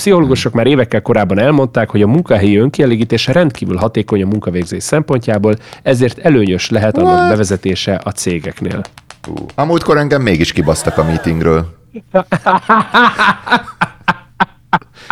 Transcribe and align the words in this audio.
pszichológusok 0.00 0.52
már 0.52 0.66
évekkel 0.66 1.02
korábban 1.02 1.38
elmondták, 1.38 1.90
hogy 1.90 2.02
a 2.02 2.06
munkahelyi 2.06 2.56
önkielégítés 2.56 3.26
rendkívül 3.26 3.76
hatékony 3.76 4.22
a 4.22 4.26
munkavégzés 4.26 4.82
szempontjából, 4.82 5.56
ezért 5.82 6.18
előnyös 6.18 6.70
lehet 6.70 6.98
annak 6.98 7.16
What? 7.16 7.28
bevezetése 7.28 8.00
a 8.04 8.10
cégeknél. 8.10 8.80
Uh, 9.28 9.36
a 9.54 9.64
múltkor 9.64 9.96
engem 9.96 10.22
mégis 10.22 10.52
kibasztak 10.52 10.98
a 10.98 11.04
meetingről. 11.04 11.66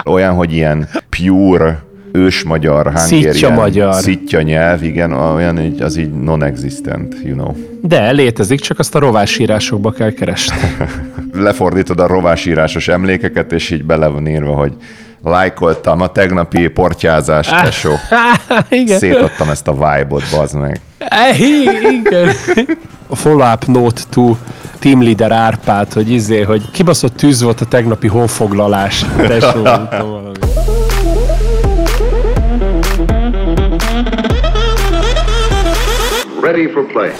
Olyan, 0.04 0.34
hogy 0.34 0.52
ilyen 0.52 0.88
pure 1.08 1.82
ős 2.12 2.42
magyar, 2.42 2.92
Szitja 2.94 3.50
magyar. 3.50 3.94
Szitja 3.94 4.42
nyelv, 4.42 4.82
igen, 4.82 5.12
olyan, 5.12 5.74
az 5.80 5.96
így 5.96 6.12
non-existent, 6.12 7.14
you 7.24 7.34
know. 7.34 7.54
De 7.82 8.10
létezik, 8.10 8.60
csak 8.60 8.78
azt 8.78 8.94
a 8.94 8.98
rovásírásokba 8.98 9.90
kell 9.90 10.10
keresni. 10.10 10.56
Lefordítod 11.32 12.00
a 12.00 12.06
rovásírásos 12.06 12.88
emlékeket, 12.88 13.52
és 13.52 13.70
így 13.70 13.84
bele 13.84 14.06
van 14.06 14.26
írva, 14.26 14.54
hogy 14.54 14.72
lájkoltam 15.22 16.00
a 16.00 16.06
tegnapi 16.06 16.68
portyázást, 16.68 17.62
tesó. 17.62 17.90
Igen. 18.68 18.98
Szétadtam 18.98 19.48
ezt 19.48 19.68
a 19.68 19.72
vibe-ot, 19.72 20.22
bazd 20.30 20.58
meg. 20.58 20.80
Igen. 21.90 22.34
A 23.06 23.16
follow-up 23.16 23.66
note 23.66 24.02
to 24.10 24.36
team 24.78 25.02
leader 25.02 25.32
Árpád, 25.32 25.92
hogy 25.92 26.10
izé, 26.10 26.42
hogy 26.42 26.70
kibaszott 26.70 27.16
tűz 27.16 27.42
volt 27.42 27.60
a 27.60 27.64
tegnapi 27.64 28.06
honfoglalás, 28.06 29.04
tesó, 29.16 29.62
valami. 29.62 30.47
Ready 36.58 36.72
for 36.72 36.86
play. 36.86 37.10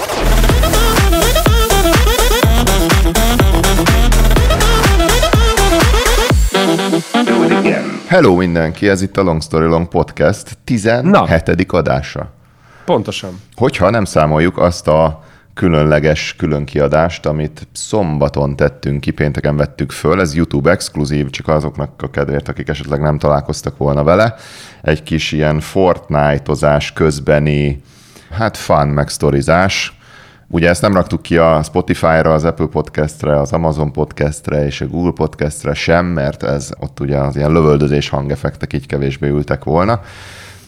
Hello 8.06 8.36
mindenki, 8.36 8.88
ez 8.88 9.02
itt 9.02 9.16
a 9.16 9.22
Long 9.22 9.42
Story 9.42 9.66
Long 9.66 9.88
Podcast 9.88 10.58
17. 10.64 11.02
Na. 11.02 11.26
adása. 11.68 12.30
Pontosan. 12.84 13.40
Hogyha 13.54 13.90
nem 13.90 14.04
számoljuk 14.04 14.58
azt 14.58 14.88
a 14.88 15.24
különleges 15.54 16.34
különkiadást, 16.38 17.26
amit 17.26 17.68
szombaton 17.72 18.56
tettünk 18.56 19.00
ki, 19.00 19.10
pénteken 19.10 19.56
vettük 19.56 19.90
föl, 19.90 20.20
ez 20.20 20.34
YouTube 20.34 20.70
exkluzív, 20.70 21.30
csak 21.30 21.48
azoknak 21.48 22.02
a 22.02 22.10
kedvéért, 22.10 22.48
akik 22.48 22.68
esetleg 22.68 23.00
nem 23.00 23.18
találkoztak 23.18 23.76
volna 23.76 24.04
vele. 24.04 24.34
Egy 24.82 25.02
kis 25.02 25.32
ilyen 25.32 25.60
Fortnite-ozás 25.60 26.92
közbeni 26.92 27.82
hát 28.30 28.56
fun 28.56 28.88
meg 28.88 29.08
sztorizás. 29.08 29.98
Ugye 30.50 30.68
ezt 30.68 30.82
nem 30.82 30.92
raktuk 30.92 31.22
ki 31.22 31.36
a 31.36 31.62
Spotify-ra, 31.62 32.32
az 32.32 32.44
Apple 32.44 32.66
Podcastre, 32.66 33.40
az 33.40 33.52
Amazon 33.52 33.92
Podcastre 33.92 34.66
és 34.66 34.80
a 34.80 34.86
Google 34.86 35.12
Podcastre 35.12 35.74
sem, 35.74 36.06
mert 36.06 36.42
ez 36.42 36.70
ott 36.78 37.00
ugye 37.00 37.16
az 37.16 37.36
ilyen 37.36 37.52
lövöldözés 37.52 38.08
hangeffektek 38.08 38.72
így 38.72 38.86
kevésbé 38.86 39.28
ültek 39.28 39.64
volna. 39.64 40.00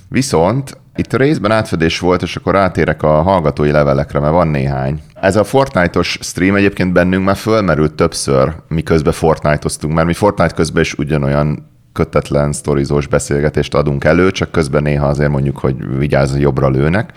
Viszont 0.09 0.79
itt 0.97 1.13
részben 1.13 1.51
átfedés 1.51 1.99
volt, 1.99 2.23
és 2.23 2.37
akkor 2.37 2.57
átérek 2.57 3.03
a 3.03 3.23
hallgatói 3.23 3.71
levelekre, 3.71 4.19
mert 4.19 4.33
van 4.33 4.49
néhány. 4.49 5.03
Ez 5.15 5.37
a 5.37 5.45
Fortnite-os 5.45 6.19
stream 6.21 6.55
egyébként 6.55 6.93
bennünk 6.93 7.25
már 7.25 7.37
fölmerült 7.37 7.95
többször, 7.95 8.53
miközben 8.69 9.13
Fortnite-oztunk, 9.13 9.95
mert 9.95 10.07
mi 10.07 10.13
Fortnite 10.13 10.55
közben 10.55 10.83
is 10.83 10.95
ugyanolyan 10.95 11.69
kötetlen, 11.93 12.53
sztorizós 12.53 13.07
beszélgetést 13.07 13.75
adunk 13.75 14.05
elő, 14.05 14.31
csak 14.31 14.51
közben 14.51 14.83
néha 14.83 15.07
azért 15.07 15.31
mondjuk, 15.31 15.59
hogy 15.59 15.99
vigyázz, 15.99 16.37
jobbra 16.37 16.69
lőnek. 16.69 17.13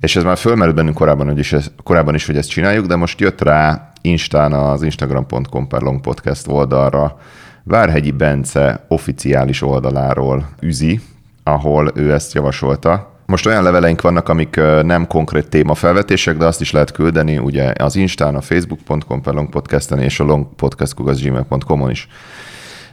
És 0.00 0.16
ez 0.16 0.22
már 0.22 0.36
fölmerült 0.36 0.76
bennünk 0.76 0.96
korábban, 0.96 1.26
hogy 1.26 1.38
is, 1.38 1.54
korábban 1.82 2.14
is, 2.14 2.26
hogy 2.26 2.36
ezt 2.36 2.48
csináljuk, 2.48 2.86
de 2.86 2.96
most 2.96 3.20
jött 3.20 3.40
rá 3.42 3.90
Instán 4.00 4.52
az 4.52 4.82
instagram.com 4.82 5.68
per 5.68 5.80
long 5.80 6.00
oldalra 6.46 7.18
Várhegyi 7.62 8.10
Bence 8.10 8.84
oficiális 8.88 9.62
oldaláról 9.62 10.48
üzi, 10.60 11.00
ahol 11.42 11.92
ő 11.94 12.12
ezt 12.12 12.34
javasolta. 12.34 13.18
Most 13.26 13.46
olyan 13.46 13.62
leveleink 13.62 14.00
vannak, 14.00 14.28
amik 14.28 14.56
nem 14.82 15.06
konkrét 15.06 15.48
témafelvetések, 15.48 16.36
de 16.36 16.46
azt 16.46 16.60
is 16.60 16.70
lehet 16.70 16.90
küldeni, 16.90 17.38
ugye 17.38 17.72
az 17.78 17.96
Instán, 17.96 18.34
a 18.34 18.40
facebook.com 18.40 19.22
per 19.22 19.34
long 19.34 19.48
podcasten 19.48 19.98
és 19.98 20.20
a 20.20 20.24
longpodcast.gmail.com-on 20.24 21.90
is 21.90 22.08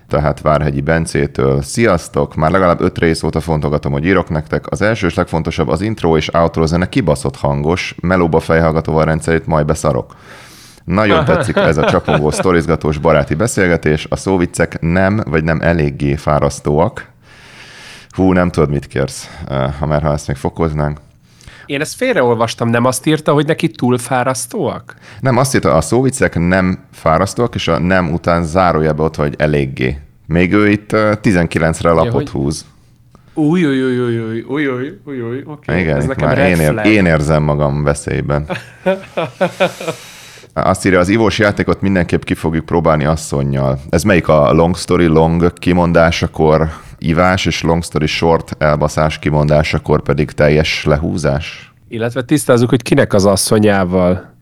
tehát 0.07 0.41
Várhegyi 0.41 0.81
Bencétől. 0.81 1.61
Sziasztok! 1.61 2.35
Már 2.35 2.51
legalább 2.51 2.81
öt 2.81 2.97
rész 2.97 3.23
óta 3.23 3.39
fontogatom, 3.39 3.91
hogy 3.91 4.05
írok 4.05 4.29
nektek. 4.29 4.71
Az 4.71 4.81
első 4.81 5.07
és 5.07 5.13
legfontosabb 5.13 5.67
az 5.67 5.81
intro 5.81 6.17
és 6.17 6.33
outro 6.33 6.65
zene 6.65 6.89
kibaszott 6.89 7.35
hangos, 7.35 7.95
melóba 8.01 8.39
fejhallgatóval 8.39 9.05
rendszerét 9.05 9.45
majd 9.45 9.65
beszarok. 9.65 10.15
Nagyon 10.83 11.25
tetszik 11.29 11.55
ez 11.55 11.77
a 11.77 11.85
csapongó, 11.85 12.31
sztorizgatós 12.31 12.97
baráti 12.97 13.33
beszélgetés. 13.35 14.05
A 14.09 14.15
szóviccek 14.15 14.77
nem, 14.81 15.23
vagy 15.25 15.43
nem 15.43 15.61
eléggé 15.61 16.15
fárasztóak. 16.15 17.09
Hú, 18.09 18.33
nem 18.33 18.49
tudod, 18.49 18.69
mit 18.69 18.87
kérsz, 18.87 19.29
eh, 19.47 19.73
ha 19.79 19.85
már 19.85 20.01
ha 20.01 20.13
ezt 20.13 20.27
még 20.27 20.37
fokoznánk. 20.37 20.99
Én 21.67 21.81
ezt 21.81 21.95
félreolvastam, 21.95 22.69
nem 22.69 22.85
azt 22.85 23.05
írta, 23.05 23.33
hogy 23.33 23.45
neki 23.45 23.69
túl 23.69 23.97
fárasztóak? 23.97 24.95
Nem, 25.19 25.37
azt 25.37 25.55
írta, 25.55 25.73
a 25.73 25.81
szóvicek 25.81 26.39
nem 26.39 26.79
fárasztóak, 26.91 27.55
és 27.55 27.67
a 27.67 27.79
nem 27.79 28.13
után 28.13 28.43
zárójelbe 28.43 29.03
ott, 29.03 29.15
hogy 29.15 29.33
eléggé. 29.37 29.97
Még 30.27 30.53
ő 30.53 30.69
itt 30.69 30.89
19-re 30.93 31.89
lapot 31.89 32.05
ja, 32.05 32.11
hogy... 32.11 32.29
húz. 32.29 32.65
Új, 33.33 33.65
új, 33.65 33.83
új, 33.83 33.99
új, 33.99 34.19
új, 34.19 34.41
új, 34.47 34.67
új, 34.67 34.99
új, 35.05 35.21
új, 35.21 35.43
okay. 35.45 35.79
Igen, 35.79 35.97
Ez 35.97 36.05
nekem 36.05 36.27
már 36.27 36.37
én, 36.37 36.59
ér, 36.59 36.85
én 36.85 37.05
érzem 37.05 37.43
magam 37.43 37.83
veszélyben. 37.83 38.45
Azt 40.53 40.85
írja, 40.85 40.99
az 40.99 41.09
ivós 41.09 41.39
játékot 41.39 41.81
mindenképp 41.81 42.23
ki 42.23 42.33
fogjuk 42.33 42.65
próbálni 42.65 43.05
asszonynal. 43.05 43.79
Ez 43.89 44.03
melyik 44.03 44.27
a 44.27 44.53
long 44.53 44.77
story 44.77 45.05
long 45.05 45.53
kimondásakor 45.53 46.69
ivás, 46.97 47.45
és 47.45 47.61
long 47.61 47.83
story 47.83 48.05
short 48.05 48.55
elbaszás 48.57 49.19
kimondásakor 49.19 50.01
pedig 50.01 50.31
teljes 50.31 50.83
lehúzás? 50.85 51.73
Illetve 51.89 52.21
tisztázzuk, 52.21 52.69
hogy 52.69 52.81
kinek 52.81 53.13
az 53.13 53.25
asszonyával. 53.25 54.35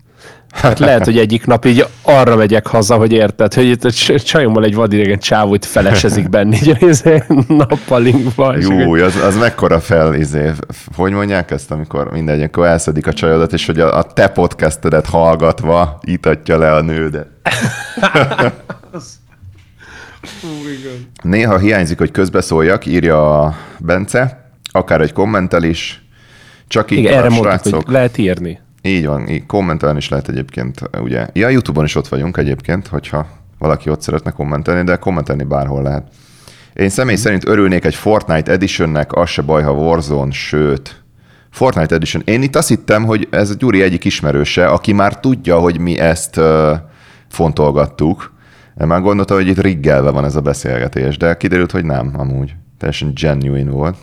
Hát 0.52 0.80
lehet, 0.80 1.06
hogy 1.06 1.18
egyik 1.18 1.46
nap 1.46 1.66
így 1.66 1.86
arra 2.02 2.36
megyek 2.36 2.68
haza, 2.68 2.96
hogy 2.96 3.12
érted, 3.12 3.54
hogy 3.54 3.66
itt 3.66 3.84
a 3.84 3.92
csajommal 4.20 4.64
egy 4.64 4.76
vadidegen 4.76 5.20
csávó 5.20 5.54
itt 5.54 5.66
felesezik 5.66 6.30
benne, 6.30 6.56
így 6.56 6.78
izé, 6.80 7.24
nappalinkba. 7.48 8.56
Jó, 8.58 8.94
az, 8.94 9.16
az 9.16 9.38
mekkora 9.38 9.80
fel, 9.80 10.14
izé, 10.14 10.52
hogy 10.96 11.12
mondják 11.12 11.52
ezt, 11.52 11.72
amikor 11.72 12.12
mindegy, 12.12 12.42
akkor 12.42 12.66
elszedik 12.66 13.08
a 13.08 13.14
csajodat, 13.14 13.54
és 13.54 13.66
hogy 13.66 13.80
a, 13.80 13.98
a 13.98 14.04
te 14.04 14.28
podcastedet 14.28 15.06
hallgatva 15.06 16.00
itatja 16.02 16.58
le 16.58 16.74
a 16.74 16.82
nődet. 16.82 17.28
Néha 21.22 21.58
hiányzik, 21.58 21.97
hogy 21.97 22.12
közbeszóljak, 22.12 22.86
írja 22.86 23.44
a 23.44 23.56
Bence, 23.80 24.52
akár 24.72 25.02
egy 25.02 25.13
kommentel 25.13 25.63
is, 25.63 26.06
csak 26.68 26.91
így 26.91 26.97
Igen, 26.97 27.13
erre 27.13 27.30
mondtuk, 27.30 27.75
hogy 27.75 27.94
lehet 27.94 28.18
írni. 28.18 28.59
Így 28.81 29.06
van, 29.06 29.28
így 29.28 29.46
kommentelni 29.46 29.97
is 29.97 30.09
lehet 30.09 30.28
egyébként, 30.30 30.81
ugye. 31.02 31.28
Ja, 31.34 31.50
YouTube-on 31.50 31.86
is 31.86 31.96
ott 31.96 32.08
vagyunk 32.08 32.38
egyébként, 32.38 32.88
hogyha 32.88 33.28
valaki 33.59 33.90
ott 33.90 34.02
szeretne 34.02 34.31
kommentelni, 34.31 34.84
de 34.84 34.96
kommentelni 34.96 35.44
bárhol 35.44 35.81
lehet. 35.81 36.08
Én 36.74 36.90
személy 36.90 37.16
szerint 37.16 37.47
örülnék 37.47 37.86
egy 37.86 37.96
Fortnite 37.96 38.52
Editionnek, 38.52 39.13
az 39.13 39.30
se 39.30 39.42
baj, 39.42 39.63
ha 39.63 39.72
Warzone, 39.72 40.31
sőt, 40.31 41.03
Fortnite 41.52 41.96
Edition. 41.96 42.22
Én 42.25 42.42
itt 42.42 42.56
azt 42.56 42.68
hittem, 42.68 43.06
hogy 43.06 43.28
ez 43.31 43.50
a 43.50 43.53
Gyuri 43.53 43.81
egyik 43.81 44.06
ismerőse, 44.06 44.68
aki 44.68 44.94
már 44.94 45.19
tudja, 45.19 45.59
hogy 45.59 45.80
mi 45.80 46.00
ezt 46.00 46.38
uh, 46.38 46.72
fontolgattuk. 47.28 48.34
Már 48.78 49.02
gondolta, 49.02 49.34
hogy 49.34 49.47
itt 49.47 49.62
riggelve 49.62 50.09
van 50.09 50.25
ez 50.25 50.36
a 50.36 50.41
beszélgetés, 50.41 51.18
de 51.18 51.38
kiderült, 51.38 51.72
hogy 51.72 51.86
nem, 51.86 52.13
amúgy. 52.18 52.56
Teljesen 52.78 53.13
genuine 53.16 53.72
volt. 53.72 53.96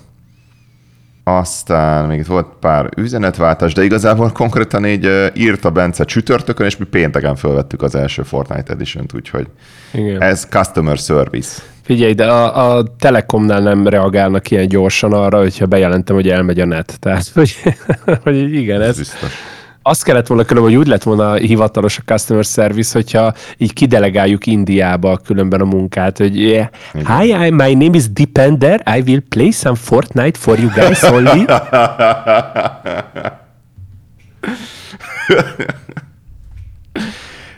Aztán 1.25 2.09
még 2.09 2.19
itt 2.19 2.27
volt 2.27 2.47
pár 2.61 2.89
üzenetváltás, 2.97 3.73
de 3.73 3.85
igazából 3.85 4.31
konkrétan 4.31 4.87
így 4.87 5.31
írt 5.35 5.65
a 5.65 5.71
Bence 5.71 6.05
csütörtökön, 6.05 6.67
és 6.67 6.77
mi 6.77 6.85
pénteken 6.85 7.37
felvettük 7.37 7.83
az 7.83 7.95
első 7.95 8.23
Fortnite 8.23 8.73
Edition-t, 8.73 9.15
úgyhogy 9.15 9.47
Igen. 9.93 10.23
ez 10.23 10.47
customer 10.51 10.97
service. 10.97 11.63
Figyelj, 11.83 12.13
de 12.15 12.27
a, 12.27 12.77
a 12.77 12.85
Telekomnál 12.99 13.61
nem 13.61 13.87
reagálnak 13.87 14.51
ilyen 14.51 14.69
gyorsan 14.69 15.13
arra, 15.13 15.39
hogyha 15.39 15.67
bejelentem, 15.67 16.15
hogy 16.15 16.29
elmegy 16.29 16.61
a 16.61 16.65
net. 16.65 16.97
Tehát, 17.01 17.29
hogy, 17.35 17.55
hogy 18.25 18.55
igen, 18.55 18.81
ez, 18.81 18.89
ez 18.89 18.99
biztos 18.99 19.52
azt 19.83 20.05
kellett 20.05 20.27
volna 20.27 20.45
különben, 20.45 20.73
hogy 20.73 20.81
úgy 20.81 20.87
lett 20.87 21.03
volna 21.03 21.35
hivatalos 21.35 21.99
a 21.99 22.03
customer 22.05 22.45
service, 22.45 22.91
hogyha 22.93 23.35
így 23.57 23.73
kidelegáljuk 23.73 24.47
Indiába 24.47 25.17
különben 25.17 25.61
a 25.61 25.65
munkát, 25.65 26.19
hogy 26.19 26.41
yeah, 26.41 26.67
hi, 26.93 27.29
I, 27.47 27.51
my 27.51 27.75
name 27.75 27.97
is 27.97 28.11
Depender, 28.11 28.83
I 28.97 29.03
will 29.07 29.23
play 29.29 29.51
some 29.51 29.77
Fortnite 29.77 30.39
for 30.39 30.59
you 30.59 30.71
guys 30.71 31.03
only. 31.03 31.45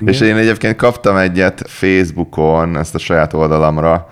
És 0.06 0.20
én 0.20 0.36
egyébként 0.36 0.76
kaptam 0.76 1.16
egyet 1.16 1.62
Facebookon, 1.66 2.76
ezt 2.76 2.94
a 2.94 2.98
saját 2.98 3.32
oldalamra. 3.32 4.08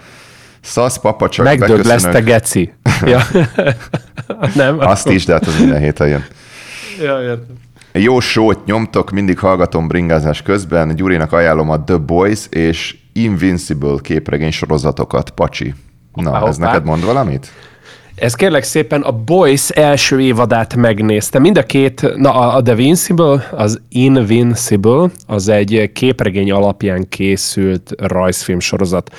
Szasz 0.60 0.98
papa, 0.98 1.28
csak 1.28 1.44
Megdögleszte 1.44 2.20
geci. 2.20 2.72
ja. 3.04 3.20
Nem? 4.54 4.78
Azt 4.78 5.08
is, 5.08 5.24
de 5.24 5.32
hát 5.32 5.46
az 5.46 5.58
minden 5.58 5.80
héten 5.80 6.08
jön. 6.08 6.24
Ja, 7.00 7.22
értem. 7.22 7.61
Jó 7.92 8.20
sót 8.20 8.64
nyomtok, 8.64 9.10
mindig 9.10 9.38
hallgatom 9.38 9.88
bringázás 9.88 10.42
közben. 10.42 10.94
Gyurinak 10.96 11.32
ajánlom 11.32 11.70
a 11.70 11.84
The 11.84 11.96
Boys 11.96 12.46
és 12.50 12.96
Invincible 13.12 13.96
képregény 14.00 14.50
sorozatokat, 14.50 15.30
Pacsi. 15.30 15.74
Na, 16.14 16.30
hoppá, 16.30 16.48
ez 16.48 16.56
neked 16.56 16.84
mond 16.84 17.04
valamit? 17.04 17.52
Ez 18.14 18.34
kérlek 18.34 18.62
szépen 18.62 19.02
a 19.02 19.12
Boys 19.12 19.68
első 19.68 20.20
évadát 20.20 20.74
megnézte. 20.74 21.38
Mind 21.38 21.58
a 21.58 21.62
két, 21.62 22.16
na 22.16 22.34
a, 22.34 22.56
a 22.56 22.62
The 22.62 22.72
Invincible, 22.72 23.48
az 23.50 23.80
Invincible, 23.88 25.10
az 25.26 25.48
egy 25.48 25.90
képregény 25.92 26.52
alapján 26.52 27.08
készült 27.08 27.94
rajzfilm 27.98 28.60
sorozat 28.60 29.10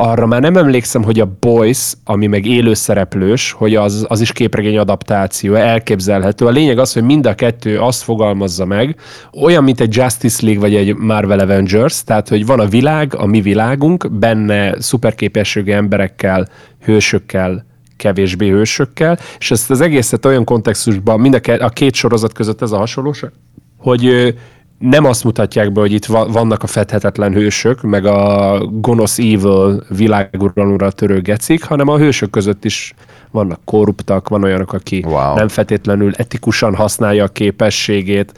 arra 0.00 0.26
már 0.26 0.40
nem 0.40 0.56
emlékszem, 0.56 1.02
hogy 1.02 1.20
a 1.20 1.36
Boys, 1.40 1.92
ami 2.04 2.26
meg 2.26 2.46
élőszereplős, 2.46 3.52
hogy 3.52 3.74
az, 3.74 4.06
az 4.08 4.20
is 4.20 4.32
képregény 4.32 4.78
adaptáció, 4.78 5.54
elképzelhető. 5.54 6.46
A 6.46 6.50
lényeg 6.50 6.78
az, 6.78 6.92
hogy 6.92 7.02
mind 7.02 7.26
a 7.26 7.34
kettő 7.34 7.78
azt 7.78 8.02
fogalmazza 8.02 8.64
meg, 8.64 8.96
olyan, 9.42 9.64
mint 9.64 9.80
egy 9.80 9.96
Justice 9.96 10.44
League 10.46 10.60
vagy 10.60 10.74
egy 10.74 10.94
Marvel 10.94 11.38
Avengers, 11.38 12.04
tehát, 12.04 12.28
hogy 12.28 12.46
van 12.46 12.60
a 12.60 12.66
világ, 12.66 13.14
a 13.14 13.26
mi 13.26 13.40
világunk, 13.40 14.10
benne 14.12 14.80
szuperképességű 14.80 15.72
emberekkel, 15.72 16.48
hősökkel, 16.84 17.66
kevésbé 17.96 18.48
hősökkel, 18.48 19.18
és 19.38 19.50
ezt 19.50 19.70
az 19.70 19.80
egészet 19.80 20.24
olyan 20.24 20.44
kontextusban, 20.44 21.20
mind 21.20 21.34
a, 21.34 21.64
a 21.64 21.68
két 21.68 21.94
sorozat 21.94 22.32
között 22.32 22.62
ez 22.62 22.72
a 22.72 22.78
hasonlóság, 22.78 23.30
hogy 23.78 24.34
nem 24.78 25.04
azt 25.04 25.24
mutatják 25.24 25.72
be, 25.72 25.80
hogy 25.80 25.92
itt 25.92 26.04
vannak 26.06 26.62
a 26.62 26.66
fedhetetlen 26.66 27.32
hősök, 27.32 27.82
meg 27.82 28.06
a 28.06 28.58
gonosz 28.66 29.18
evil 29.18 29.84
világuralomra 29.88 30.90
törő 30.90 31.20
gecik, 31.20 31.64
hanem 31.64 31.88
a 31.88 31.98
hősök 31.98 32.30
között 32.30 32.64
is 32.64 32.94
vannak 33.30 33.60
korruptak, 33.64 34.28
van 34.28 34.44
olyanok, 34.44 34.72
aki 34.72 35.04
wow. 35.06 35.34
nem 35.34 35.48
feltétlenül 35.48 36.12
etikusan 36.14 36.74
használja 36.74 37.24
a 37.24 37.28
képességét, 37.28 38.32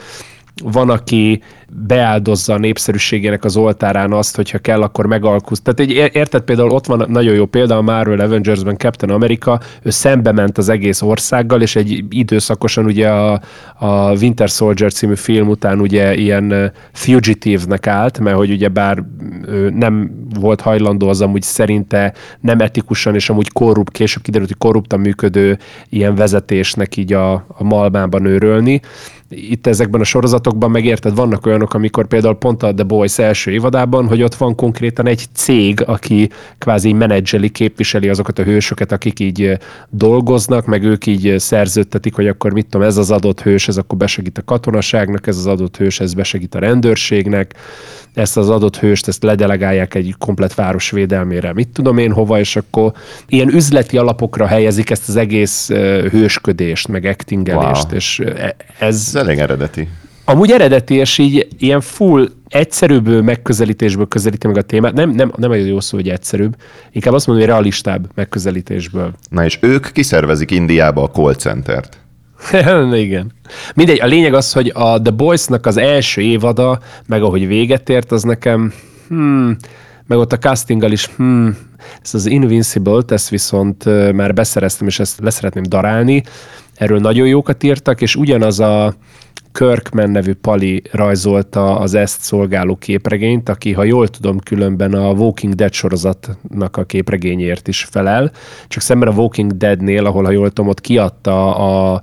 van, 0.62 0.90
aki 0.90 1.42
beáldozza 1.72 2.52
a 2.54 2.58
népszerűségének 2.58 3.44
az 3.44 3.56
oltárán 3.56 4.12
azt, 4.12 4.36
hogyha 4.36 4.58
kell, 4.58 4.82
akkor 4.82 5.06
megalkusz. 5.06 5.60
Tehát 5.60 5.80
egy, 5.80 6.10
érted 6.16 6.42
például 6.42 6.70
ott 6.70 6.86
van 6.86 7.04
nagyon 7.08 7.34
jó 7.34 7.46
példa 7.46 7.76
a 7.76 7.82
Marvel 7.82 8.20
Avengersben 8.20 8.76
Captain 8.76 9.12
America, 9.12 9.60
ő 9.82 9.90
szembe 9.90 10.32
ment 10.32 10.58
az 10.58 10.68
egész 10.68 11.02
országgal, 11.02 11.62
és 11.62 11.76
egy 11.76 12.04
időszakosan 12.10 12.84
ugye 12.84 13.08
a, 13.08 13.40
a 13.78 14.12
Winter 14.12 14.48
Soldier 14.48 14.92
című 14.92 15.14
film 15.14 15.48
után 15.48 15.80
ugye 15.80 16.14
ilyen 16.14 16.72
fugitive-nek 16.92 17.86
állt, 17.86 18.18
mert 18.18 18.36
hogy 18.36 18.50
ugye 18.50 18.68
bár 18.68 19.04
nem 19.74 20.10
volt 20.40 20.60
hajlandó 20.60 21.08
az 21.08 21.20
amúgy 21.20 21.42
szerinte 21.42 22.14
nem 22.40 22.60
etikusan 22.60 23.14
és 23.14 23.30
amúgy 23.30 23.52
korrupt, 23.52 23.92
később 23.92 24.22
kiderült, 24.22 24.48
hogy 24.48 24.58
korruptan 24.58 25.00
működő 25.00 25.58
ilyen 25.88 26.14
vezetésnek 26.14 26.96
így 26.96 27.12
a, 27.12 27.32
a 27.32 27.64
malmában 27.64 28.24
őrölni, 28.24 28.80
itt 29.30 29.66
ezekben 29.66 30.00
a 30.00 30.04
sorozatokban 30.04 30.70
megérted, 30.70 31.14
vannak 31.14 31.46
olyanok, 31.60 31.74
amikor 31.74 32.06
például 32.06 32.38
pont 32.38 32.62
a 32.62 32.74
The 32.74 32.84
Boys 32.84 33.18
első 33.18 33.50
évadában, 33.50 34.06
hogy 34.08 34.22
ott 34.22 34.34
van 34.34 34.54
konkrétan 34.54 35.06
egy 35.06 35.26
cég, 35.32 35.82
aki 35.86 36.30
kvázi 36.58 36.92
menedzseli, 36.92 37.48
képviseli 37.48 38.08
azokat 38.08 38.38
a 38.38 38.42
hősöket, 38.42 38.92
akik 38.92 39.20
így 39.20 39.58
dolgoznak, 39.90 40.66
meg 40.66 40.84
ők 40.84 41.06
így 41.06 41.34
szerződtetik, 41.38 42.14
hogy 42.14 42.26
akkor 42.26 42.52
mit 42.52 42.66
tudom, 42.66 42.86
ez 42.86 42.96
az 42.96 43.10
adott 43.10 43.40
hős, 43.40 43.68
ez 43.68 43.76
akkor 43.76 43.98
besegít 43.98 44.38
a 44.38 44.44
katonaságnak, 44.44 45.26
ez 45.26 45.36
az 45.36 45.46
adott 45.46 45.76
hős, 45.76 46.00
ez 46.00 46.14
besegít 46.14 46.54
a 46.54 46.58
rendőrségnek, 46.58 47.54
ezt 48.14 48.36
az 48.36 48.48
adott 48.48 48.78
hőst, 48.78 49.08
ezt 49.08 49.22
ledelegálják 49.22 49.94
egy 49.94 50.14
komplet 50.18 50.54
város 50.54 50.90
védelmére, 50.90 51.52
mit 51.52 51.68
tudom 51.68 51.98
én 51.98 52.12
hova, 52.12 52.38
és 52.38 52.56
akkor 52.56 52.92
ilyen 53.28 53.48
üzleti 53.48 53.98
alapokra 53.98 54.46
helyezik 54.46 54.90
ezt 54.90 55.08
az 55.08 55.16
egész 55.16 55.68
hősködést, 56.10 56.88
meg 56.88 57.04
actingelést, 57.04 57.84
wow. 57.84 57.94
és 57.94 58.18
ez... 58.18 58.54
Ez 58.78 59.14
elég 59.14 59.38
eredeti. 59.38 59.88
Amúgy 60.30 60.50
eredeti, 60.50 60.94
és 60.94 61.18
így 61.18 61.48
ilyen 61.58 61.80
full 61.80 62.28
egyszerűbb 62.48 63.22
megközelítésből 63.24 64.06
közelíti 64.06 64.46
meg 64.46 64.56
a 64.56 64.62
témát. 64.62 64.92
Nem, 64.92 65.10
nem, 65.10 65.32
nem 65.36 65.52
egy 65.52 65.66
jó 65.66 65.80
szó, 65.80 65.96
hogy 65.96 66.08
egyszerűbb. 66.08 66.56
Inkább 66.92 67.14
azt 67.14 67.26
mondom, 67.26 67.44
hogy 67.44 67.54
realistább 67.54 68.08
megközelítésből. 68.14 69.12
Na 69.30 69.44
és 69.44 69.58
ők 69.60 69.92
kiszervezik 69.92 70.50
Indiába 70.50 71.02
a 71.02 71.10
call 71.10 71.34
centert. 71.34 71.98
Igen. 72.92 73.32
Mindegy, 73.74 74.00
a 74.00 74.06
lényeg 74.06 74.34
az, 74.34 74.52
hogy 74.52 74.72
a 74.74 75.00
The 75.00 75.10
Boys-nak 75.10 75.66
az 75.66 75.76
első 75.76 76.20
évada, 76.20 76.78
meg 77.06 77.22
ahogy 77.22 77.46
véget 77.46 77.88
ért, 77.88 78.12
az 78.12 78.22
nekem, 78.22 78.72
hmm, 79.08 79.56
meg 80.06 80.18
ott 80.18 80.32
a 80.32 80.38
castinggal 80.38 80.92
is, 80.92 81.06
hmm, 81.06 81.56
ez 82.02 82.14
az 82.14 82.26
Invincible-t, 82.26 83.10
ezt 83.10 83.28
viszont 83.28 83.84
már 84.12 84.34
beszereztem, 84.34 84.86
és 84.86 84.98
ezt 84.98 85.20
leszeretném 85.20 85.64
darálni. 85.68 86.22
Erről 86.74 86.98
nagyon 86.98 87.26
jókat 87.26 87.62
írtak, 87.62 88.00
és 88.00 88.16
ugyanaz 88.16 88.60
a 88.60 88.94
Kirkman 89.52 90.10
nevű 90.10 90.34
Pali 90.34 90.82
rajzolta 90.92 91.78
az 91.78 91.94
ezt 91.94 92.20
szolgáló 92.20 92.76
képregényt, 92.76 93.48
aki, 93.48 93.72
ha 93.72 93.84
jól 93.84 94.08
tudom, 94.08 94.38
különben 94.38 94.92
a 94.92 95.10
Walking 95.10 95.54
Dead 95.54 95.72
sorozatnak 95.72 96.76
a 96.76 96.84
képregényért 96.84 97.68
is 97.68 97.84
felel. 97.90 98.32
Csak 98.68 98.82
szemben 98.82 99.08
a 99.08 99.14
Walking 99.14 99.56
Deadnél, 99.56 100.06
ahol, 100.06 100.24
ha 100.24 100.30
jól 100.30 100.48
tudom, 100.48 100.70
ott 100.70 100.80
kiadta 100.80 101.56
a 101.56 102.02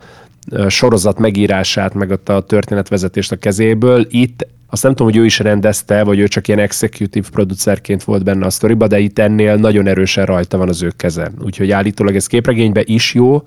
sorozat 0.68 1.20
megírását, 1.20 1.94
meg 1.94 2.10
ott 2.10 2.30
a 2.30 2.42
történetvezetést 2.42 3.32
a 3.32 3.36
kezéből. 3.36 4.06
Itt 4.10 4.48
azt 4.70 4.84
nem 4.84 4.92
tudom, 4.92 5.12
hogy 5.12 5.22
ő 5.22 5.26
is 5.26 5.40
rendezte, 5.40 6.04
vagy 6.04 6.20
ő 6.20 6.28
csak 6.28 6.48
ilyen 6.48 6.60
executive 6.60 7.28
producerként 7.32 8.04
volt 8.04 8.24
benne 8.24 8.46
a 8.46 8.50
sztoriba, 8.50 8.88
de 8.88 9.00
itt 9.00 9.20
ennél 9.20 9.56
nagyon 9.56 9.88
erősen 9.88 10.26
rajta 10.26 10.58
van 10.58 10.70
az 10.70 10.84
ő 10.84 10.92
kezen. 10.98 11.34
Úgyhogy 11.44 11.72
állítólag 11.72 12.16
ez 12.16 12.28
képregényben 12.28 12.84
is 12.88 13.14
jó, 13.14 13.44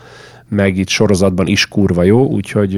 meg 0.51 0.77
itt 0.77 0.89
sorozatban 0.89 1.47
is 1.47 1.69
kurva 1.69 2.03
jó, 2.03 2.27
úgyhogy 2.27 2.73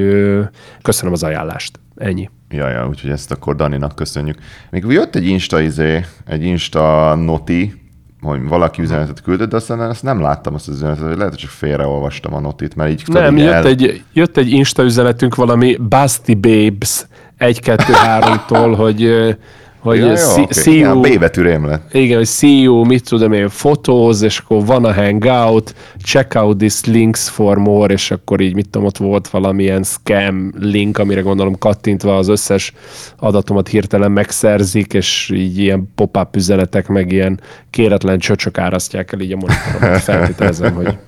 köszönöm 0.82 1.12
az 1.12 1.22
ajánlást. 1.22 1.80
Ennyi. 1.96 2.30
Ja, 2.48 2.68
ja, 2.68 2.88
úgyhogy 2.88 3.10
ezt 3.10 3.30
akkor 3.30 3.56
Daninak 3.56 3.94
köszönjük. 3.94 4.38
Még 4.70 4.84
jött 4.88 5.14
egy 5.14 5.26
Insta 5.26 5.60
izé, 5.60 6.04
egy 6.26 6.44
Insta 6.44 7.14
noti, 7.14 7.82
hogy 8.20 8.48
valaki 8.48 8.82
üzenetet 8.82 9.22
küldött, 9.22 9.50
de 9.50 9.56
aztán 9.56 9.82
ezt 9.82 10.02
nem 10.02 10.20
láttam 10.20 10.54
azt 10.54 10.68
az 10.68 10.74
üzenetet, 10.74 11.06
hogy 11.06 11.16
lehet, 11.16 11.32
hogy 11.32 11.40
csak 11.40 11.50
félreolvastam 11.50 12.34
a 12.34 12.40
notit, 12.40 12.76
mert 12.76 12.90
így... 12.90 13.02
Nem, 13.06 13.36
jött, 13.36 13.52
el... 13.52 13.66
egy, 13.66 14.02
jött 14.12 14.36
egy 14.36 14.50
Insta 14.50 14.82
üzenetünk 14.82 15.34
valami 15.34 15.76
Basti 15.76 16.34
Babes 16.34 17.06
1-2-3-tól, 17.38 18.74
hogy 18.76 19.02
hogy 19.82 19.98
ja, 19.98 20.06
jó, 20.06 20.12
okay. 20.12 20.46
see 20.50 20.78
you, 20.78 21.00
B 21.00 21.18
betűrém 21.18 21.66
lett. 21.66 21.94
Igen, 21.94 22.16
hogy 22.16 22.28
you, 22.40 22.84
mit 22.84 23.08
tudom 23.08 23.32
én, 23.32 23.48
fotóz, 23.48 24.22
és 24.22 24.38
akkor 24.38 24.66
van 24.66 24.84
a 24.84 24.92
hangout, 24.92 25.74
check 26.04 26.34
out 26.34 26.58
this 26.58 26.84
links 26.84 27.28
for 27.28 27.58
more, 27.58 27.92
és 27.92 28.10
akkor 28.10 28.40
így, 28.40 28.54
mit 28.54 28.68
tudom, 28.68 28.86
ott 28.86 28.96
volt 28.96 29.28
valamilyen 29.28 29.82
scam 29.82 30.52
link, 30.58 30.98
amire 30.98 31.20
gondolom 31.20 31.58
kattintva 31.58 32.16
az 32.16 32.28
összes 32.28 32.72
adatomat 33.18 33.68
hirtelen 33.68 34.12
megszerzik, 34.12 34.92
és 34.94 35.30
így 35.34 35.58
ilyen 35.58 35.90
pop-up 35.94 36.36
üzenetek, 36.36 36.88
meg 36.88 37.12
ilyen 37.12 37.40
kéretlen 37.70 38.18
csöcsök 38.18 38.58
árasztják 38.58 39.12
el 39.12 39.20
így 39.20 39.32
a 39.32 39.36
monitoromat, 39.36 40.02
feltételezem, 40.10 40.74
hogy 40.74 40.98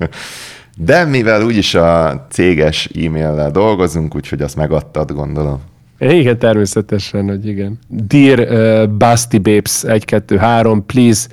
de 0.76 1.04
mivel 1.04 1.44
úgyis 1.44 1.74
a 1.74 2.26
céges 2.30 2.90
e-maillel 3.04 3.50
dolgozunk, 3.50 4.14
úgyhogy 4.14 4.42
azt 4.42 4.56
megadtad, 4.56 5.12
gondolom. 5.12 5.60
Igen, 5.98 6.38
természetesen, 6.38 7.28
hogy 7.28 7.46
igen. 7.46 7.78
Dear 7.88 8.38
uh, 8.38 8.88
Basti 8.88 9.38
Babes 9.38 9.84
1, 9.84 10.04
2, 10.04 10.36
3, 10.36 10.86
please 10.86 11.28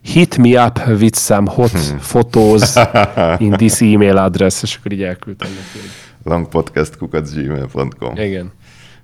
hit 0.00 0.38
me 0.38 0.64
up 0.64 0.80
with 0.86 1.16
some 1.16 1.50
hot 1.50 1.70
hmm. 1.70 1.98
photos 1.98 2.74
in 3.46 3.50
this 3.50 3.80
email 3.80 4.16
address, 4.16 4.62
és 4.62 4.76
akkor 4.76 4.92
így 4.92 5.02
elküldtem 5.02 5.48
neki. 5.50 5.86
longpodcast.gmail.com 6.24 8.16
Igen. 8.16 8.52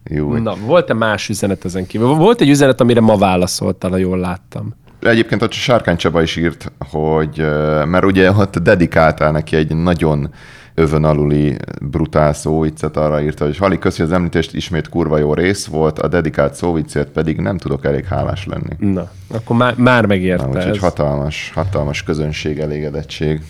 Jó. 0.05 0.37
Na, 0.37 0.57
volt-e 0.67 0.95
más 0.95 1.29
üzenet 1.29 1.65
ezen 1.65 1.87
kívül? 1.87 2.09
Volt 2.09 2.41
egy 2.41 2.49
üzenet, 2.49 2.81
amire 2.81 3.01
ma 3.01 3.17
válaszoltál, 3.17 3.91
ha 3.91 3.97
jól 3.97 4.19
láttam. 4.19 4.75
Egyébként 5.01 5.43
ott 5.43 5.53
Sárkány 5.53 5.97
Csaba 5.97 6.23
is 6.23 6.37
írt, 6.37 6.73
hogy, 6.79 7.39
mert 7.85 8.05
ugye 8.05 8.33
ott 8.33 8.59
dedikáltál 8.59 9.33
neki 9.33 9.57
egy 9.57 9.77
nagyon 9.77 10.31
övön 10.75 11.05
aluli 11.05 11.57
brutál 11.81 12.33
szóviccet 12.33 12.97
arra 12.97 13.23
írta, 13.23 13.45
hogy 13.45 13.57
Hali, 13.57 13.79
köszi 13.79 14.03
az 14.03 14.13
említést, 14.13 14.55
ismét 14.55 14.89
kurva 14.89 15.19
jó 15.19 15.35
rész 15.35 15.67
volt, 15.67 15.99
a 15.99 16.09
dedikált 16.09 16.55
szóviccért 16.55 17.09
pedig 17.09 17.41
nem 17.41 17.59
tudok 17.59 17.85
elég 17.85 18.05
hálás 18.05 18.47
lenni. 18.47 18.93
Na, 18.93 19.11
akkor 19.35 19.57
már, 19.57 19.75
már 19.77 20.07
megérte 20.07 20.45
Na, 20.45 20.51
úgyhogy 20.51 20.77
ez. 20.77 20.79
hatalmas, 20.79 21.51
hatalmas 21.55 22.03
közönség 22.03 22.59
elégedettség. 22.59 23.41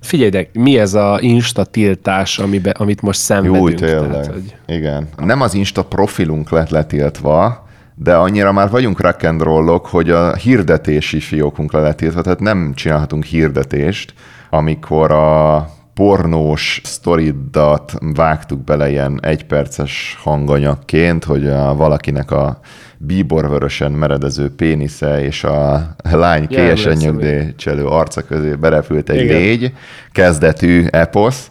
Figyelj, 0.00 0.30
de 0.30 0.48
mi 0.52 0.78
ez 0.78 0.94
a 0.94 1.18
Insta 1.20 1.64
tiltás, 1.64 2.38
amibe, 2.38 2.70
amit 2.70 3.02
most 3.02 3.20
szenvedünk? 3.20 3.80
Jó, 3.80 3.86
tényleg. 3.86 4.10
Tehát, 4.10 4.26
hogy... 4.26 4.56
Igen. 4.66 5.08
Nem 5.16 5.40
az 5.40 5.54
Insta 5.54 5.84
profilunk 5.84 6.50
lett 6.50 6.68
letiltva, 6.68 7.66
de 7.94 8.14
annyira 8.14 8.52
már 8.52 8.70
vagyunk 8.70 9.00
rock 9.00 9.22
and 9.22 9.42
rollok, 9.42 9.86
hogy 9.86 10.10
a 10.10 10.34
hirdetési 10.34 11.20
fiókunk 11.20 11.72
le 11.72 11.80
lett 11.80 11.96
tiltva, 11.96 12.20
tehát 12.20 12.40
nem 12.40 12.72
csinálhatunk 12.74 13.24
hirdetést, 13.24 14.14
amikor 14.50 15.10
a 15.10 15.68
pornós 15.96 16.80
sztoridat 16.84 17.92
vágtuk 18.00 18.64
bele 18.64 18.90
ilyen 18.90 19.20
egyperces 19.22 20.16
hanganyagként, 20.22 21.24
hogy 21.24 21.46
a, 21.46 21.74
valakinek 21.74 22.30
a 22.30 22.60
bíborvörösen 22.98 23.92
meredező 23.92 24.54
pénisze 24.54 25.24
és 25.24 25.44
a 25.44 25.94
lány 26.10 26.46
kélyesen 26.46 26.96
nyugdíjcselő 26.96 27.86
arca 27.86 28.22
közé 28.22 28.54
berepült 28.54 29.10
egy 29.10 29.20
Igen. 29.22 29.36
légy, 29.36 29.72
kezdetű 30.12 30.84
eposz, 30.90 31.50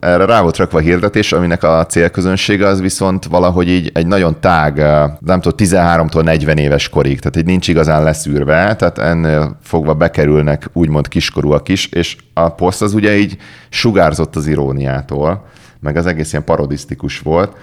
erre 0.00 0.24
rá 0.24 0.40
volt 0.42 0.56
rakva 0.56 0.78
a 0.78 0.80
hirdetés, 0.80 1.32
aminek 1.32 1.62
a 1.62 1.86
célközönsége 1.86 2.66
az 2.66 2.80
viszont 2.80 3.24
valahogy 3.24 3.68
így 3.68 3.90
egy 3.94 4.06
nagyon 4.06 4.40
tág, 4.40 4.76
nem 5.20 5.40
tudom, 5.40 5.68
13-tól 5.68 6.22
40 6.22 6.58
éves 6.58 6.88
korig, 6.88 7.18
tehát 7.18 7.36
így 7.36 7.44
nincs 7.44 7.68
igazán 7.68 8.02
leszűrve, 8.02 8.76
tehát 8.76 8.98
ennél 8.98 9.56
fogva 9.62 9.94
bekerülnek 9.94 10.68
úgymond 10.72 11.08
kiskorúak 11.08 11.68
is, 11.68 11.86
és 11.86 12.16
a 12.34 12.48
poszt 12.48 12.82
az 12.82 12.94
ugye 12.94 13.16
így 13.16 13.36
sugárzott 13.68 14.36
az 14.36 14.46
iróniától, 14.46 15.46
meg 15.80 15.96
az 15.96 16.06
egész 16.06 16.32
ilyen 16.32 16.44
parodisztikus 16.44 17.18
volt, 17.18 17.56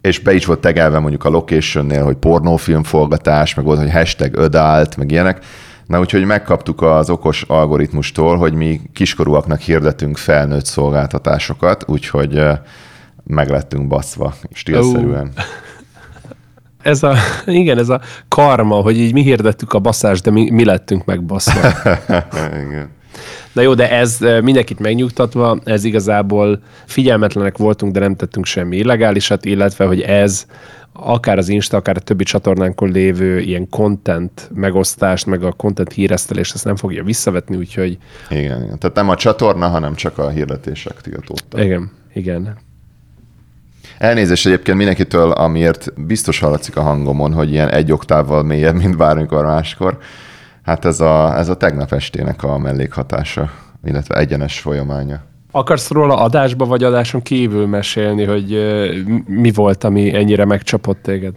és 0.00 0.18
be 0.18 0.34
is 0.34 0.44
volt 0.44 0.60
tegelve 0.60 0.98
mondjuk 0.98 1.24
a 1.24 1.28
locationnél, 1.28 2.04
hogy 2.04 2.16
pornófilm 2.16 2.82
forgatás, 2.82 3.54
meg 3.54 3.64
volt, 3.64 3.78
hogy 3.78 3.90
hashtag 3.90 4.36
ödált, 4.36 4.96
meg 4.96 5.10
ilyenek, 5.10 5.44
Na 5.88 6.00
úgyhogy 6.00 6.24
megkaptuk 6.24 6.82
az 6.82 7.10
okos 7.10 7.42
algoritmustól, 7.42 8.36
hogy 8.36 8.54
mi 8.54 8.80
kiskorúaknak 8.92 9.60
hirdetünk 9.60 10.16
felnőtt 10.16 10.64
szolgáltatásokat, 10.64 11.84
úgyhogy 11.86 12.42
meglettünk 13.24 13.88
baszva 13.88 14.34
stílszerűen. 14.52 15.32
Uh. 15.36 15.42
Ez 16.82 17.02
a, 17.02 17.14
igen, 17.46 17.78
ez 17.78 17.88
a 17.88 18.00
karma, 18.28 18.74
hogy 18.74 18.98
így 18.98 19.12
mi 19.12 19.22
hirdettük 19.22 19.72
a 19.72 19.78
baszást, 19.78 20.24
de 20.24 20.30
mi, 20.30 20.50
mi 20.50 20.64
lettünk 20.64 21.04
megbaszva. 21.04 21.60
igen. 22.66 22.90
Na 23.52 23.62
jó, 23.62 23.74
de 23.74 23.90
ez 23.90 24.18
mindenkit 24.42 24.78
megnyugtatva, 24.78 25.58
ez 25.64 25.84
igazából 25.84 26.62
figyelmetlenek 26.86 27.56
voltunk, 27.56 27.92
de 27.92 28.00
nem 28.00 28.16
tettünk 28.16 28.46
semmi 28.46 28.76
illegálisat, 28.76 29.44
illetve, 29.44 29.84
hogy 29.84 30.00
ez 30.00 30.46
akár 31.00 31.38
az 31.38 31.48
Insta, 31.48 31.76
akár 31.76 31.96
a 31.96 32.00
többi 32.00 32.24
csatornánkon 32.24 32.90
lévő 32.90 33.40
ilyen 33.40 33.68
content 33.68 34.50
megosztást, 34.54 35.26
meg 35.26 35.42
a 35.42 35.52
content 35.52 35.92
híresztelést, 35.92 36.54
ezt 36.54 36.64
nem 36.64 36.76
fogja 36.76 37.04
visszavetni, 37.04 37.56
úgyhogy... 37.56 37.98
Igen, 38.28 38.62
igen. 38.62 38.78
Tehát 38.78 38.96
nem 38.96 39.08
a 39.08 39.14
csatorna, 39.14 39.68
hanem 39.68 39.94
csak 39.94 40.18
a 40.18 40.28
hirdetések 40.28 41.00
tiltódtak. 41.00 41.60
Igen, 41.60 41.90
igen. 42.12 42.56
Elnézést 43.98 44.46
egyébként 44.46 44.76
mindenkitől, 44.76 45.30
amiért 45.30 45.92
biztos 46.06 46.38
hallatszik 46.38 46.76
a 46.76 46.82
hangomon, 46.82 47.32
hogy 47.32 47.50
ilyen 47.50 47.68
egy 47.68 47.92
oktávval 47.92 48.42
mélyebb, 48.42 48.74
mint 48.74 48.96
bármikor 48.96 49.44
máskor. 49.44 49.98
Hát 50.62 50.84
ez 50.84 51.00
a, 51.00 51.36
ez 51.38 51.48
a 51.48 51.56
tegnap 51.56 51.92
estének 51.92 52.42
a 52.42 52.58
mellékhatása, 52.58 53.50
illetve 53.84 54.14
egyenes 54.14 54.60
folyamánya. 54.60 55.27
Akarsz 55.58 55.90
róla 55.90 56.16
adásba 56.16 56.64
vagy 56.64 56.84
adáson 56.84 57.22
kívül 57.22 57.66
mesélni, 57.66 58.24
hogy 58.24 58.58
mi 59.26 59.52
volt, 59.52 59.84
ami 59.84 60.14
ennyire 60.14 60.44
megcsapott 60.44 61.02
téged? 61.02 61.34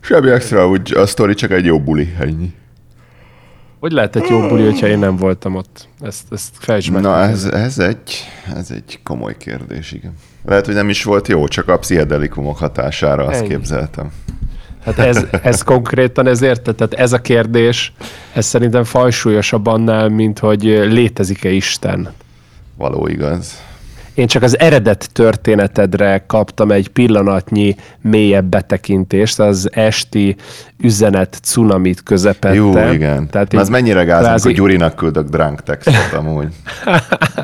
Semmi 0.00 0.30
extra, 0.30 0.68
úgy 0.68 0.94
a 0.94 1.06
sztori 1.06 1.34
csak 1.34 1.50
egy 1.50 1.64
jó 1.64 1.80
buli, 1.80 2.14
ennyi. 2.18 2.52
Hogy 3.80 3.92
lehet 3.92 4.16
egy 4.16 4.28
jó 4.30 4.48
buli, 4.48 4.64
hogyha 4.64 4.86
én 4.86 4.98
nem 4.98 5.16
voltam 5.16 5.54
ott? 5.54 5.88
Ezt, 6.00 6.22
ezt 6.30 6.54
fejtsd 6.58 6.92
meg. 6.92 7.02
Na, 7.02 7.22
ez, 7.22 7.44
ez, 7.44 7.78
egy, 7.78 8.24
ez 8.56 8.70
egy 8.70 9.00
komoly 9.02 9.36
kérdés, 9.36 9.92
igen. 9.92 10.12
Lehet, 10.44 10.66
hogy 10.66 10.74
nem 10.74 10.88
is 10.88 11.04
volt 11.04 11.28
jó, 11.28 11.48
csak 11.48 11.68
a 11.68 11.78
pszichedelikumok 11.78 12.58
hatására 12.58 13.24
azt 13.24 13.40
Ennyi. 13.40 13.48
képzeltem. 13.48 14.10
Hát 14.84 14.98
ez, 14.98 15.26
ez 15.42 15.62
konkrétan 15.62 16.26
ezért, 16.26 16.74
tehát 16.74 16.94
ez 16.94 17.12
a 17.12 17.20
kérdés, 17.20 17.92
ez 18.32 18.46
szerintem 18.46 18.84
fajsúlyosabb 18.84 19.66
annál, 19.66 20.08
mint 20.08 20.38
hogy 20.38 20.62
létezik-e 20.64 21.50
Isten 21.50 22.08
való 22.80 23.06
igaz. 23.06 23.68
Én 24.14 24.26
csak 24.26 24.42
az 24.42 24.58
eredet 24.58 25.08
történetedre 25.12 26.24
kaptam 26.26 26.70
egy 26.70 26.88
pillanatnyi 26.88 27.76
mélyebb 28.00 28.44
betekintést, 28.44 29.40
az 29.40 29.68
esti 29.72 30.36
üzenet 30.78 31.38
cunamit 31.42 32.02
közepette. 32.02 32.54
Jó, 32.54 32.92
igen. 32.92 33.28
Tehát 33.30 33.54
ez 33.54 33.68
mennyire 33.68 34.04
gáz, 34.04 34.20
kvázi... 34.20 34.46
amikor 34.46 34.52
Gyurinak 34.52 34.94
küldök 34.94 35.28
drunk 35.28 35.62
textet 35.62 36.12
amúgy. 36.12 36.48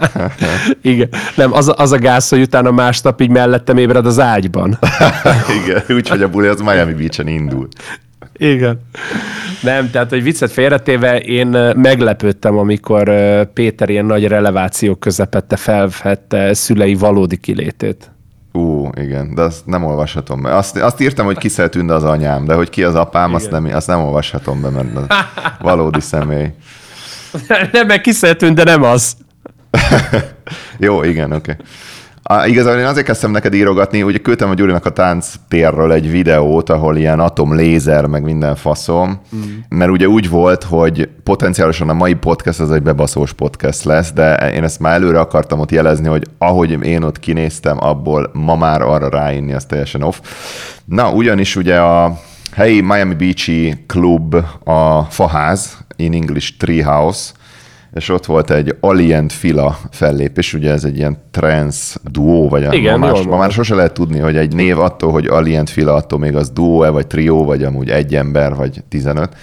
igen. 0.83 1.09
Nem, 1.37 1.53
az, 1.53 1.73
az 1.77 1.93
a 1.93 1.99
gáz, 1.99 2.29
hogy 2.29 2.41
utána 2.41 2.71
másnap 2.71 3.21
így 3.21 3.31
mellettem 3.31 3.77
ébred 3.77 4.07
az 4.07 4.21
ágyban. 4.21 4.79
igen, 5.65 5.83
úgyhogy 5.89 6.23
a 6.23 6.29
buli 6.29 6.47
az 6.47 6.61
Miami 6.61 6.93
Beach-en 6.93 7.29
indult. 7.29 7.83
Igen. 8.37 8.81
Nem, 9.63 9.91
tehát, 9.91 10.11
hogy 10.11 10.23
viccet 10.23 10.53
félretéve, 10.53 11.21
én 11.21 11.47
meglepődtem, 11.77 12.59
amikor 12.59 13.11
Péter 13.53 13.89
ilyen 13.89 14.05
nagy 14.05 14.27
releváció 14.27 14.95
közepette 14.95 15.57
felvette 15.57 16.55
szülei 16.55 16.95
valódi 16.95 17.37
kilétét. 17.37 18.11
Ú, 18.53 18.89
igen, 18.95 19.35
de 19.35 19.43
azt 19.43 19.67
nem 19.67 19.85
olvashatom 19.85 20.43
be. 20.43 20.57
Azt, 20.57 20.77
azt 20.77 21.01
írtam, 21.01 21.27
hogy 21.27 21.39
ki 21.39 21.49
Tünde 21.49 21.95
az 21.95 22.05
anyám, 22.05 22.45
de 22.45 22.55
hogy 22.55 22.71
ki 22.71 22.83
az 22.83 22.95
apám, 22.95 23.35
azt 23.35 23.51
nem, 23.51 23.69
azt 23.73 23.87
nem 23.87 24.01
olvashatom 24.01 24.61
be, 24.61 24.69
mert 24.69 25.15
valódi 25.61 26.01
személy. 26.01 26.47
nem, 27.73 27.87
meg 27.87 28.01
ki 28.01 28.13
de 28.55 28.65
nem 28.65 28.83
az. 28.83 29.17
Jó, 30.79 31.03
igen, 31.03 31.33
oké. 31.33 31.51
Okay. 31.51 31.67
Igazából 32.47 32.81
én 32.81 32.87
azért 32.87 33.07
kezdtem 33.07 33.31
neked 33.31 33.55
írogatni, 33.55 34.03
ugye 34.03 34.19
küldtem 34.19 34.51
a 34.51 34.55
Gyurinak 34.55 34.87
a 34.87 34.91
tánc 34.91 35.35
térről 35.49 35.93
egy 35.93 36.11
videót, 36.11 36.71
ahol 36.71 36.97
ilyen 36.97 37.21
atom 37.21 37.55
lézer, 37.55 38.07
meg 38.07 38.23
minden 38.23 38.57
faszom, 38.57 39.21
mm. 39.37 39.41
mert 39.69 39.91
ugye 39.91 40.09
úgy 40.09 40.29
volt, 40.29 40.63
hogy 40.63 41.09
potenciálisan 41.25 41.89
a 41.89 41.93
mai 41.93 42.15
podcast 42.15 42.61
az 42.61 42.71
egy 42.71 42.83
bebaszós 42.83 43.33
podcast 43.33 43.85
lesz, 43.85 44.13
de 44.13 44.53
én 44.55 44.65
ezt 44.65 44.81
már 44.81 44.95
előre 44.95 45.21
akartam 45.21 45.61
ott 45.61 45.71
jelezni, 45.71 46.09
hogy 46.09 46.27
ahogy 46.39 46.85
én 46.85 47.03
ott 47.03 47.19
kinéztem, 47.19 47.77
abból 47.81 48.31
ma 48.33 48.57
már 48.57 48.83
arra 48.83 49.09
ráinni, 49.09 49.53
az 49.53 49.65
teljesen 49.65 50.03
off. 50.03 50.17
Na, 50.85 51.13
ugyanis 51.13 51.57
ugye 51.57 51.81
a 51.81 52.19
helyi 52.53 52.81
Miami 52.81 53.15
Beachy 53.15 53.85
klub 53.87 54.35
a 54.65 55.03
Faház, 55.03 55.77
in 55.97 56.13
English 56.13 56.53
Treehouse, 56.59 57.31
és 57.97 58.09
ott 58.09 58.27
volt 58.27 58.51
egy 58.51 58.77
Alien 58.81 59.29
Fila 59.29 59.79
fellépés, 59.91 60.55
ugye 60.55 60.71
ez 60.71 60.85
egy 60.85 60.97
ilyen 60.97 61.19
trance 61.31 61.99
duó, 62.05 62.49
vagy 62.49 62.75
Igen, 62.75 62.99
ma, 62.99 63.07
más, 63.07 63.23
ma 63.23 63.37
már 63.37 63.51
sose 63.51 63.75
lehet 63.75 63.93
tudni, 63.93 64.19
hogy 64.19 64.37
egy 64.37 64.55
név 64.55 64.79
attól, 64.79 65.13
hogy 65.13 65.27
Alien 65.27 65.67
Fila, 65.67 65.95
attól 65.95 66.19
még 66.19 66.37
az 66.37 66.51
duó-e, 66.51 66.89
vagy 66.89 67.07
trió, 67.07 67.45
vagy 67.45 67.65
amúgy 67.65 67.91
egy 67.91 68.15
ember, 68.15 68.55
vagy 68.55 68.83
15. 68.89 69.37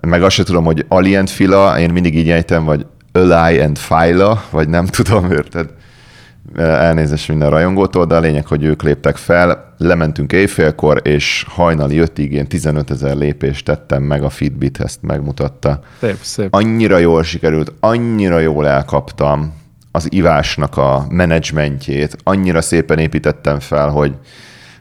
Meg 0.00 0.22
azt 0.22 0.34
sem 0.34 0.44
tudom, 0.44 0.64
hogy 0.64 0.84
Alien 0.88 1.26
Fila, 1.26 1.78
én 1.78 1.90
mindig 1.90 2.16
így 2.16 2.30
ejtem, 2.30 2.64
vagy 2.64 2.86
Eli 3.12 3.60
and 3.60 3.78
Fila, 3.78 4.42
vagy 4.50 4.68
nem 4.68 4.86
tudom, 4.96 5.30
érted? 5.30 5.68
Elnézést 6.56 7.28
minden 7.28 7.50
rajongótól, 7.50 8.06
de 8.06 8.14
a 8.14 8.20
lényeg, 8.20 8.46
hogy 8.46 8.64
ők 8.64 8.82
léptek 8.82 9.16
fel. 9.16 9.74
Lementünk 9.78 10.32
éjfélkor, 10.32 11.00
és 11.04 11.46
hajnali 11.48 11.98
ötig 11.98 12.32
én 12.32 12.46
15 12.46 12.90
ezer 12.90 13.16
lépést 13.16 13.64
tettem 13.64 14.02
meg, 14.02 14.22
a 14.22 14.30
Fitbit 14.30 14.80
ezt 14.80 15.02
megmutatta. 15.02 15.80
Szép, 16.00 16.18
szép. 16.22 16.54
Annyira 16.54 16.98
jól 16.98 17.22
sikerült, 17.22 17.72
annyira 17.80 18.38
jól 18.38 18.68
elkaptam 18.68 19.52
az 19.92 20.12
ivásnak 20.12 20.76
a 20.76 21.06
menedzsmentjét, 21.10 22.16
annyira 22.22 22.60
szépen 22.60 22.98
építettem 22.98 23.60
fel, 23.60 23.88
hogy 23.88 24.14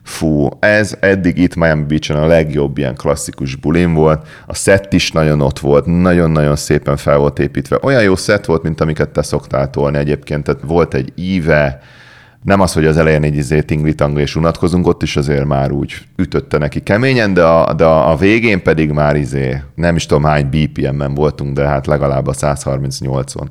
fú, 0.08 0.50
ez 0.60 0.98
eddig 1.00 1.38
itt 1.38 1.56
Miami 1.56 1.84
Beach-en 1.84 2.18
a 2.18 2.26
legjobb 2.26 2.78
ilyen 2.78 2.96
klasszikus 2.96 3.56
bulim 3.56 3.94
volt. 3.94 4.28
A 4.46 4.54
szett 4.54 4.94
is 4.94 5.12
nagyon 5.12 5.42
ott 5.42 5.60
volt, 5.60 5.86
nagyon-nagyon 5.86 6.56
szépen 6.56 6.98
fel 6.98 7.18
volt 7.18 7.40
építve. 7.40 7.80
Olyan 7.82 8.04
jó 8.04 8.16
szett 8.16 8.46
volt, 8.46 8.64
mint 8.64 8.82
amiket 8.82 9.10
te 9.10 9.22
szoktál 9.22 9.70
tolni 9.70 9.98
egyébként. 9.98 10.44
Tehát 10.44 10.62
volt 10.66 10.94
egy 10.94 11.14
íve, 11.16 11.82
nem 12.44 12.62
az, 12.62 12.74
hogy 12.74 12.86
az 12.86 12.98
elején 12.98 13.24
egy 13.24 13.36
izé 13.36 13.62
tingli 13.62 13.96
és 14.16 14.36
unatkozunk, 14.36 14.88
ott 14.88 15.04
is 15.04 15.18
azért 15.18 15.46
már 15.46 15.72
úgy 15.72 15.96
ütötte 16.16 16.58
neki 16.58 16.80
keményen, 16.80 17.34
de 17.34 17.44
a, 17.44 17.74
de 17.74 17.86
a 17.86 18.16
végén 18.16 18.64
pedig 18.64 18.92
már 18.92 19.16
izé, 19.16 19.62
nem 19.76 19.96
is 19.96 20.06
tudom 20.06 20.24
hány 20.24 20.50
BPM-en 20.50 21.14
voltunk, 21.14 21.54
de 21.54 21.68
hát 21.68 21.88
legalább 21.88 22.28
a 22.28 22.34
138-on. 22.34 23.46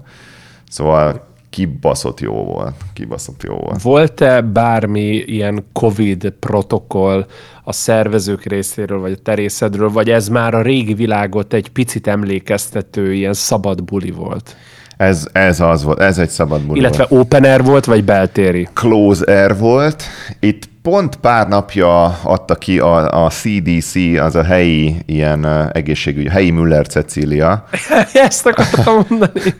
Szóval 0.69 1.27
kibaszott 1.57 2.21
jó 2.21 2.45
volt. 2.45 2.75
Kibaszott 2.93 3.43
jó 3.43 3.55
volt. 3.55 3.83
Volt-e 3.83 4.41
bármi 4.41 5.17
ilyen 5.17 5.65
COVID 5.73 6.31
protokoll 6.41 7.27
a 7.65 7.73
szervezők 7.73 8.45
részéről, 8.45 9.01
vagy 9.01 9.13
a 9.13 9.23
terészedről, 9.23 9.91
vagy 9.91 10.11
ez 10.11 10.29
már 10.29 10.55
a 10.55 10.63
régi 10.63 10.95
világot 10.95 11.53
egy 11.53 11.69
picit 11.69 12.07
emlékeztető 12.07 13.15
ilyen 13.15 13.33
szabad 13.33 13.85
buli 13.85 14.11
volt? 14.11 14.57
Ez, 14.97 15.29
ez 15.33 15.61
az 15.61 15.83
volt, 15.83 16.01
ez 16.01 16.19
egy 16.19 16.29
szabad 16.29 16.63
buli 16.63 16.79
Illetve 16.79 17.07
volt. 17.09 17.23
open 17.23 17.45
air 17.45 17.63
volt, 17.63 17.85
vagy 17.85 18.05
beltéri? 18.05 18.69
Close 18.73 19.25
air 19.33 19.59
volt. 19.59 20.03
Itt 20.41 20.69
pont 20.87 21.17
pár 21.17 21.49
napja 21.49 22.05
adta 22.23 22.55
ki 22.55 22.79
a, 22.79 23.25
a 23.25 23.31
CDC, 23.31 23.95
az 24.19 24.35
a 24.35 24.43
helyi 24.43 24.97
ilyen 25.07 25.71
egészségügy, 25.73 26.29
helyi 26.29 26.51
Müller 26.51 26.87
Cecília. 26.87 27.65
Ezt 28.29 28.47
akartam 28.47 28.95
mondani 29.09 29.55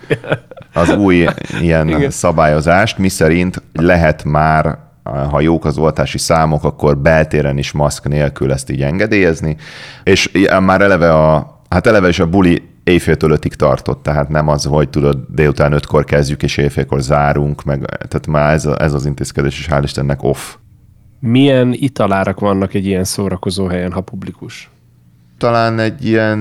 az 0.73 0.91
új 0.91 1.27
ilyen 1.61 1.89
Igen. 1.89 2.11
szabályozást, 2.11 2.99
miszerint 2.99 3.63
lehet 3.73 4.25
már 4.25 4.79
ha 5.31 5.41
jók 5.41 5.65
az 5.65 5.79
oltási 5.79 6.19
számok, 6.19 6.65
akkor 6.65 6.99
beltéren 6.99 7.59
is 7.59 7.73
maszk 7.73 8.09
nélkül 8.09 8.53
ezt 8.53 8.71
így 8.71 8.83
engedélyezni, 8.83 9.57
és 10.03 10.31
már 10.61 10.81
eleve 10.81 11.15
a, 11.15 11.61
hát 11.69 11.87
eleve 11.87 12.09
is 12.09 12.19
a 12.19 12.27
buli 12.27 12.63
éjféltől 12.85 13.31
ötig 13.31 13.55
tartott, 13.55 14.03
tehát 14.03 14.29
nem 14.29 14.49
az, 14.49 14.65
hogy 14.65 14.89
tudod, 14.89 15.19
délután 15.29 15.73
ötkor 15.73 16.05
kezdjük, 16.05 16.43
és 16.43 16.57
éjfélkor 16.57 17.01
zárunk, 17.01 17.65
meg, 17.65 17.85
tehát 17.85 18.27
már 18.27 18.53
ez, 18.53 18.67
a, 18.67 18.83
ez 18.83 18.93
az 18.93 19.07
intézkedés 19.07 19.59
is 19.59 19.69
hál' 19.71 19.81
Istennek 19.83 20.23
off. 20.23 20.55
Milyen 21.19 21.73
italárak 21.73 22.41
vannak 22.41 22.75
egy 22.75 22.87
ilyen 22.87 23.05
szórakozó 23.05 23.67
helyen, 23.67 23.93
ha 23.93 24.01
publikus? 24.01 24.71
Talán 25.39 25.79
egy 25.79 26.05
ilyen 26.05 26.39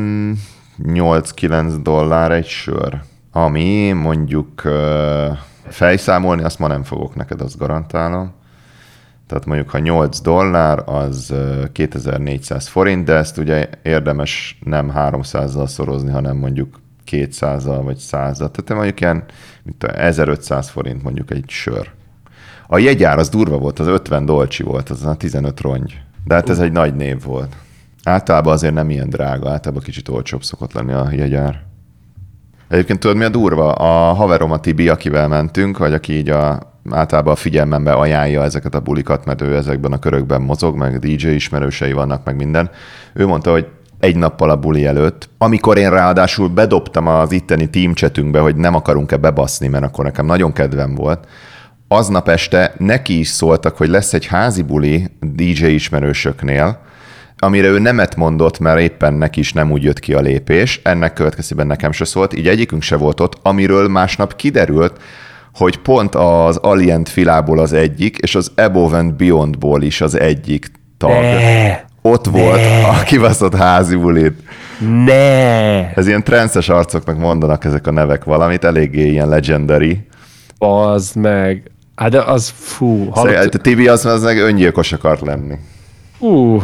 8-9 0.83 1.75
dollár 1.81 2.31
egy 2.31 2.45
sör 2.45 3.01
ami 3.37 3.91
mondjuk 3.91 4.61
Fejszámolni 5.67 6.43
azt 6.43 6.59
ma 6.59 6.67
nem 6.67 6.83
fogok 6.83 7.15
neked, 7.15 7.41
azt 7.41 7.57
garantálom. 7.57 8.33
Tehát 9.27 9.45
mondjuk, 9.45 9.69
ha 9.69 9.77
8 9.77 10.19
dollár, 10.19 10.83
az 10.85 11.33
2400 11.71 12.67
forint, 12.67 13.05
de 13.05 13.13
ezt 13.13 13.37
ugye 13.37 13.69
érdemes 13.83 14.57
nem 14.63 14.91
300-zal 14.95 15.67
szorozni, 15.67 16.11
hanem 16.11 16.37
mondjuk 16.37 16.79
200-al 17.11 17.81
vagy 17.83 17.97
100 17.97 18.37
Tehát 18.37 18.69
mondjuk 18.69 19.01
ilyen 19.01 19.23
mint 19.63 19.83
1500 19.83 20.69
forint 20.69 21.03
mondjuk 21.03 21.31
egy 21.31 21.49
sör. 21.49 21.91
A 22.67 22.77
jegyár 22.77 23.17
az 23.17 23.29
durva 23.29 23.57
volt, 23.57 23.79
az 23.79 23.87
50 23.87 24.25
dolcsi 24.25 24.63
volt, 24.63 24.89
az 24.89 25.05
a 25.05 25.15
15 25.15 25.61
rongy. 25.61 25.99
De 26.23 26.33
hát 26.33 26.49
ez 26.49 26.59
egy 26.59 26.71
nagy 26.71 26.95
név 26.95 27.23
volt. 27.23 27.55
Általában 28.03 28.53
azért 28.53 28.73
nem 28.73 28.89
ilyen 28.89 29.09
drága, 29.09 29.49
általában 29.49 29.83
kicsit 29.83 30.09
olcsóbb 30.09 30.43
szokott 30.43 30.73
lenni 30.73 30.93
a 30.93 31.07
jegyár. 31.11 31.63
Egyébként 32.67 32.99
tudod, 32.99 33.17
mi 33.17 33.23
a 33.23 33.29
durva? 33.29 33.71
A 33.71 34.13
haverom 34.13 34.51
a 34.51 34.59
Tibi, 34.59 34.89
akivel 34.89 35.27
mentünk, 35.27 35.77
vagy 35.77 35.93
aki 35.93 36.13
így 36.13 36.29
a, 36.29 36.59
általában 36.89 37.33
a 37.33 37.35
figyelmembe 37.35 37.93
ajánlja 37.93 38.43
ezeket 38.43 38.75
a 38.75 38.79
bulikat, 38.79 39.25
mert 39.25 39.41
ő 39.41 39.55
ezekben 39.55 39.91
a 39.91 39.99
körökben 39.99 40.41
mozog, 40.41 40.75
meg 40.75 40.99
DJ 40.99 41.27
ismerősei 41.27 41.93
vannak, 41.93 42.23
meg 42.23 42.35
minden. 42.35 42.69
Ő 43.13 43.27
mondta, 43.27 43.51
hogy 43.51 43.67
egy 43.99 44.15
nappal 44.15 44.49
a 44.49 44.55
buli 44.55 44.85
előtt, 44.85 45.29
amikor 45.37 45.77
én 45.77 45.89
ráadásul 45.89 46.49
bedobtam 46.49 47.07
az 47.07 47.31
itteni 47.31 47.69
teamchatünkbe, 47.69 48.39
hogy 48.39 48.55
nem 48.55 48.75
akarunk-e 48.75 49.17
bebaszni, 49.17 49.67
mert 49.67 49.83
akkor 49.83 50.03
nekem 50.05 50.25
nagyon 50.25 50.53
kedvem 50.53 50.95
volt, 50.95 51.27
aznap 51.87 52.29
este 52.29 52.73
neki 52.77 53.19
is 53.19 53.27
szóltak, 53.27 53.77
hogy 53.77 53.89
lesz 53.89 54.13
egy 54.13 54.25
házi 54.25 54.61
buli 54.61 55.07
DJ 55.19 55.65
ismerősöknél, 55.65 56.79
amire 57.37 57.67
ő 57.67 57.79
nemet 57.79 58.15
mondott, 58.15 58.59
mert 58.59 58.79
éppen 58.79 59.13
neki 59.13 59.39
is 59.39 59.53
nem 59.53 59.71
úgy 59.71 59.83
jött 59.83 59.99
ki 59.99 60.13
a 60.13 60.19
lépés, 60.19 60.79
ennek 60.83 61.13
következtében 61.13 61.67
nekem 61.67 61.91
se 61.91 62.05
szólt, 62.05 62.37
így 62.37 62.47
egyikünk 62.47 62.81
se 62.81 62.95
volt 62.95 63.19
ott, 63.19 63.37
amiről 63.41 63.87
másnap 63.87 64.35
kiderült, 64.35 65.01
hogy 65.53 65.77
pont 65.77 66.15
az 66.15 66.57
Alient 66.57 67.09
filából 67.09 67.59
az 67.59 67.73
egyik, 67.73 68.17
és 68.17 68.35
az 68.35 68.51
Above 68.55 68.97
and 68.97 69.13
Beyondból 69.13 69.81
is 69.81 70.01
az 70.01 70.19
egyik 70.19 70.71
tag. 70.97 71.11
Ne, 71.11 71.83
ott 72.01 72.31
ne. 72.31 72.39
volt 72.39 72.61
a 72.83 73.03
kibaszott 73.03 73.55
házi 73.55 73.95
bulit. 73.95 74.39
Ne! 75.05 75.93
Ez 75.93 76.07
ilyen 76.07 76.23
trences 76.23 76.69
arcoknak 76.69 77.17
mondanak 77.17 77.65
ezek 77.65 77.87
a 77.87 77.91
nevek 77.91 78.23
valamit, 78.23 78.63
eléggé 78.63 79.09
ilyen 79.09 79.29
legendary. 79.29 80.07
Az 80.57 81.11
meg. 81.13 81.71
Hát 81.95 82.09
de 82.09 82.21
az, 82.21 82.49
fú. 82.49 83.09
Hallott... 83.09 83.53
A 83.53 83.59
TV 83.59 83.89
az, 83.89 84.05
az 84.05 84.23
meg 84.23 84.37
öngyilkos 84.37 84.91
akart 84.91 85.21
lenni. 85.21 85.55
Ú, 86.19 86.61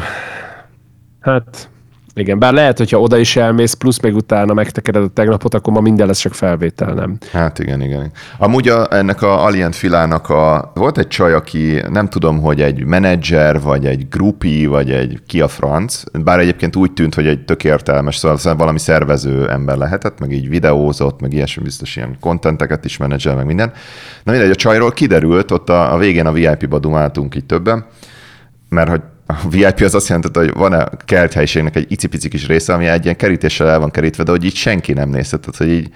hát 1.19 1.69
igen, 2.13 2.39
bár 2.39 2.53
lehet, 2.53 2.77
hogyha 2.77 2.99
oda 2.99 3.17
is 3.17 3.35
elmész, 3.35 3.73
plusz 3.73 3.99
még 3.99 4.15
utána 4.15 4.53
megtekered 4.53 5.03
a 5.03 5.07
tegnapot, 5.07 5.53
akkor 5.53 5.73
ma 5.73 5.79
minden 5.79 6.07
lesz 6.07 6.19
csak 6.19 6.33
felvétel, 6.33 6.93
nem? 6.93 7.17
Hát 7.31 7.59
igen, 7.59 7.81
igen. 7.81 8.11
Amúgy 8.37 8.67
a, 8.67 8.93
ennek 8.93 9.21
a 9.21 9.45
Alien 9.45 9.71
filának 9.71 10.29
a, 10.29 10.71
volt 10.75 10.97
egy 10.97 11.07
csaj, 11.07 11.33
aki 11.33 11.81
nem 11.89 12.09
tudom, 12.09 12.41
hogy 12.41 12.61
egy 12.61 12.85
menedzser, 12.85 13.61
vagy 13.61 13.85
egy 13.85 14.07
grupi, 14.09 14.65
vagy 14.65 14.91
egy 14.91 15.19
ki 15.27 15.41
a 15.41 15.47
franc, 15.47 16.03
bár 16.23 16.39
egyébként 16.39 16.75
úgy 16.75 16.91
tűnt, 16.91 17.15
hogy 17.15 17.27
egy 17.27 17.45
tök 17.45 17.63
értelmes, 17.63 18.15
szóval 18.15 18.55
valami 18.55 18.79
szervező 18.79 19.49
ember 19.49 19.77
lehetett, 19.77 20.19
meg 20.19 20.31
így 20.31 20.49
videózott, 20.49 21.21
meg 21.21 21.33
ilyesmi 21.33 21.63
biztos 21.63 21.95
ilyen 21.95 22.17
kontenteket 22.19 22.85
is 22.85 22.97
menedzser, 22.97 23.35
meg 23.35 23.45
minden. 23.45 23.71
Na 24.23 24.31
mindegy, 24.31 24.51
a 24.51 24.55
csajról 24.55 24.91
kiderült, 24.91 25.51
ott 25.51 25.69
a, 25.69 25.93
a 25.93 25.97
végén 25.97 26.25
a 26.25 26.31
VIP-ba 26.31 26.79
dumáltunk 26.79 27.35
így 27.35 27.45
többen, 27.45 27.85
mert 28.69 28.89
hogy 28.89 29.01
a 29.31 29.49
VIP 29.49 29.81
az 29.81 29.95
azt 29.95 30.07
jelenti, 30.07 30.39
hogy 30.39 30.53
van 30.53 30.73
a 30.73 30.89
kerthelyiségnek 31.05 31.75
egy 31.75 31.91
icipici 31.91 32.29
kis 32.29 32.47
része, 32.47 32.73
ami 32.73 32.87
egy 32.87 33.03
ilyen 33.03 33.15
kerítéssel 33.15 33.69
el 33.69 33.79
van 33.79 33.91
kerítve, 33.91 34.23
de 34.23 34.31
hogy 34.31 34.43
így 34.43 34.55
senki 34.55 34.93
nem 34.93 35.09
nézhet, 35.09 35.39
tehát 35.39 35.57
hogy 35.57 35.69
így, 35.69 35.89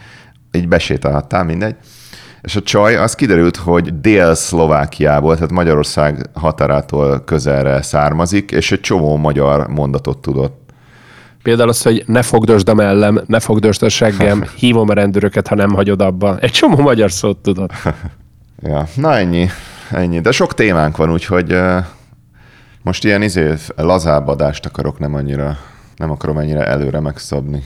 így 0.52 0.68
besétálhattál, 0.68 1.44
mindegy. 1.44 1.76
És 2.42 2.56
a 2.56 2.62
csaj, 2.62 2.96
az 2.96 3.16
kiderült, 3.16 3.56
hogy 3.56 4.00
Dél-Szlovákiából, 4.00 5.36
tehát 5.36 5.52
Magyarország 5.52 6.30
határától 6.34 7.20
közelre 7.20 7.82
származik, 7.82 8.52
és 8.52 8.72
egy 8.72 8.80
csomó 8.80 9.18
magyar 9.18 9.68
mondatot 9.68 10.18
tudott. 10.18 10.66
Például 11.44 11.70
az, 11.70 11.82
hogy 11.82 12.04
ne 12.08 12.22
fogdosd 12.22 12.70
a 12.70 12.74
mellem, 12.74 13.22
ne 13.28 13.40
fogdosd 13.40 13.84
a 13.84 13.90
seggem, 13.90 14.44
hívom 14.60 14.90
a 14.90 14.94
rendőröket, 14.94 15.48
ha 15.48 15.56
nem 15.56 15.74
hagyod 15.74 16.02
abba. 16.02 16.38
Egy 16.40 16.52
csomó 16.52 16.78
magyar 16.78 17.12
szót 17.12 17.38
tudott. 17.38 17.72
ja, 18.70 18.88
na 18.96 19.18
ennyi, 19.18 19.50
ennyi. 19.92 20.20
De 20.20 20.32
sok 20.32 20.54
témánk 20.54 20.98
van, 20.98 21.12
úgyhogy 21.12 21.58
most 22.86 23.04
ilyen 23.04 23.22
izé, 23.22 23.54
lazább 23.76 24.28
adást 24.28 24.66
akarok, 24.66 25.00
nem 25.00 25.14
annyira, 25.16 25.58
nem 25.96 26.12
akarom 26.12 26.38
ennyire 26.38 26.66
előre 26.66 27.00
megszabni. 27.00 27.64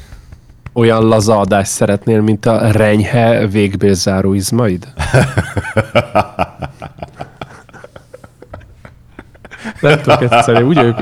Olyan 0.74 1.08
laza 1.08 1.40
adást 1.40 1.72
szeretnél, 1.72 2.22
mint 2.22 2.46
a 2.46 2.72
renyhe 2.72 3.48
végbélzáró 3.48 4.34
izmaid? 4.34 4.88
nem 9.82 10.02
tudok 10.02 10.22
egyszerűen, 10.22 10.64
úgy 10.64 10.78
ők, 10.78 10.98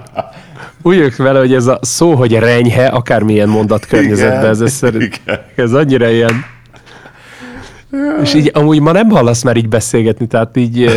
úgy 0.81 0.97
ők 0.97 1.15
vele, 1.15 1.39
hogy 1.39 1.53
ez 1.53 1.65
a 1.65 1.79
szó, 1.81 2.15
hogy 2.15 2.33
renyhe, 2.33 2.87
akármilyen 2.87 3.49
mondat 3.49 3.85
környezetben, 3.85 4.49
ez, 4.49 4.61
ez, 4.61 4.81
ez 5.55 5.73
annyira 5.73 6.09
ilyen 6.09 6.45
és 8.21 8.33
így 8.33 8.51
amúgy 8.53 8.79
ma 8.79 8.91
nem 8.91 9.09
hallasz 9.09 9.43
már 9.43 9.57
így 9.57 9.69
beszélgetni, 9.69 10.27
tehát 10.27 10.57
így 10.57 10.89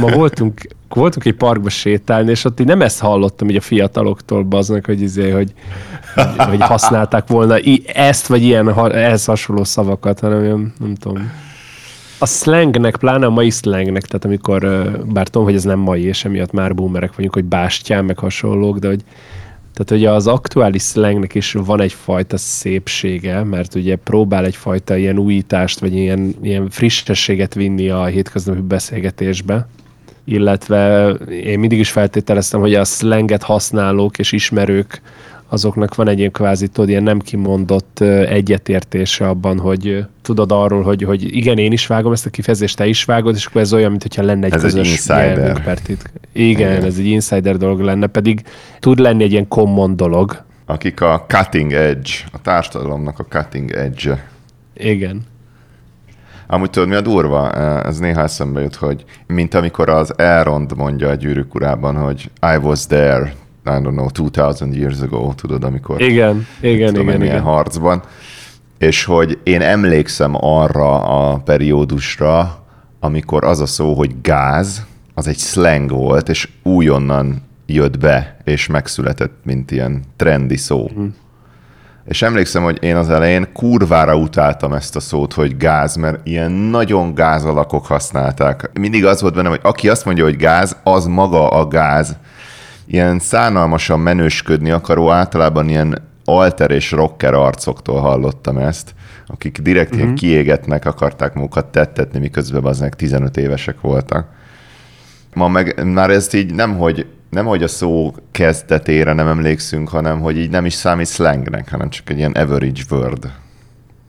ma 0.00 0.08
voltunk, 0.08 0.60
voltunk 0.88 1.24
egy 1.24 1.34
parkba 1.34 1.68
sétálni, 1.68 2.30
és 2.30 2.44
ott 2.44 2.60
így 2.60 2.66
nem 2.66 2.82
ezt 2.82 3.00
hallottam 3.00 3.48
így 3.48 3.56
a 3.56 3.60
fiataloktól 3.60 4.42
baznak, 4.42 4.86
hogy, 4.86 5.00
izé, 5.00 5.30
hogy, 5.30 5.52
hogy, 6.14 6.46
hogy 6.48 6.60
használták 6.60 7.26
volna 7.26 7.56
ezt 7.86 8.26
vagy 8.26 8.42
ilyen 8.42 8.78
ehhez 8.92 9.24
hasonló 9.24 9.64
szavakat, 9.64 10.20
hanem 10.20 10.38
olyan, 10.38 10.72
nem 10.78 10.94
tudom. 10.94 11.32
A 12.18 12.26
slangnek, 12.26 12.96
pláne 12.96 13.26
a 13.26 13.30
mai 13.30 13.50
slangnek, 13.50 14.02
tehát 14.02 14.24
amikor, 14.24 14.60
bár 15.12 15.28
tudom, 15.28 15.46
hogy 15.46 15.54
ez 15.54 15.64
nem 15.64 15.78
mai, 15.78 16.02
és 16.02 16.24
emiatt 16.24 16.52
már 16.52 16.74
boomerek 16.74 17.14
vagyunk, 17.16 17.34
hogy 17.34 17.44
bástyán, 17.44 18.04
meg 18.04 18.18
hasonlók, 18.18 18.78
de 18.78 18.88
hogy 18.88 19.00
tehát 19.74 20.02
ugye 20.02 20.10
az 20.10 20.26
aktuális 20.26 20.82
slangnek 20.82 21.34
is 21.34 21.52
van 21.52 21.80
egyfajta 21.80 22.36
szépsége, 22.36 23.42
mert 23.42 23.74
ugye 23.74 23.96
próbál 23.96 24.44
egyfajta 24.44 24.96
ilyen 24.96 25.18
újítást, 25.18 25.78
vagy 25.78 25.96
ilyen, 25.96 26.34
ilyen 26.42 26.70
frissességet 26.70 27.54
vinni 27.54 27.88
a 27.88 28.04
hétköznapi 28.04 28.60
beszélgetésbe. 28.60 29.68
Illetve 30.24 31.08
én 31.28 31.58
mindig 31.58 31.78
is 31.78 31.90
feltételeztem, 31.90 32.60
hogy 32.60 32.74
a 32.74 32.84
slanget 32.84 33.42
használók 33.42 34.18
és 34.18 34.32
ismerők 34.32 35.02
azoknak 35.48 35.94
van 35.94 36.08
egy 36.08 36.18
ilyen 36.18 36.30
kvázi, 36.30 36.68
tudod, 36.68 36.88
ilyen 36.88 37.02
nem 37.02 37.18
kimondott 37.18 38.00
egyetértése 38.28 39.28
abban, 39.28 39.58
hogy 39.58 40.04
tudod 40.22 40.52
arról, 40.52 40.82
hogy, 40.82 41.02
hogy 41.02 41.36
igen, 41.36 41.58
én 41.58 41.72
is 41.72 41.86
vágom 41.86 42.12
ezt 42.12 42.26
a 42.26 42.30
kifejezést, 42.30 42.76
te 42.76 42.86
is 42.86 43.04
vágod, 43.04 43.34
és 43.34 43.46
akkor 43.46 43.60
ez 43.60 43.72
olyan, 43.72 43.90
mintha 43.90 44.22
lenne 44.22 44.46
egy 44.46 44.52
ez 44.52 44.62
közös 44.62 44.80
egy 44.80 44.86
insider. 44.86 45.62
Igen, 46.32 46.72
igen, 46.72 46.84
ez 46.84 46.98
egy 46.98 47.06
insider 47.06 47.56
dolog 47.56 47.80
lenne, 47.80 48.06
pedig 48.06 48.42
tud 48.78 48.98
lenni 48.98 49.22
egy 49.22 49.32
ilyen 49.32 49.48
common 49.48 49.96
dolog. 49.96 50.42
Akik 50.66 51.00
a 51.00 51.24
cutting 51.28 51.72
edge, 51.72 52.10
a 52.32 52.40
társadalomnak 52.40 53.18
a 53.18 53.24
cutting 53.24 53.70
edge. 53.70 54.28
Igen. 54.74 55.22
Amúgy 56.46 56.70
tudod, 56.70 56.88
mi 56.88 56.94
a 56.94 57.00
durva? 57.00 57.52
Ez 57.82 57.98
néha 57.98 58.22
eszembe 58.22 58.60
jut, 58.60 58.74
hogy 58.74 59.04
mint 59.26 59.54
amikor 59.54 59.88
az 59.88 60.18
Elrond 60.18 60.76
mondja 60.76 61.08
a 61.08 61.14
gyűrűk 61.14 61.54
urában, 61.54 61.96
hogy 61.96 62.30
I 62.54 62.56
was 62.62 62.86
there, 62.86 63.34
I 63.66 63.80
don't 63.80 63.94
know, 63.94 64.08
2000 64.08 64.74
years 64.74 65.00
ago, 65.00 65.32
tudod, 65.34 65.64
amikor 65.64 66.00
igen, 66.00 66.46
igen, 66.60 66.92
tudom, 66.92 67.08
igen, 67.08 67.22
igen. 67.22 67.40
harcban, 67.40 68.02
és 68.78 69.04
hogy 69.04 69.38
én 69.42 69.60
emlékszem 69.60 70.34
arra 70.34 71.02
a 71.02 71.36
periódusra, 71.36 72.64
amikor 73.00 73.44
az 73.44 73.60
a 73.60 73.66
szó, 73.66 73.94
hogy 73.94 74.20
gáz, 74.22 74.86
az 75.14 75.26
egy 75.26 75.38
slang 75.38 75.90
volt, 75.90 76.28
és 76.28 76.48
újonnan 76.62 77.42
jött 77.66 77.98
be, 77.98 78.36
és 78.44 78.66
megszületett, 78.66 79.34
mint 79.44 79.70
ilyen 79.70 80.02
trendi 80.16 80.56
szó. 80.56 80.90
Mm. 80.98 81.06
És 82.04 82.22
emlékszem, 82.22 82.62
hogy 82.62 82.82
én 82.82 82.96
az 82.96 83.10
elején 83.10 83.52
kurvára 83.52 84.16
utáltam 84.16 84.72
ezt 84.72 84.96
a 84.96 85.00
szót, 85.00 85.32
hogy 85.32 85.56
gáz, 85.56 85.96
mert 85.96 86.26
ilyen 86.26 86.50
nagyon 86.50 87.14
gáz 87.14 87.44
alakok 87.44 87.86
használták. 87.86 88.70
Mindig 88.72 89.04
az 89.04 89.20
volt 89.20 89.34
bennem, 89.34 89.50
hogy 89.50 89.60
aki 89.62 89.88
azt 89.88 90.04
mondja, 90.04 90.24
hogy 90.24 90.36
gáz, 90.36 90.76
az 90.82 91.06
maga 91.06 91.48
a 91.48 91.68
gáz 91.68 92.16
ilyen 92.86 93.18
szánalmasan 93.18 94.00
menősködni 94.00 94.70
akaró, 94.70 95.10
általában 95.10 95.68
ilyen 95.68 95.98
alter 96.24 96.70
és 96.70 96.90
rocker 96.90 97.34
arcoktól 97.34 98.00
hallottam 98.00 98.56
ezt, 98.56 98.94
akik 99.26 99.58
direkt 99.58 99.84
uh-huh. 99.84 100.00
ilyen 100.00 100.12
mhm. 100.12 100.18
kiégetnek 100.18 100.84
akarták 100.84 101.34
magukat 101.34 101.66
tettetni, 101.66 102.18
miközben 102.18 102.64
aznek 102.64 102.94
15 102.94 103.36
évesek 103.36 103.80
voltak. 103.80 104.26
Ma 105.34 105.48
meg 105.48 105.84
már 105.84 106.10
ezt 106.10 106.34
így 106.34 106.54
nem, 106.54 106.76
hogy 106.76 107.06
nem, 107.30 107.46
hogy 107.46 107.62
a 107.62 107.68
szó 107.68 108.14
kezdetére 108.30 109.12
nem 109.12 109.28
emlékszünk, 109.28 109.88
hanem 109.88 110.20
hogy 110.20 110.38
így 110.38 110.50
nem 110.50 110.66
is 110.66 110.72
számít 110.72 111.08
slangnek, 111.08 111.70
hanem 111.70 111.90
csak 111.90 112.10
egy 112.10 112.16
ilyen 112.16 112.32
average 112.32 112.82
word. 112.90 113.30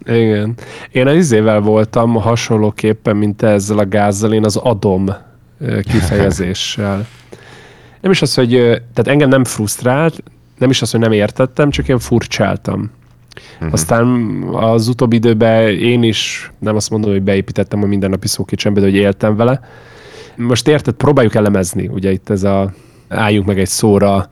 Igen. 0.05 0.53
Én 0.91 1.07
az 1.07 1.15
izével 1.15 1.59
voltam 1.59 2.13
hasonlóképpen, 2.13 3.15
mint 3.15 3.41
ezzel 3.41 3.77
a 3.77 3.87
gázzal, 3.87 4.33
én 4.33 4.45
az 4.45 4.55
adom 4.55 5.15
kifejezéssel 5.83 7.05
nem 8.05 8.13
is 8.13 8.21
az, 8.21 8.33
hogy 8.33 8.49
tehát 8.93 9.07
engem 9.07 9.29
nem 9.29 9.43
frusztrált, 9.43 10.23
nem 10.57 10.69
is 10.69 10.81
az, 10.81 10.91
hogy 10.91 10.99
nem 10.99 11.11
értettem, 11.11 11.69
csak 11.69 11.87
én 11.87 11.99
furcsáltam. 11.99 12.91
Uh-huh. 13.55 13.73
Aztán 13.73 14.07
az 14.51 14.87
utóbbi 14.87 15.15
időben 15.15 15.69
én 15.69 16.03
is, 16.03 16.51
nem 16.59 16.75
azt 16.75 16.89
mondom, 16.89 17.11
hogy 17.11 17.21
beépítettem 17.21 17.83
a 17.83 17.85
mindennapi 17.85 18.27
szókicsembe, 18.27 18.79
de 18.79 18.85
hogy 18.85 18.95
éltem 18.95 19.35
vele. 19.35 19.59
Most 20.35 20.67
érted, 20.67 20.93
próbáljuk 20.93 21.35
elemezni, 21.35 21.87
ugye 21.87 22.11
itt 22.11 22.29
ez 22.29 22.43
a 22.43 22.73
álljunk 23.07 23.47
meg 23.47 23.59
egy 23.59 23.67
szóra, 23.67 24.29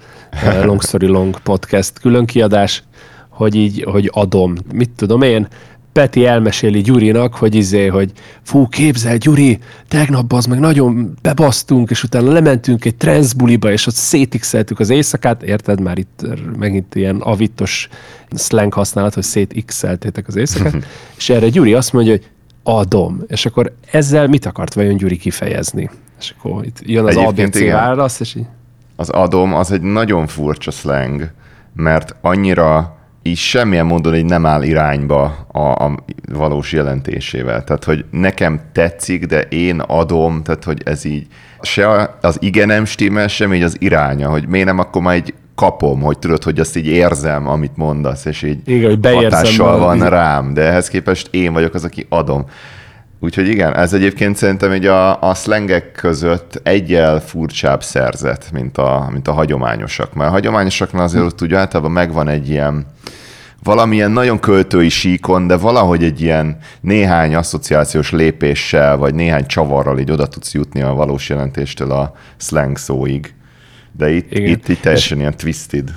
Long 0.63 0.83
Story 0.83 1.07
Long 1.07 1.39
podcast 1.41 1.99
különkiadás, 1.99 2.83
hogy 3.29 3.55
így, 3.55 3.83
hogy 3.83 4.09
adom. 4.13 4.55
Mit 4.73 4.89
tudom 4.89 5.21
én, 5.21 5.47
Peti 5.93 6.25
elmeséli 6.25 6.81
Gyurinak, 6.81 7.35
hogy 7.35 7.55
izé, 7.55 7.87
hogy 7.87 8.11
fú, 8.41 8.67
képzel, 8.67 9.17
Gyuri, 9.17 9.59
tegnap 9.87 10.33
az 10.33 10.45
meg 10.45 10.59
nagyon 10.59 11.17
bebasztunk, 11.21 11.89
és 11.89 12.03
utána 12.03 12.31
lementünk 12.31 12.85
egy 12.85 12.95
transzbuliba, 12.95 13.71
és 13.71 13.87
ott 13.87 13.93
szétixeltük 13.93 14.79
az 14.79 14.89
éjszakát, 14.89 15.43
érted 15.43 15.81
már 15.81 15.97
itt 15.97 16.25
megint 16.57 16.95
ilyen 16.95 17.15
avitos 17.15 17.89
slang 18.35 18.73
használat, 18.73 19.13
hogy 19.13 19.23
szétixeltétek 19.23 20.27
az 20.27 20.35
éjszakát, 20.35 20.75
és 21.17 21.29
erre 21.29 21.49
Gyuri 21.49 21.73
azt 21.73 21.93
mondja, 21.93 22.11
hogy 22.11 22.29
adom. 22.63 23.23
És 23.27 23.45
akkor 23.45 23.73
ezzel 23.91 24.27
mit 24.27 24.45
akart 24.45 24.73
vajon 24.73 24.97
Gyuri 24.97 25.17
kifejezni? 25.17 25.89
És 26.19 26.33
akkor 26.37 26.65
itt 26.65 26.79
jön 26.81 27.05
az 27.05 27.15
ABC 27.15 27.59
válasz, 27.59 28.19
és 28.19 28.35
így... 28.35 28.45
Az 28.95 29.09
adom 29.09 29.53
az 29.53 29.71
egy 29.71 29.81
nagyon 29.81 30.27
furcsa 30.27 30.71
slang, 30.71 31.31
mert 31.75 32.15
annyira 32.21 32.92
így 33.23 33.37
semmilyen 33.37 33.85
módon 33.85 34.15
így 34.15 34.25
nem 34.25 34.45
áll 34.45 34.63
irányba 34.63 35.45
a, 35.51 35.59
a 35.59 35.95
valós 36.33 36.71
jelentésével. 36.71 37.63
Tehát, 37.63 37.83
hogy 37.83 38.05
nekem 38.11 38.61
tetszik, 38.71 39.25
de 39.25 39.41
én 39.41 39.79
adom, 39.79 40.43
tehát, 40.43 40.63
hogy 40.63 40.81
ez 40.85 41.05
így 41.05 41.27
se 41.61 42.15
az 42.21 42.37
igenem 42.39 42.85
stimmel, 42.85 43.27
sem 43.27 43.53
így 43.53 43.63
az 43.63 43.75
iránya, 43.79 44.29
hogy 44.29 44.47
miért 44.47 44.67
nem 44.67 44.79
akkor 44.79 45.01
már 45.01 45.15
egy 45.15 45.33
kapom, 45.55 46.01
hogy 46.01 46.19
tudod, 46.19 46.43
hogy 46.43 46.59
azt 46.59 46.75
így 46.75 46.87
érzem, 46.87 47.47
amit 47.47 47.77
mondasz, 47.77 48.25
és 48.25 48.41
így 48.41 48.59
igen, 48.65 48.89
hogy 48.89 49.13
hatással 49.13 49.79
van 49.79 50.09
rám, 50.09 50.53
de 50.53 50.61
ehhez 50.61 50.89
képest 50.89 51.27
én 51.31 51.53
vagyok 51.53 51.73
az, 51.73 51.83
aki 51.83 52.05
adom. 52.09 52.45
Úgyhogy 53.23 53.47
igen, 53.47 53.75
ez 53.75 53.93
egyébként 53.93 54.35
szerintem 54.35 54.71
egy 54.71 54.85
a, 54.85 55.21
a 55.21 55.33
szlengek 55.33 55.91
között 55.91 56.59
egyel 56.63 57.19
furcsább 57.19 57.83
szerzet, 57.83 58.49
mint 58.51 58.77
a, 58.77 59.09
mint 59.11 59.27
a 59.27 59.31
hagyományosak. 59.31 60.13
Mert 60.13 60.29
a 60.29 60.33
hagyományosaknál 60.33 61.03
azért 61.03 61.23
ott 61.23 61.41
úgy 61.41 61.53
általában 61.53 61.91
megvan 61.91 62.27
egy 62.27 62.49
ilyen, 62.49 62.85
valamilyen 63.63 64.11
nagyon 64.11 64.39
költői 64.39 64.89
síkon, 64.89 65.47
de 65.47 65.57
valahogy 65.57 66.03
egy 66.03 66.21
ilyen 66.21 66.57
néhány 66.81 67.35
asszociációs 67.35 68.11
lépéssel, 68.11 68.97
vagy 68.97 69.15
néhány 69.15 69.45
csavarral 69.45 69.99
így 69.99 70.11
oda 70.11 70.27
tudsz 70.27 70.53
jutni 70.53 70.81
a 70.81 70.93
valós 70.93 71.29
jelentéstől 71.29 71.91
a 71.91 72.15
slang 72.37 72.77
szóig. 72.77 73.33
De 73.97 74.11
itt, 74.11 74.31
Igen. 74.31 74.49
itt, 74.49 74.67
itt 74.67 74.81
teljesen 74.81 75.17
és, 75.17 75.21
ilyen 75.21 75.37
twisted. 75.37 75.91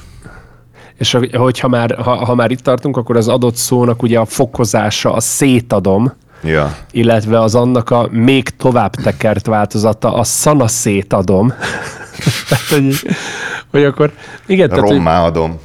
És 0.98 1.18
hogyha 1.32 1.68
már, 1.68 1.94
ha, 1.94 2.24
ha 2.24 2.34
már 2.34 2.50
itt 2.50 2.60
tartunk, 2.60 2.96
akkor 2.96 3.16
az 3.16 3.28
adott 3.28 3.56
szónak 3.56 4.02
ugye 4.02 4.18
a 4.18 4.24
fokozása, 4.24 5.12
a 5.12 5.20
szétadom, 5.20 6.12
ja. 6.46 6.76
illetve 6.90 7.40
az 7.40 7.54
annak 7.54 7.90
a 7.90 8.08
még 8.10 8.48
tovább 8.48 8.94
tekert 8.94 9.46
változata, 9.46 10.14
a 10.14 10.24
szana 10.24 10.68
szétadom. 10.68 11.48
tehát, 12.48 12.64
hogy, 12.68 13.16
hogy 13.70 13.84
akkor 13.84 14.12
igen. 14.46 14.68
Tehát, 14.68 14.88
Rommá 14.88 15.24
adom. 15.24 15.58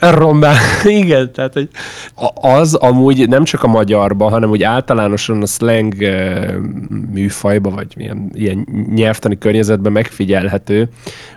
Rombá, 0.00 0.54
igen, 0.84 1.32
tehát 1.32 1.52
hogy 1.52 1.68
az 2.34 2.74
amúgy 2.74 3.28
nem 3.28 3.44
csak 3.44 3.62
a 3.62 3.66
magyarban, 3.66 4.30
hanem 4.30 4.50
úgy 4.50 4.62
általánosan 4.62 5.42
a 5.42 5.46
slang 5.46 5.94
műfajba, 7.12 7.70
vagy 7.70 7.92
ilyen, 7.96 8.30
ilyen 8.34 8.66
nyelvtani 8.94 9.38
környezetben 9.38 9.92
megfigyelhető, 9.92 10.88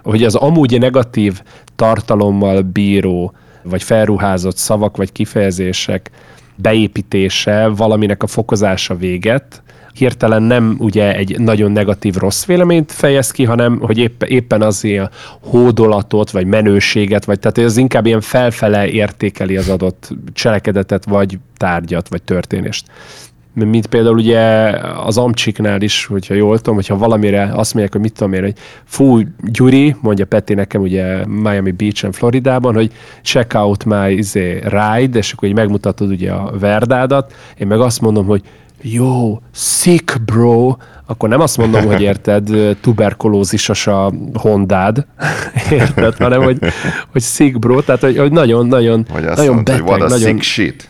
hogy 0.03 0.23
az 0.23 0.35
amúgy 0.35 0.79
negatív 0.79 1.41
tartalommal 1.75 2.61
bíró, 2.61 3.33
vagy 3.63 3.83
felruházott 3.83 4.57
szavak, 4.57 4.97
vagy 4.97 5.11
kifejezések 5.11 6.11
beépítése 6.61 7.67
valaminek 7.67 8.23
a 8.23 8.27
fokozása 8.27 8.95
véget, 8.95 9.61
hirtelen 9.93 10.43
nem 10.43 10.75
ugye 10.79 11.15
egy 11.15 11.39
nagyon 11.39 11.71
negatív 11.71 12.15
rossz 12.15 12.45
véleményt 12.45 12.91
fejez 12.91 13.31
ki, 13.31 13.43
hanem 13.43 13.79
hogy 13.79 13.97
épp, 13.97 14.23
éppen 14.23 14.61
az 14.61 14.83
ilyen 14.83 15.09
hódolatot, 15.39 16.31
vagy 16.31 16.45
menőséget, 16.45 17.25
vagy 17.25 17.39
tehát 17.39 17.57
ez 17.57 17.77
inkább 17.77 18.05
ilyen 18.05 18.21
felfele 18.21 18.87
értékeli 18.87 19.57
az 19.57 19.69
adott 19.69 20.09
cselekedetet, 20.33 21.05
vagy 21.05 21.37
tárgyat, 21.57 22.07
vagy 22.07 22.23
történést 22.23 22.85
mint 23.67 23.87
például 23.87 24.17
ugye 24.17 24.39
az 25.05 25.17
Amcsiknál 25.17 25.81
is, 25.81 26.05
hogyha 26.05 26.33
jól 26.33 26.57
tudom, 26.57 26.75
hogyha 26.75 26.97
valamire 26.97 27.41
azt 27.53 27.73
mondják, 27.73 27.91
hogy 27.91 28.01
mit 28.01 28.13
tudom 28.13 28.33
én, 28.33 28.41
hogy 28.41 28.53
fú, 28.85 29.19
Gyuri, 29.43 29.95
mondja 30.01 30.25
Peti 30.25 30.53
nekem 30.53 30.81
ugye 30.81 31.25
Miami 31.25 31.71
Beach-en 31.71 32.11
Floridában, 32.11 32.73
hogy 32.73 32.91
check 33.23 33.53
out 33.53 33.85
my 33.85 34.11
izé, 34.11 34.59
ride, 34.63 35.17
és 35.17 35.31
akkor 35.31 35.47
így 35.47 35.55
megmutatod 35.55 36.09
ugye 36.09 36.31
a 36.31 36.51
verdádat, 36.59 37.33
én 37.57 37.67
meg 37.67 37.79
azt 37.79 38.01
mondom, 38.01 38.25
hogy 38.25 38.41
jó, 38.81 39.41
sick 39.51 40.21
bro, 40.25 40.75
akkor 41.05 41.29
nem 41.29 41.39
azt 41.39 41.57
mondom, 41.57 41.85
hogy 41.85 42.01
érted, 42.01 42.49
tuberkulózisos 42.81 43.87
a 43.87 44.13
Hondád, 44.33 45.05
érted, 45.71 46.15
hanem 46.17 46.43
hogy, 46.43 46.59
hogy 47.11 47.21
sick 47.21 47.59
bro, 47.59 47.81
tehát 47.81 48.01
hogy, 48.01 48.17
hogy 48.17 48.31
nagyon, 48.31 48.67
nagyon, 48.67 49.05
nagyon 49.13 49.53
mondta, 49.53 49.71
beteg, 49.71 49.87
hogy 49.87 49.99
nagyon... 49.99 50.19
sick 50.19 50.41
shit. 50.41 50.88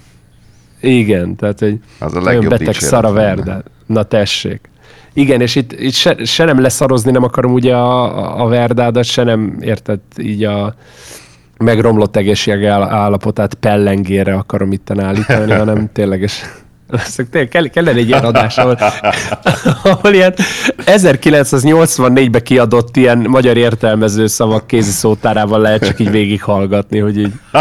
Igen, 0.79 1.35
tehát 1.35 1.59
hogy 1.59 1.79
az 1.99 2.15
a 2.15 2.19
nagyon 2.19 2.49
beteg 2.49 2.73
szara 2.73 3.11
Verda. 3.11 3.63
Na 3.85 4.03
tessék. 4.03 4.69
Igen, 5.13 5.41
és 5.41 5.55
itt, 5.55 5.71
itt 5.71 5.93
se, 5.93 6.25
se 6.25 6.45
nem 6.45 6.61
leszarozni 6.61 7.11
nem 7.11 7.23
akarom 7.23 7.53
ugye 7.53 7.75
a, 7.75 8.43
a 8.43 8.47
Verdádat, 8.47 9.03
se 9.03 9.23
nem 9.23 9.57
érted 9.61 9.99
így 10.17 10.43
a 10.43 10.75
megromlott 11.57 12.15
egészség 12.15 12.65
állapotát 12.65 13.53
pellengére 13.53 14.33
akarom 14.33 14.71
itt 14.71 14.99
állítani, 14.99 15.51
hanem 15.63 15.89
tényleges 15.93 16.43
kell, 17.49 17.67
kellene 17.67 17.97
egy 17.97 18.07
ilyen 18.07 18.23
adás, 18.23 18.57
ahol, 18.57 18.77
ahol 19.83 20.13
ilyen 20.13 20.33
1984-ben 20.85 22.43
kiadott 22.43 22.97
ilyen 22.97 23.17
magyar 23.17 23.57
értelmező 23.57 24.27
szavak 24.27 24.67
kézi 24.67 24.91
szótárával 24.91 25.59
lehet 25.61 25.85
csak 25.85 25.99
így 25.99 26.11
végighallgatni, 26.11 26.99
hogy 26.99 27.17
így... 27.17 27.33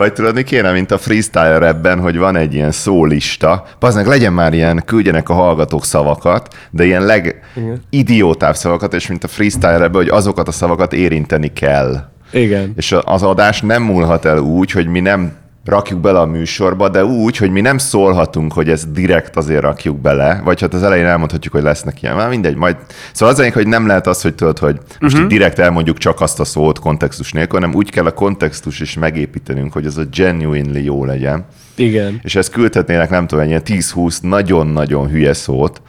Vagy 0.00 0.12
tudod, 0.12 0.34
mi 0.34 0.42
kéne, 0.42 0.72
mint 0.72 0.90
a 0.90 0.98
freestyle 0.98 1.66
ebben, 1.66 2.00
hogy 2.00 2.16
van 2.16 2.36
egy 2.36 2.54
ilyen 2.54 2.70
szólista. 2.70 3.64
Baznak, 3.80 4.06
legyen 4.06 4.32
már 4.32 4.52
ilyen, 4.52 4.82
küldjenek 4.84 5.28
a 5.28 5.34
hallgatók 5.34 5.84
szavakat, 5.84 6.54
de 6.70 6.84
ilyen 6.84 7.04
legidiótább 7.04 8.54
szavakat, 8.54 8.94
és 8.94 9.06
mint 9.06 9.24
a 9.24 9.28
freestyle 9.28 9.74
ebben, 9.74 9.94
hogy 9.94 10.08
azokat 10.08 10.48
a 10.48 10.52
szavakat 10.52 10.92
érinteni 10.92 11.52
kell. 11.52 11.96
Igen. 12.32 12.72
És 12.76 12.96
az 13.04 13.22
adás 13.22 13.60
nem 13.60 13.82
múlhat 13.82 14.24
el 14.24 14.38
úgy, 14.38 14.70
hogy 14.70 14.86
mi 14.86 15.00
nem 15.00 15.32
rakjuk 15.64 16.00
bele 16.00 16.18
a 16.18 16.26
műsorba, 16.26 16.88
de 16.88 17.04
úgy, 17.04 17.36
hogy 17.36 17.50
mi 17.50 17.60
nem 17.60 17.78
szólhatunk, 17.78 18.52
hogy 18.52 18.68
ezt 18.68 18.92
direkt 18.92 19.36
azért 19.36 19.60
rakjuk 19.60 20.00
bele, 20.00 20.40
vagy 20.44 20.60
hát 20.60 20.74
az 20.74 20.82
elején 20.82 21.06
elmondhatjuk, 21.06 21.52
hogy 21.52 21.62
lesznek 21.62 22.02
ilyen. 22.02 22.16
Már 22.16 22.28
mindegy, 22.28 22.56
majd. 22.56 22.76
Szóval 23.12 23.34
az 23.34 23.52
hogy 23.52 23.66
nem 23.66 23.86
lehet 23.86 24.06
az, 24.06 24.22
hogy 24.22 24.34
tudod, 24.34 24.58
hogy 24.58 24.78
most 25.00 25.14
uh-huh. 25.14 25.30
direkt 25.30 25.58
elmondjuk 25.58 25.98
csak 25.98 26.20
azt 26.20 26.40
a 26.40 26.44
szót 26.44 26.78
kontextus 26.78 27.32
nélkül, 27.32 27.60
hanem 27.60 27.74
úgy 27.74 27.90
kell 27.90 28.06
a 28.06 28.12
kontextus 28.12 28.80
is 28.80 28.94
megépítenünk, 28.94 29.72
hogy 29.72 29.86
ez 29.86 29.96
a 29.96 30.04
genuinely 30.04 30.82
jó 30.82 31.04
legyen. 31.04 31.44
Igen. 31.74 32.20
És 32.22 32.36
ezt 32.36 32.50
küldhetnének, 32.50 33.10
nem 33.10 33.26
tudom, 33.26 33.44
ilyen 33.44 33.62
10-20 33.64 34.20
nagyon-nagyon 34.20 35.08
hülye 35.08 35.32
szót, 35.32 35.82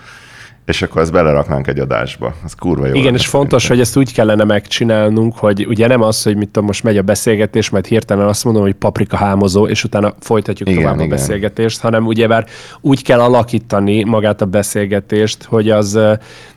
és 0.71 0.81
akkor 0.81 1.01
ezt 1.01 1.11
beleraknánk 1.11 1.67
egy 1.67 1.79
adásba. 1.79 2.33
Ez 2.45 2.53
kurva 2.53 2.87
jó. 2.87 2.95
Igen, 2.95 3.13
és 3.13 3.27
fontos, 3.27 3.67
hogy 3.67 3.79
ezt 3.79 3.97
úgy 3.97 4.13
kellene 4.13 4.43
megcsinálnunk, 4.43 5.37
hogy 5.37 5.65
ugye 5.67 5.87
nem 5.87 6.01
az, 6.01 6.23
hogy 6.23 6.35
mit 6.35 6.49
tudom, 6.49 6.65
most 6.65 6.83
megy 6.83 6.97
a 6.97 7.01
beszélgetés, 7.01 7.69
majd 7.69 7.85
hirtelen 7.85 8.27
azt 8.27 8.43
mondom, 8.43 8.61
hogy 8.61 8.73
paprika 8.73 9.17
hámozó, 9.17 9.67
és 9.67 9.83
utána 9.83 10.13
folytatjuk 10.19 10.69
igen, 10.69 10.81
tovább 10.81 10.95
igen. 10.95 11.07
a 11.07 11.09
beszélgetést, 11.09 11.81
hanem 11.81 12.05
ugyebár 12.05 12.45
úgy 12.81 13.03
kell 13.03 13.19
alakítani 13.19 14.03
magát 14.03 14.41
a 14.41 14.45
beszélgetést, 14.45 15.43
hogy 15.43 15.69
az 15.69 15.99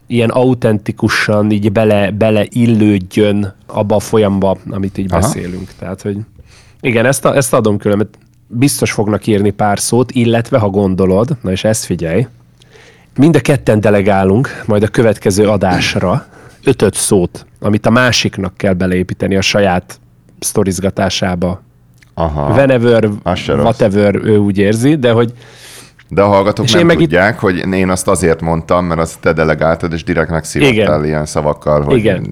ilyen 0.07 0.31
autentikusan 0.31 1.50
így 1.50 1.72
bele, 1.72 2.11
bele 2.11 2.46
illődjön 2.48 3.55
abba 3.66 3.94
a 3.94 4.00
folyamba, 4.00 4.57
amit 4.70 4.98
így 4.98 5.12
Aha. 5.12 5.20
beszélünk. 5.20 5.70
Tehát, 5.79 6.03
hogy 6.03 6.16
igen, 6.81 7.07
ezt, 7.07 7.24
a, 7.24 7.37
ezt 7.37 7.55
adom 7.55 7.79
külön, 7.79 7.96
mert 7.96 8.18
biztos 8.46 8.92
fognak 8.92 9.27
írni 9.27 9.50
pár 9.50 9.79
szót, 9.79 10.11
illetve 10.11 10.59
ha 10.59 10.68
gondolod, 10.68 11.37
na 11.42 11.50
és 11.50 11.64
ezt 11.64 11.85
figyelj, 11.85 12.27
Mind 13.16 13.37
a 13.37 13.40
ketten 13.40 13.81
delegálunk 13.81 14.62
majd 14.66 14.83
a 14.83 14.88
következő 14.88 15.48
adásra 15.48 16.27
ötöt 16.64 16.94
szót, 16.94 17.46
amit 17.61 17.87
a 17.87 17.90
másiknak 17.90 18.57
kell 18.57 18.72
beleépíteni 18.72 19.37
a 19.37 19.40
saját 19.40 20.00
sztorizgatásába. 20.38 21.62
Aha. 22.14 22.53
Whenever, 22.53 23.11
whatever 23.48 24.14
ő 24.14 24.37
úgy 24.37 24.59
érzi, 24.59 24.96
de 24.96 25.12
hogy 25.12 25.33
de 26.09 26.22
a 26.22 26.27
hallgatók 26.27 26.72
nem 26.72 26.87
meg 26.87 26.96
tudják, 26.96 27.35
itt... 27.35 27.40
hogy 27.40 27.57
én 27.72 27.88
azt 27.88 28.09
azért 28.09 28.40
mondtam, 28.40 28.85
mert 28.85 29.00
azt 29.00 29.20
te 29.20 29.33
delegáltad, 29.33 29.92
és 29.92 30.05
direkt 30.05 30.31
megszívattál 30.31 31.05
ilyen 31.05 31.27
szavakkal, 31.27 31.83
hogy 31.83 31.96
Igen. 31.96 32.27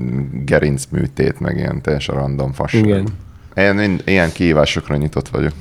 gerinc 0.45 0.85
műtét, 0.91 1.41
meg 1.41 1.57
ilyen 1.57 1.83
teljesen 1.83 2.15
random 2.15 2.53
fasság. 2.53 2.85
Igen. 2.85 3.07
Én 3.55 4.01
ilyen 4.05 4.33
kihívásokra 4.33 4.97
nyitott 4.97 5.29
vagyok. 5.29 5.53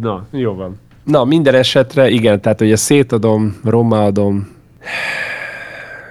Na, 0.00 0.26
jó 0.30 0.54
van. 0.54 0.78
Na, 1.08 1.24
minden 1.24 1.54
esetre 1.54 2.10
igen, 2.10 2.40
tehát 2.40 2.58
hogy 2.58 2.72
a 2.72 2.76
szétadom, 2.76 3.56
rommaadom, 3.64 4.48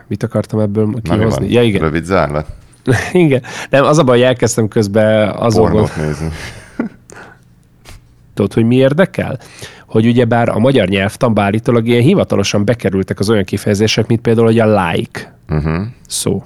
mit 0.08 0.24
akartam 0.24 0.60
ebből 0.60 1.02
kihozni? 1.02 1.52
Ja, 1.52 1.64
igen. 1.64 1.82
Rövid 1.82 2.04
zárlat. 2.04 2.48
igen. 3.14 3.44
Nem, 3.70 3.84
az 3.84 3.98
a 3.98 4.04
baj, 4.04 4.18
hogy 4.18 4.26
elkezdtem 4.28 4.68
közben 4.68 5.30
azon... 5.30 5.72
Pornót 5.72 5.96
nézni. 5.96 6.30
Tudod, 8.34 8.54
hogy 8.54 8.66
mi 8.66 8.76
érdekel? 8.76 9.40
Hogy 9.86 10.06
ugyebár 10.06 10.50
a 10.50 10.60
magyar 10.60 10.88
nyelvtanba 10.88 11.42
állítólag 11.42 11.88
ilyen 11.88 12.02
hivatalosan 12.02 12.66
bekerültek 12.66 13.20
az 13.20 13.30
olyan 13.30 13.44
kifejezések, 13.44 14.08
mint 14.08 14.22
például, 14.22 14.46
hogy 14.46 14.60
a 14.60 14.82
like 14.82 15.34
uh-huh. 15.50 15.86
szó. 16.08 16.44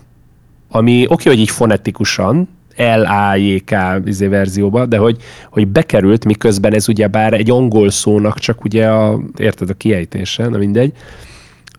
Ami 0.69 1.05
oké, 1.07 1.29
hogy 1.29 1.39
így 1.39 1.49
fonetikusan, 1.49 2.49
L-A-J-K 2.81 3.75
izé 4.05 4.27
verzióba, 4.27 4.85
de 4.85 4.97
hogy, 4.97 5.17
hogy 5.49 5.67
bekerült, 5.67 6.25
miközben 6.25 6.73
ez 6.73 6.89
ugyebár 6.89 7.33
egy 7.33 7.49
angol 7.49 7.89
szónak 7.89 8.39
csak 8.39 8.63
ugye 8.63 8.87
a, 8.87 9.19
érted, 9.37 9.69
a 9.69 9.73
kiejtése, 9.73 10.47
na 10.47 10.57
mindegy, 10.57 10.93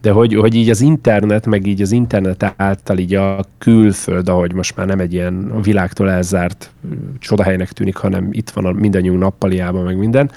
de 0.00 0.10
hogy, 0.10 0.34
hogy 0.34 0.54
így 0.54 0.70
az 0.70 0.80
internet, 0.80 1.46
meg 1.46 1.66
így 1.66 1.82
az 1.82 1.92
internet 1.92 2.54
által 2.56 2.98
így 2.98 3.14
a 3.14 3.44
külföld, 3.58 4.28
ahogy 4.28 4.52
most 4.52 4.76
már 4.76 4.86
nem 4.86 5.00
egy 5.00 5.12
ilyen 5.12 5.50
a 5.54 5.60
világtól 5.60 6.10
elzárt 6.10 6.70
csodahelynek 7.18 7.72
tűnik, 7.72 7.96
hanem 7.96 8.28
itt 8.30 8.50
van 8.50 8.64
a 8.64 8.72
mindannyiunk 8.72 9.20
nappaliában, 9.20 9.84
meg 9.84 9.96
minden, 9.96 10.30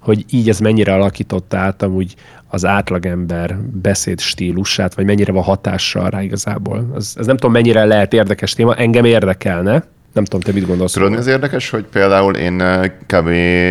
hogy 0.00 0.24
így 0.30 0.48
ez 0.48 0.58
mennyire 0.58 0.94
alakította 0.94 1.58
át 1.58 1.82
amúgy 1.82 2.14
az 2.48 2.64
átlagember 2.64 3.58
beszéd 3.82 4.20
stílusát, 4.20 4.94
vagy 4.94 5.04
mennyire 5.04 5.32
van 5.32 5.42
hatással 5.42 6.10
rá 6.10 6.22
igazából. 6.22 6.92
Ez, 6.96 7.14
ez 7.16 7.26
nem 7.26 7.36
tudom, 7.36 7.52
mennyire 7.52 7.84
lehet 7.84 8.12
érdekes 8.12 8.52
téma, 8.52 8.74
engem 8.74 9.04
érdekelne, 9.04 9.84
nem 10.12 10.24
tudom, 10.24 10.40
te 10.40 10.52
mit 10.52 10.66
gondolsz? 10.66 10.92
Tudod, 10.92 11.12
az 11.12 11.26
érdekes, 11.26 11.70
hogy 11.70 11.84
például 11.84 12.36
én 12.36 12.62
kb. 13.06 13.28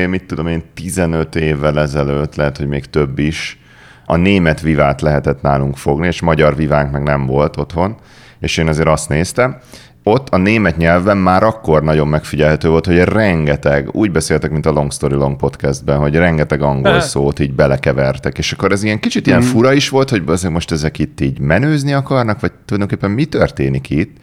mit 0.10 0.24
tudom 0.24 0.48
én, 0.48 0.64
15 0.74 1.36
évvel 1.36 1.80
ezelőtt, 1.80 2.36
lehet, 2.36 2.58
hogy 2.58 2.68
még 2.68 2.86
több 2.86 3.20
is, 3.20 3.60
a 4.06 4.16
német 4.16 4.62
vivát 4.62 5.02
lehetett 5.02 5.42
nálunk 5.42 5.78
fogni, 5.78 6.08
és 6.08 6.22
magyar 6.22 6.56
vivánk 6.56 6.92
meg 6.92 7.04
nem 7.04 7.26
volt 7.26 7.58
otthon, 7.58 7.96
és 8.40 8.58
én 8.58 8.68
azért 8.68 8.88
azt 8.88 9.10
néztem, 9.10 9.58
ott 10.04 10.30
a 10.30 10.38
német 10.38 10.78
nyelven 10.78 11.18
már 11.18 11.44
akkor 11.44 11.84
nagyon 11.84 12.08
megfigyelhető 12.08 12.70
volt, 12.70 12.86
hogy 12.86 12.98
rengeteg, 12.98 13.90
úgy 13.92 14.12
beszéltek, 14.12 14.52
mint 14.52 14.66
a 14.66 14.72
Long 14.72 14.92
Story 14.92 15.16
Long 15.16 15.36
podcastben, 15.36 15.98
hogy 15.98 16.16
rengeteg 16.16 16.62
angol 16.62 17.00
szót 17.00 17.40
így 17.40 17.54
belekevertek, 17.54 18.38
és 18.38 18.52
akkor 18.52 18.72
ez 18.72 18.84
ilyen 18.84 19.00
kicsit 19.00 19.28
ilyen 19.28 19.40
mm. 19.40 19.46
fura 19.46 19.74
is 19.74 19.90
volt, 19.90 20.10
hogy 20.10 20.24
most 20.50 20.72
ezek 20.72 21.00
itt 21.00 21.22
így 21.22 21.40
menőzni 21.40 21.94
akarnak, 21.94 22.40
vagy 22.40 22.52
tulajdonképpen 22.66 23.12
mi 23.12 23.26
történik 23.26 23.90
itt, 23.90 24.18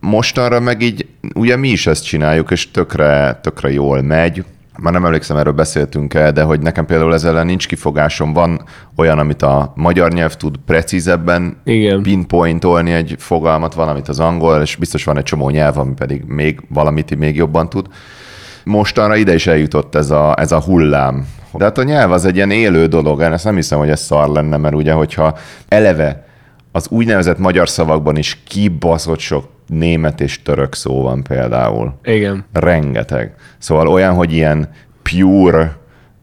mostanra 0.00 0.60
meg 0.60 0.82
így, 0.82 1.06
ugye 1.34 1.56
mi 1.56 1.68
is 1.68 1.86
ezt 1.86 2.04
csináljuk, 2.04 2.50
és 2.50 2.70
tökre, 2.70 3.38
tökre 3.42 3.72
jól 3.72 4.02
megy. 4.02 4.44
Már 4.78 4.92
nem 4.92 5.04
emlékszem, 5.04 5.36
erről 5.36 5.52
beszéltünk 5.52 6.14
el, 6.14 6.32
de 6.32 6.42
hogy 6.42 6.60
nekem 6.60 6.86
például 6.86 7.14
ezzel 7.14 7.30
ellen 7.30 7.46
nincs 7.46 7.68
kifogásom. 7.68 8.32
Van 8.32 8.62
olyan, 8.96 9.18
amit 9.18 9.42
a 9.42 9.72
magyar 9.76 10.12
nyelv 10.12 10.34
tud 10.34 10.56
precízebben 10.66 11.56
Igen. 11.64 12.02
pinpointolni 12.02 12.92
egy 12.92 13.14
fogalmat, 13.18 13.74
van, 13.74 13.88
amit 13.88 14.08
az 14.08 14.20
angol, 14.20 14.60
és 14.60 14.76
biztos 14.76 15.04
van 15.04 15.16
egy 15.16 15.24
csomó 15.24 15.50
nyelv, 15.50 15.78
ami 15.78 15.94
pedig 15.94 16.22
még 16.26 16.60
valamit 16.68 17.16
még 17.16 17.36
jobban 17.36 17.68
tud. 17.68 17.86
Mostanra 18.64 19.16
ide 19.16 19.34
is 19.34 19.46
eljutott 19.46 19.94
ez 19.94 20.10
a, 20.10 20.34
ez 20.38 20.52
a 20.52 20.60
hullám. 20.60 21.26
De 21.52 21.64
hát 21.64 21.78
a 21.78 21.82
nyelv 21.82 22.12
az 22.12 22.24
egy 22.24 22.36
ilyen 22.36 22.50
élő 22.50 22.86
dolog, 22.86 23.20
én 23.20 23.32
ezt 23.32 23.44
nem 23.44 23.54
hiszem, 23.54 23.78
hogy 23.78 23.90
ez 23.90 24.00
szar 24.00 24.28
lenne, 24.28 24.56
mert 24.56 24.74
ugye, 24.74 24.92
hogyha 24.92 25.38
eleve 25.68 26.26
az 26.72 26.86
úgynevezett 26.90 27.38
magyar 27.38 27.68
szavakban 27.68 28.16
is 28.16 28.42
kibaszott 28.48 29.18
sok 29.18 29.44
német 29.70 30.20
és 30.20 30.42
török 30.42 30.74
szó 30.74 31.02
van 31.02 31.22
például. 31.22 31.94
Igen. 32.04 32.44
Rengeteg. 32.52 33.34
Szóval 33.58 33.88
olyan, 33.88 34.14
hogy 34.14 34.32
ilyen 34.32 34.68
pure 35.02 35.78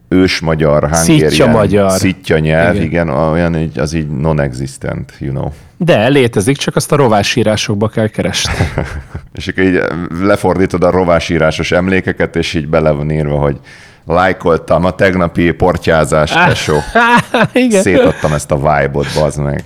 ős 0.10 0.40
magyar, 0.40 0.90
Szitja 0.92 1.46
magyar. 1.46 1.92
Szitja 1.92 2.40
nyelv, 2.40 2.76
igen. 2.76 2.86
igen, 2.86 3.10
olyan 3.10 3.58
így, 3.58 3.80
az 3.80 3.94
így 3.94 4.08
non-existent, 4.08 5.14
you 5.20 5.32
know. 5.32 5.50
De 5.78 6.08
létezik, 6.08 6.58
csak 6.58 6.76
azt 6.76 6.92
a 6.92 6.96
rovásírásokba 6.96 7.88
kell 7.88 8.08
keresni. 8.08 8.54
és 9.38 9.48
akkor 9.48 9.64
így 9.64 9.82
lefordítod 10.22 10.84
a 10.84 10.90
rovásírásos 10.90 11.72
emlékeket, 11.72 12.36
és 12.36 12.54
így 12.54 12.68
bele 12.68 12.92
van 12.92 13.12
írva, 13.12 13.38
hogy 13.38 13.60
lájkoltam 14.06 14.86
a 14.86 14.92
tegnapi 14.92 15.52
portyázás, 15.52 16.32
tesó. 16.32 16.78
Igen. 17.54 17.82
Szétadtam 17.82 18.34
ezt 18.34 18.52
a 18.52 18.56
vibe-ot, 18.56 19.08
bazd 19.16 19.40
meg. 19.44 19.64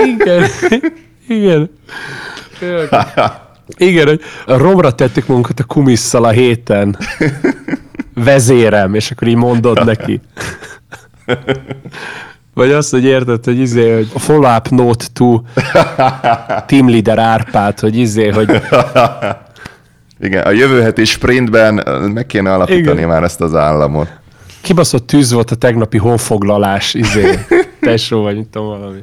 Igen. 0.00 0.46
Igen. 1.28 1.70
Igen, 3.76 4.06
hogy 4.06 4.20
romra 4.46 4.92
tettük 4.92 5.26
munkat 5.26 5.60
a 5.60 5.64
kumisszal 5.64 6.24
a 6.24 6.30
héten. 6.30 6.98
Vezérem, 8.14 8.94
és 8.94 9.10
akkor 9.10 9.28
így 9.28 9.36
mondod 9.36 9.84
neki. 9.84 10.20
Vagy 12.54 12.70
azt, 12.72 12.90
hogy 12.90 13.04
érted, 13.04 13.44
hogy 13.44 13.58
izé, 13.58 13.94
hogy 13.94 14.10
a 14.14 14.18
follow-up 14.18 14.68
note 14.68 15.04
to 15.12 15.42
team 16.66 16.88
leader 16.88 17.18
Árpád, 17.18 17.80
hogy 17.80 17.96
izé, 17.96 18.28
hogy 18.28 18.62
igen, 20.20 20.42
a 20.42 20.50
jövő 20.50 20.80
heti 20.82 21.04
sprintben 21.04 21.74
meg 22.14 22.26
kéne 22.26 22.52
alapítani 22.52 22.96
Igen. 22.96 23.08
már 23.08 23.22
ezt 23.22 23.40
az 23.40 23.54
államot. 23.54 24.08
Kibaszott 24.60 25.06
tűz 25.06 25.32
volt 25.32 25.50
a 25.50 25.54
tegnapi 25.54 25.98
honfoglalás, 25.98 26.94
izé, 26.94 27.38
tesó, 27.80 28.22
vagy 28.22 28.36
mit 28.36 28.48
tudom 28.48 28.68
valami. 28.68 28.98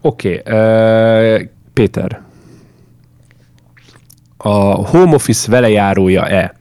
Oké, 0.00 0.42
okay, 0.44 0.54
uh, 0.54 1.42
Péter. 1.72 2.22
A 4.36 4.88
home 4.88 5.14
office 5.14 5.50
velejárója-e 5.50 6.54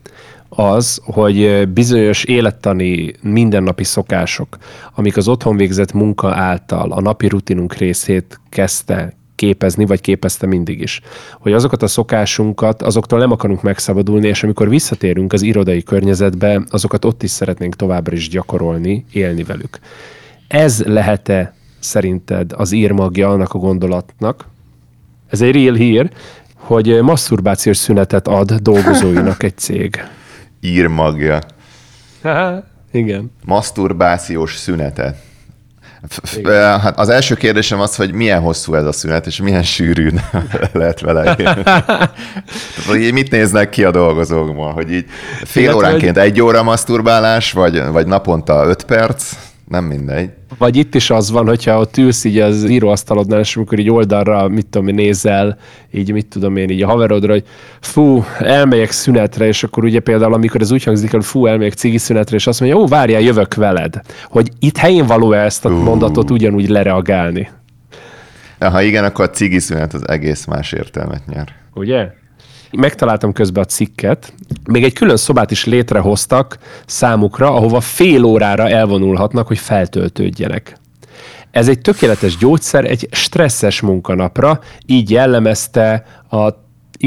az, 0.49 1.01
hogy 1.03 1.67
bizonyos 1.69 2.23
élettani 2.23 3.13
mindennapi 3.21 3.83
szokások, 3.83 4.57
amik 4.95 5.17
az 5.17 5.27
otthon 5.27 5.57
végzett 5.57 5.93
munka 5.93 6.33
által 6.35 6.91
a 6.91 7.01
napi 7.01 7.27
rutinunk 7.27 7.73
részét 7.73 8.39
kezdte 8.49 9.13
képezni, 9.35 9.85
vagy 9.85 10.01
képezte 10.01 10.47
mindig 10.47 10.81
is. 10.81 11.01
Hogy 11.39 11.53
azokat 11.53 11.83
a 11.83 11.87
szokásunkat, 11.87 12.81
azoktól 12.81 13.19
nem 13.19 13.31
akarunk 13.31 13.61
megszabadulni, 13.61 14.27
és 14.27 14.43
amikor 14.43 14.69
visszatérünk 14.69 15.33
az 15.33 15.41
irodai 15.41 15.83
környezetbe, 15.83 16.63
azokat 16.69 17.05
ott 17.05 17.23
is 17.23 17.29
szeretnénk 17.29 17.75
továbbra 17.75 18.15
is 18.15 18.29
gyakorolni, 18.29 19.05
élni 19.11 19.43
velük. 19.43 19.79
Ez 20.47 20.83
lehet-e 20.83 21.53
szerinted 21.81 22.51
az 22.55 22.71
írmagja 22.71 23.29
annak 23.29 23.53
a 23.53 23.57
gondolatnak? 23.57 24.47
Ez 25.29 25.41
egy 25.41 25.51
real 25.51 25.75
hír, 25.75 26.11
hogy 26.55 27.01
masturbációs 27.01 27.77
szünetet 27.77 28.27
ad 28.27 28.53
dolgozóinak 28.53 29.43
egy 29.43 29.57
cég. 29.57 30.03
Írmagja. 30.61 31.39
Igen. 32.91 33.31
Masturbációs 33.45 34.55
szünetet. 34.55 35.15
Hát 36.81 36.99
az 36.99 37.09
első 37.09 37.35
kérdésem 37.35 37.79
az, 37.79 37.95
hogy 37.95 38.13
milyen 38.13 38.41
hosszú 38.41 38.73
ez 38.73 38.85
a 38.85 38.91
szünet, 38.91 39.25
és 39.25 39.41
milyen 39.41 39.63
sűrűn 39.63 40.21
lehet 40.73 40.99
vele 41.01 41.35
hogy 42.87 43.13
mit 43.13 43.31
néznek 43.31 43.69
ki 43.69 43.83
a 43.83 43.91
dolgozókból? 43.91 44.71
Hogy 44.71 44.91
így 44.91 45.05
fél 45.43 45.73
óránként 45.73 46.17
egy 46.17 46.41
óra 46.41 46.63
masturbálás, 46.63 47.51
vagy, 47.51 47.81
vagy 47.91 48.07
naponta 48.07 48.65
öt 48.65 48.83
perc? 48.83 49.33
Nem 49.71 49.83
mindegy. 49.83 50.29
Vagy 50.57 50.75
itt 50.75 50.95
is 50.95 51.09
az 51.09 51.31
van, 51.31 51.47
hogyha 51.47 51.79
ott 51.79 51.97
ülsz 51.97 52.23
így 52.23 52.39
az 52.39 52.69
íróasztalodnál, 52.69 53.39
és 53.39 53.55
amikor 53.55 53.79
így 53.79 53.89
oldalra, 53.89 54.47
mit 54.47 54.67
tudom 54.67 54.87
én, 54.87 54.95
nézel, 54.95 55.57
így 55.91 56.11
mit 56.11 56.27
tudom 56.27 56.55
én, 56.55 56.69
így 56.69 56.81
a 56.81 56.87
haverodra, 56.87 57.31
hogy 57.31 57.43
fú, 57.79 58.23
elmegyek 58.39 58.91
szünetre, 58.91 59.45
és 59.45 59.63
akkor 59.63 59.83
ugye 59.83 59.99
például, 59.99 60.33
amikor 60.33 60.61
ez 60.61 60.71
úgy 60.71 60.83
hangzik, 60.83 61.11
hogy 61.11 61.25
fú, 61.25 61.45
elmegyek 61.45 61.73
cigi 61.73 61.97
szünetre, 61.97 62.35
és 62.35 62.47
azt 62.47 62.59
mondja, 62.59 62.79
ó, 62.79 62.87
várjál, 62.87 63.21
jövök 63.21 63.53
veled. 63.53 64.01
Hogy 64.29 64.49
itt 64.59 64.77
helyén 64.77 65.05
való 65.05 65.31
-e 65.31 65.43
ezt 65.43 65.65
a 65.65 65.69
uh. 65.69 65.83
mondatot 65.83 66.31
ugyanúgy 66.31 66.69
lereagálni. 66.69 67.49
Ha 68.59 68.81
igen, 68.81 69.03
akkor 69.03 69.25
a 69.25 69.29
cigi 69.29 69.59
szünet 69.59 69.93
az 69.93 70.07
egész 70.07 70.45
más 70.45 70.71
értelmet 70.71 71.27
nyer. 71.27 71.47
Ugye? 71.73 72.07
Megtaláltam 72.71 73.33
közben 73.33 73.63
a 73.63 73.65
cikket, 73.65 74.33
még 74.63 74.83
egy 74.83 74.93
külön 74.93 75.17
szobát 75.17 75.51
is 75.51 75.65
létrehoztak 75.65 76.57
számukra, 76.85 77.53
ahova 77.53 77.79
fél 77.79 78.23
órára 78.23 78.69
elvonulhatnak, 78.69 79.47
hogy 79.47 79.57
feltöltődjenek. 79.57 80.77
Ez 81.51 81.67
egy 81.67 81.81
tökéletes 81.81 82.37
gyógyszer 82.37 82.85
egy 82.85 83.07
stresszes 83.11 83.81
munkanapra, 83.81 84.59
így 84.85 85.09
jellemezte 85.09 86.05
a 86.29 86.49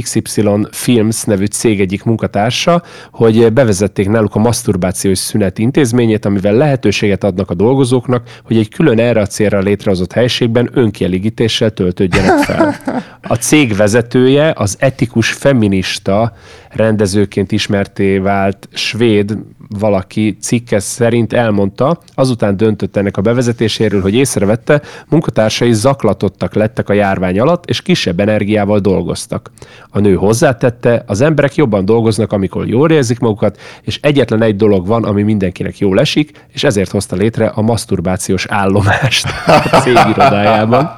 XY 0.03 0.67
Films 0.71 1.25
nevű 1.25 1.45
cég 1.45 1.81
egyik 1.81 2.05
munkatársa, 2.05 2.83
hogy 3.13 3.53
bevezették 3.53 4.09
náluk 4.09 4.35
a 4.35 4.39
maszturbációs 4.39 5.19
szünet 5.19 5.59
intézményét, 5.59 6.25
amivel 6.25 6.55
lehetőséget 6.55 7.25
adnak 7.25 7.51
a 7.51 7.55
dolgozóknak, 7.55 8.29
hogy 8.45 8.57
egy 8.57 8.69
külön 8.69 8.99
erre 8.99 9.21
a 9.21 9.27
célra 9.27 9.59
létrehozott 9.59 10.13
helységben 10.13 10.71
önkielégítéssel 10.73 11.71
töltődjenek 11.71 12.39
fel. 12.39 12.75
A 13.23 13.35
cég 13.35 13.77
vezetője 13.77 14.53
az 14.57 14.77
etikus 14.79 15.33
feminista 15.33 16.33
rendezőként 16.75 17.53
ismerté 17.53 18.19
vált 18.19 18.69
svéd 18.73 19.37
valaki 19.79 20.37
cikke 20.41 20.79
szerint 20.79 21.33
elmondta, 21.33 21.99
azután 22.15 22.57
döntött 22.57 22.97
ennek 22.97 23.17
a 23.17 23.23
bevezetéséről, 23.23 24.01
hogy 24.01 24.15
észrevette, 24.15 24.83
munkatársai 25.09 25.73
zaklatottak 25.73 26.55
lettek 26.55 26.89
a 26.89 26.93
járvány 26.93 27.41
alatt, 27.41 27.67
és 27.67 27.83
kisebb 27.83 28.21
energiával 28.21 28.79
dolgoztak. 28.79 29.51
A 29.91 29.99
nő 29.99 30.15
hozzátette, 30.15 31.05
az 31.07 31.21
emberek 31.21 31.55
jobban 31.55 31.85
dolgoznak, 31.85 32.33
amikor 32.33 32.69
jól 32.69 32.91
érzik 32.91 33.19
magukat, 33.19 33.61
és 33.83 33.99
egyetlen 34.03 34.43
egy 34.43 34.57
dolog 34.57 34.87
van, 34.87 35.05
ami 35.05 35.23
mindenkinek 35.23 35.79
jól 35.79 36.01
esik, 36.01 36.47
és 36.49 36.65
ezért 36.65 36.91
hozta 36.91 37.17
létre 37.17 37.47
a 37.47 37.63
maszturbációs 37.63 38.47
állomást 38.49 39.27
a 39.47 39.81
cég 39.81 39.99
irodájában. 40.09 40.91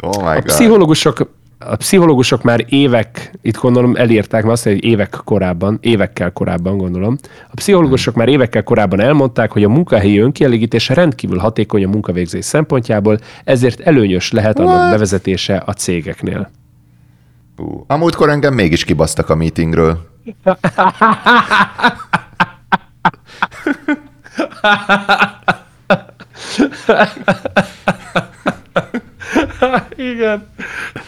Oh. 0.00 0.26
A 0.26 0.40
pszichológusok 0.44 1.30
a 1.66 1.76
pszichológusok 1.76 2.42
már 2.42 2.64
évek, 2.68 3.32
itt 3.42 3.56
gondolom 3.56 3.96
elírták, 3.96 4.42
mert 4.42 4.54
azt 4.54 4.64
mondja, 4.64 4.82
hogy 4.82 4.92
évek 4.92 5.20
korábban, 5.24 5.78
évekkel 5.80 6.32
korábban 6.32 6.76
gondolom, 6.76 7.16
a 7.50 7.54
pszichológusok 7.54 8.14
már 8.14 8.28
évekkel 8.28 8.62
korábban 8.62 9.00
elmondták, 9.00 9.52
hogy 9.52 9.64
a 9.64 9.68
munkahelyi 9.68 10.18
önkielégítés 10.18 10.88
rendkívül 10.88 11.38
hatékony 11.38 11.84
a 11.84 11.88
munkavégzés 11.88 12.44
szempontjából, 12.44 13.18
ezért 13.44 13.80
előnyös 13.80 14.30
lehet 14.30 14.58
annak 14.58 14.74
What? 14.74 14.90
bevezetése 14.90 15.62
a 15.66 15.72
cégeknél. 15.72 16.50
Uh, 17.58 17.80
a 17.86 17.96
múltkor 17.96 18.28
engem 18.28 18.54
mégis 18.54 18.84
kibasztak 18.84 19.28
a 19.28 19.34
meetingről. 19.34 20.10
Igen. 29.96 30.46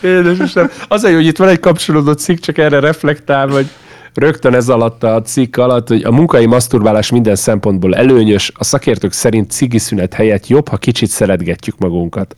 Édesem. 0.00 0.70
Azért, 0.88 1.14
hogy 1.14 1.26
itt 1.26 1.36
van 1.36 1.48
egy 1.48 1.60
kapcsolódó 1.60 2.12
cikk, 2.12 2.38
csak 2.38 2.58
erre 2.58 2.80
reflektál, 2.80 3.48
hogy 3.48 3.66
rögtön 4.14 4.54
ez 4.54 4.68
alatt 4.68 5.02
a 5.02 5.22
cikk 5.22 5.56
alatt, 5.56 5.88
hogy 5.88 6.02
a 6.02 6.10
munkai 6.10 6.46
maszturbálás 6.46 7.10
minden 7.10 7.36
szempontból 7.36 7.94
előnyös, 7.94 8.52
a 8.54 8.64
szakértők 8.64 9.12
szerint 9.12 9.50
cigiszünet 9.50 10.14
helyett 10.14 10.46
jobb, 10.46 10.68
ha 10.68 10.76
kicsit 10.76 11.08
szeretgetjük 11.10 11.78
magunkat. 11.78 12.36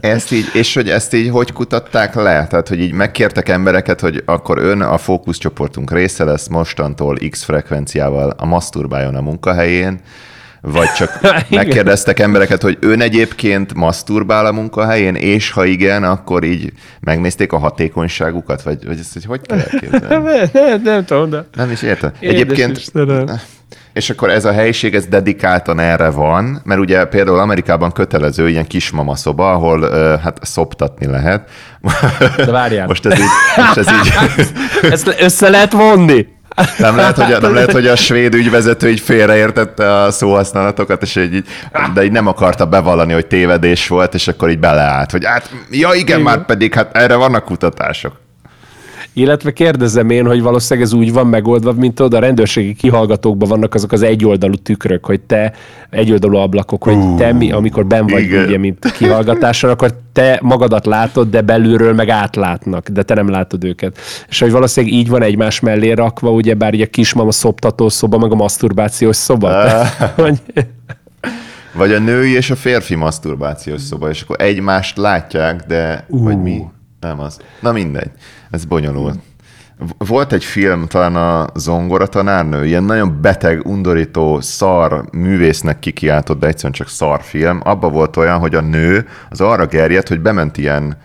Ezt 0.00 0.32
így, 0.32 0.44
és 0.54 0.74
hogy 0.74 0.90
ezt 0.90 1.14
így 1.14 1.30
hogy 1.30 1.52
kutatták 1.52 2.14
le? 2.14 2.46
Tehát, 2.46 2.68
hogy 2.68 2.80
így 2.80 2.92
megkértek 2.92 3.48
embereket, 3.48 4.00
hogy 4.00 4.22
akkor 4.24 4.58
ön 4.58 4.80
a 4.80 4.98
fókuszcsoportunk 4.98 5.92
része 5.92 6.24
lesz 6.24 6.48
mostantól 6.48 7.18
X 7.30 7.42
frekvenciával 7.42 8.34
a 8.36 8.46
maszturbáljon 8.46 9.14
a 9.14 9.20
munkahelyén, 9.20 10.00
vagy 10.62 10.92
csak 10.92 11.20
megkérdeztek 11.50 12.20
embereket, 12.20 12.62
hogy 12.62 12.78
ön 12.80 13.00
egyébként 13.00 13.74
maszturbál 13.74 14.46
a 14.46 14.52
munkahelyén, 14.52 15.14
és 15.14 15.50
ha 15.50 15.64
igen, 15.64 16.04
akkor 16.04 16.44
így 16.44 16.72
megnézték 17.00 17.52
a 17.52 17.58
hatékonyságukat, 17.58 18.62
vagy, 18.62 18.86
vagy 18.86 18.98
ezt 18.98 19.12
hogy, 19.12 19.24
hogy 19.24 19.40
kell 19.40 19.58
elképzelni? 19.58 20.06
nem, 20.14 20.50
nem, 20.52 20.82
nem 20.82 21.04
tudom, 21.04 21.30
de... 21.30 21.44
Nem 21.54 21.70
is 21.70 21.82
értem. 21.82 22.10
Egyébként... 22.20 22.76
Istenem. 22.76 23.26
És 23.92 24.10
akkor 24.10 24.30
ez 24.30 24.44
a 24.44 24.52
helyiség, 24.52 24.94
ez 24.94 25.06
dedikáltan 25.06 25.78
erre 25.78 26.10
van, 26.10 26.60
mert 26.64 26.80
ugye 26.80 27.04
például 27.04 27.38
Amerikában 27.38 27.92
kötelező 27.92 28.48
ilyen 28.48 28.66
kismama 28.66 29.16
szoba, 29.16 29.50
ahol 29.50 29.90
hát 30.20 30.38
szoptatni 30.42 31.06
lehet. 31.06 31.50
De 32.36 32.50
várjál. 32.50 32.86
Most 32.86 33.06
ez 33.06 33.18
így... 33.18 33.24
Most 33.56 33.76
ez 33.76 33.86
így... 33.86 34.12
Ezt 34.92 35.16
össze 35.18 35.48
lehet 35.48 35.72
vonni? 35.72 36.26
Nem 36.78 36.96
lehet, 36.96 37.16
hogy 37.16 37.32
a, 37.32 37.40
nem 37.40 37.54
lehet, 37.54 37.72
hogy 37.72 37.86
a 37.86 37.96
svéd 38.06 38.34
ügyvezető 38.34 38.88
így 38.88 39.00
félreértette 39.00 40.02
a 40.02 40.10
szóhasználatokat, 40.10 41.02
és 41.02 41.16
így, 41.16 41.44
de 41.94 42.04
így 42.04 42.12
nem 42.12 42.26
akarta 42.26 42.66
bevallani, 42.66 43.12
hogy 43.12 43.26
tévedés 43.26 43.88
volt, 43.88 44.14
és 44.14 44.28
akkor 44.28 44.50
így 44.50 44.58
beleállt, 44.58 45.10
hogy 45.10 45.24
hát, 45.24 45.50
ja 45.70 45.88
igen, 45.92 46.02
igen. 46.02 46.20
már 46.20 46.44
pedig 46.44 46.74
hát 46.74 46.96
erre 46.96 47.14
vannak 47.14 47.44
kutatások. 47.44 48.20
Illetve 49.14 49.52
kérdezem 49.52 50.10
én, 50.10 50.26
hogy 50.26 50.42
valószínűleg 50.42 50.88
ez 50.88 50.94
úgy 50.94 51.12
van 51.12 51.26
megoldva, 51.26 51.72
mint 51.72 52.00
oda 52.00 52.16
a 52.16 52.20
rendőrségi 52.20 52.74
kihallgatókban 52.74 53.48
vannak 53.48 53.74
azok 53.74 53.92
az 53.92 54.02
egyoldalú 54.02 54.54
tükrök, 54.54 55.04
hogy 55.04 55.20
te, 55.20 55.52
egyoldalú 55.90 56.36
ablakok, 56.36 56.84
hogy 56.84 56.96
uh, 56.96 57.18
te, 57.18 57.32
mi, 57.32 57.52
amikor 57.52 57.86
ben 57.86 58.06
vagy, 58.06 58.22
igen. 58.22 58.44
ugye, 58.44 58.58
mint 58.58 58.92
kihallgatáson, 58.92 59.70
akkor 59.70 59.94
te 60.12 60.38
magadat 60.42 60.86
látod, 60.86 61.30
de 61.30 61.40
belülről 61.40 61.94
meg 61.94 62.08
átlátnak, 62.08 62.88
de 62.88 63.02
te 63.02 63.14
nem 63.14 63.28
látod 63.28 63.64
őket. 63.64 63.98
És 64.28 64.40
hogy 64.40 64.50
valószínűleg 64.50 64.96
így 64.96 65.08
van 65.08 65.22
egymás 65.22 65.60
mellé 65.60 65.92
rakva, 65.92 66.30
ugye 66.30 66.54
bár 66.54 66.74
ugye 66.74 66.84
a 66.84 66.90
kismama 66.90 67.32
szoptató 67.32 67.88
szoba, 67.88 68.18
meg 68.18 68.32
a 68.32 68.34
maszturbációs 68.34 69.16
szoba. 69.16 69.50
Uh. 70.16 70.36
Vagy 71.74 71.92
a 71.92 71.98
női 71.98 72.32
és 72.32 72.50
a 72.50 72.56
férfi 72.56 72.94
maszturbációs 72.94 73.80
szoba, 73.80 74.08
és 74.08 74.22
akkor 74.22 74.36
egymást 74.40 74.96
látják, 74.96 75.64
de 75.66 76.04
uh. 76.08 76.22
vagy 76.22 76.42
mi? 76.42 76.62
Nem 77.02 77.20
az. 77.20 77.38
Na 77.60 77.72
mindegy. 77.72 78.10
Ez 78.50 78.64
bonyolult. 78.64 79.18
Volt 79.98 80.32
egy 80.32 80.44
film, 80.44 80.86
talán 80.86 81.16
a 81.16 81.46
Zongora 81.54 82.06
tanárnő, 82.06 82.66
ilyen 82.66 82.84
nagyon 82.84 83.20
beteg, 83.20 83.66
undorító, 83.66 84.40
szar 84.40 85.04
művésznek 85.12 85.78
kikiáltott, 85.78 86.38
de 86.38 86.46
egyszerűen 86.46 86.72
csak 86.72 86.88
szar 86.88 87.22
film. 87.22 87.60
Abba 87.64 87.88
volt 87.88 88.16
olyan, 88.16 88.38
hogy 88.38 88.54
a 88.54 88.60
nő 88.60 89.06
az 89.30 89.40
arra 89.40 89.66
gerjedt, 89.66 90.08
hogy 90.08 90.20
bement 90.20 90.58
ilyen 90.58 90.96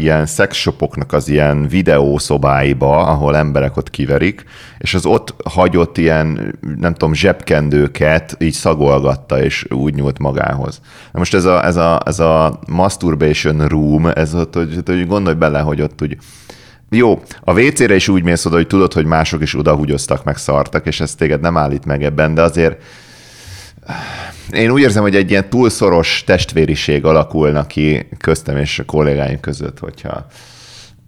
ilyen 0.00 0.26
szexshopoknak 0.26 1.12
az 1.12 1.28
ilyen 1.28 1.68
videószobáiba, 1.68 3.06
ahol 3.06 3.36
emberek 3.36 3.76
ott 3.76 3.90
kiverik, 3.90 4.44
és 4.78 4.94
az 4.94 5.06
ott 5.06 5.34
hagyott 5.44 5.98
ilyen, 5.98 6.58
nem 6.76 6.92
tudom, 6.92 7.14
zsebkendőket 7.14 8.36
így 8.38 8.52
szagolgatta, 8.52 9.42
és 9.42 9.66
úgy 9.70 9.94
nyúlt 9.94 10.18
magához. 10.18 10.80
Na 11.12 11.18
most 11.18 11.34
ez 11.34 11.44
a, 11.44 11.64
ez 11.64 11.76
a, 11.76 12.00
ez 12.04 12.18
a 12.18 12.60
masturbation 12.68 13.66
room, 13.66 14.06
ez 14.06 14.34
ott, 14.34 14.54
hogy, 14.54 14.82
hogy 14.84 15.06
gondolj 15.06 15.36
bele, 15.36 15.60
hogy 15.60 15.82
ott 15.82 16.02
úgy 16.02 16.16
jó, 16.92 17.22
a 17.40 17.60
WC-re 17.60 17.94
is 17.94 18.08
úgy 18.08 18.22
mész 18.22 18.44
oda, 18.44 18.56
hogy 18.56 18.66
tudod, 18.66 18.92
hogy 18.92 19.04
mások 19.04 19.42
is 19.42 19.54
odahúgyoztak, 19.54 20.24
meg 20.24 20.36
szartak, 20.36 20.86
és 20.86 21.00
ez 21.00 21.14
téged 21.14 21.40
nem 21.40 21.56
állít 21.56 21.84
meg 21.84 22.04
ebben, 22.04 22.34
de 22.34 22.42
azért 22.42 22.82
én 24.52 24.70
úgy 24.70 24.80
érzem, 24.80 25.02
hogy 25.02 25.16
egy 25.16 25.30
ilyen 25.30 25.48
túlszoros 25.48 26.22
testvériség 26.26 27.04
alakulna 27.04 27.66
ki 27.66 28.08
köztem 28.18 28.56
és 28.56 28.78
a 28.78 28.84
kollégáim 28.84 29.40
között, 29.40 29.78
hogyha 29.78 30.26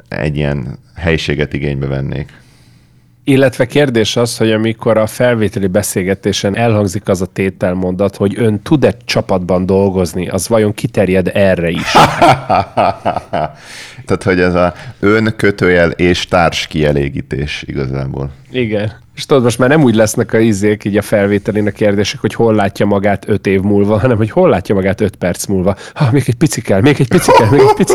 egy 0.08 0.36
ilyen 0.36 0.78
helyiséget 0.94 1.52
igénybe 1.52 1.86
vennék. 1.86 2.40
Illetve 3.24 3.66
kérdés 3.66 4.16
az, 4.16 4.36
hogy 4.36 4.52
amikor 4.52 4.96
a 4.96 5.06
felvételi 5.06 5.66
beszélgetésen 5.66 6.56
elhangzik 6.56 7.08
az 7.08 7.20
a 7.20 7.26
tételmondat, 7.26 8.16
hogy 8.16 8.34
ön 8.36 8.62
tud-e 8.62 8.96
csapatban 9.04 9.66
dolgozni, 9.66 10.28
az 10.28 10.48
vajon 10.48 10.74
kiterjed 10.74 11.30
erre 11.34 11.70
is? 11.70 11.92
Tehát, 14.06 14.22
hogy 14.22 14.40
ez 14.40 14.54
a 14.54 14.74
ön 15.00 15.34
kötőjel 15.36 15.90
és 15.90 16.26
társ 16.26 16.66
kielégítés 16.66 17.64
igazából. 17.66 18.30
Igen. 18.50 19.01
És 19.14 19.26
tudod, 19.26 19.42
most 19.42 19.58
már 19.58 19.68
nem 19.68 19.82
úgy 19.82 19.94
lesznek 19.94 20.32
a 20.32 20.38
izék, 20.38 20.84
így 20.84 20.96
a 20.96 21.02
felvételén 21.02 21.66
a 21.66 21.70
kérdések, 21.70 22.20
hogy 22.20 22.34
hol 22.34 22.54
látja 22.54 22.86
magát 22.86 23.28
öt 23.28 23.46
év 23.46 23.60
múlva, 23.60 23.98
hanem 23.98 24.16
hogy 24.16 24.30
hol 24.30 24.48
látja 24.48 24.74
magát 24.74 25.00
öt 25.00 25.16
perc 25.16 25.46
múlva. 25.46 25.76
Ha, 25.94 26.08
még 26.12 26.24
egy 26.26 26.34
pici 26.34 26.60
kell, 26.60 26.80
még 26.80 27.00
egy 27.00 27.08
pici 27.08 27.32
kell, 27.32 27.50
még 27.50 27.60
egy 27.60 27.74
pici 27.74 27.94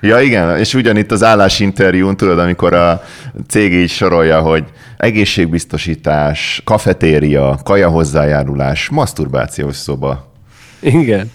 Ja 0.00 0.20
igen, 0.20 0.58
és 0.58 0.74
ugyanitt 0.74 1.10
az 1.10 1.22
állásinterjún, 1.22 2.16
tudod, 2.16 2.38
amikor 2.38 2.74
a 2.74 3.02
cég 3.48 3.72
így 3.72 3.90
sorolja, 3.90 4.40
hogy 4.40 4.64
egészségbiztosítás, 4.96 6.62
kafetéria, 6.64 7.58
kaja 7.64 7.88
hozzájárulás, 7.88 8.88
maszturbációs 8.88 9.76
szoba. 9.76 10.32
Igen. 10.80 11.30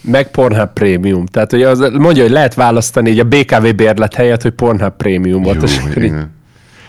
Meg 0.00 0.30
Pornhub 0.30 0.72
Premium. 0.72 1.26
Tehát 1.26 1.50
hogy 1.50 1.62
az, 1.62 1.78
mondja, 1.78 2.22
hogy 2.22 2.32
lehet 2.32 2.54
választani 2.54 3.10
így 3.10 3.18
a 3.18 3.24
BKV 3.24 3.74
bérlet 3.76 4.14
helyett, 4.14 4.42
hogy 4.42 4.52
Pornhub 4.52 4.92
Premiumot. 4.96 5.54
Jó, 5.54 6.02
így... 6.02 6.12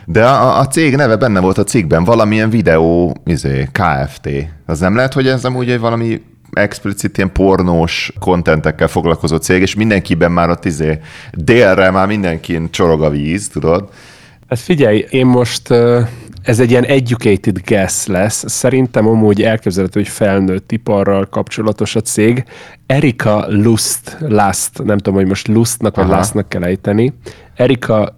De 0.06 0.26
a, 0.26 0.60
a 0.60 0.68
cég 0.68 0.96
neve 0.96 1.16
benne 1.16 1.40
volt 1.40 1.58
a 1.58 1.64
cikkben, 1.64 2.04
valamilyen 2.04 2.50
videó, 2.50 3.16
izé, 3.26 3.70
KFT. 3.72 4.30
Az 4.66 4.80
nem 4.80 4.96
lehet, 4.96 5.14
hogy 5.14 5.28
ez 5.28 5.46
amúgy 5.46 5.70
egy 5.70 5.80
valami 5.80 6.22
explicit 6.52 7.18
ilyen 7.18 7.32
pornós 7.32 8.14
kontentekkel 8.20 8.88
foglalkozó 8.88 9.36
cég, 9.36 9.62
és 9.62 9.76
mindenkiben 9.76 10.32
már 10.32 10.50
ott 10.50 10.66
izé 10.66 11.00
délre 11.34 11.92
már 11.92 12.08
mindenkin 12.08 12.72
csorog 12.72 13.04
a 13.04 13.10
víz, 13.10 13.48
tudod? 13.48 13.90
Hát 14.50 14.60
figyelj, 14.60 15.06
én 15.10 15.26
most 15.26 15.74
ez 16.42 16.60
egy 16.60 16.70
ilyen 16.70 16.86
educated 16.86 17.60
guess 17.66 18.06
lesz. 18.06 18.44
Szerintem 18.48 19.08
amúgy 19.08 19.42
elképzelhető, 19.42 20.00
hogy 20.00 20.10
felnőtt 20.10 20.72
iparral 20.72 21.26
kapcsolatos 21.26 21.96
a 21.96 22.02
cég. 22.02 22.44
Erika 22.86 23.46
Lust, 23.50 24.18
Last, 24.20 24.84
nem 24.84 24.98
tudom, 24.98 25.14
hogy 25.14 25.28
most 25.28 25.48
Lustnak 25.48 25.96
vagy 25.96 26.08
Lastnak 26.08 26.50
kell 26.50 26.64
ejteni. 26.64 27.14
Erika 27.56 28.16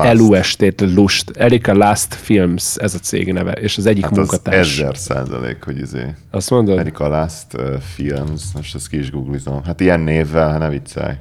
Elustét 0.00 0.80
Lust. 0.80 1.30
Erika 1.30 1.74
Last 1.74 2.14
Films, 2.14 2.76
ez 2.76 2.94
a 2.94 2.98
cég 2.98 3.32
neve, 3.32 3.52
és 3.52 3.78
az 3.78 3.86
egyik 3.86 4.04
hát 4.04 4.16
munkatárs. 4.16 4.78
Az 4.78 4.80
ezer 4.80 4.96
százalék, 4.96 5.64
hogy 5.64 5.78
izé. 5.78 6.14
Azt 6.30 6.50
mondod? 6.50 6.78
Erika 6.78 7.08
Last 7.08 7.46
uh, 7.54 7.74
Films, 7.94 8.42
most 8.54 8.74
ezt 8.74 8.88
ki 8.88 8.98
is 8.98 9.10
googlizom. 9.10 9.64
Hát 9.64 9.80
ilyen 9.80 10.00
névvel, 10.00 10.58
ne 10.58 10.68
viccelj. 10.68 11.14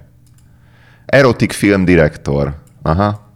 Erotik 1.05 1.51
film 1.51 1.85
direktor. 1.85 2.55
Aha 2.81 3.27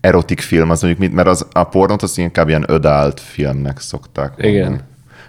erotik 0.00 0.40
film, 0.40 0.70
az 0.70 0.82
mondjuk, 0.82 1.12
mert 1.12 1.28
az, 1.28 1.46
a 1.52 1.64
pornót 1.64 2.02
az 2.02 2.18
inkább 2.18 2.48
ilyen 2.48 2.62
adult 2.62 3.20
filmnek 3.20 3.80
szokták. 3.80 4.32
Igen. 4.36 4.60
Mondani. 4.60 4.82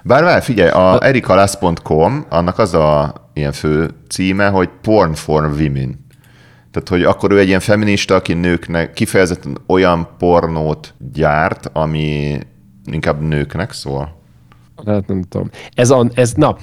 Bár 0.04 0.24
vár, 0.24 0.42
figyelj, 0.42 0.70
a 0.70 1.06
erikalász.com, 1.06 2.26
annak 2.30 2.58
az 2.58 2.74
a 2.74 3.14
ilyen 3.34 3.52
fő 3.52 3.90
címe, 4.10 4.48
hogy 4.48 4.70
Porn 4.82 5.14
for 5.14 5.44
Women. 5.46 6.08
Tehát, 6.72 6.90
hogy 6.90 7.04
akkor 7.04 7.32
ő 7.32 7.40
egy 7.40 7.48
ilyen 7.48 7.60
feminista, 7.60 8.16
aki 8.16 8.34
nőknek 8.34 8.94
kifejezetten 8.94 9.58
olyan 9.68 10.08
pornót 10.18 10.94
gyárt, 11.14 11.70
ami 11.74 12.40
inkább 12.86 13.22
nőknek 13.22 13.72
szól. 13.72 14.22
Hát 14.86 15.08
nem 15.08 15.22
tudom. 15.22 15.50
Ez, 15.74 15.90
a, 15.90 16.10
ez 16.14 16.34
na, 16.34 16.58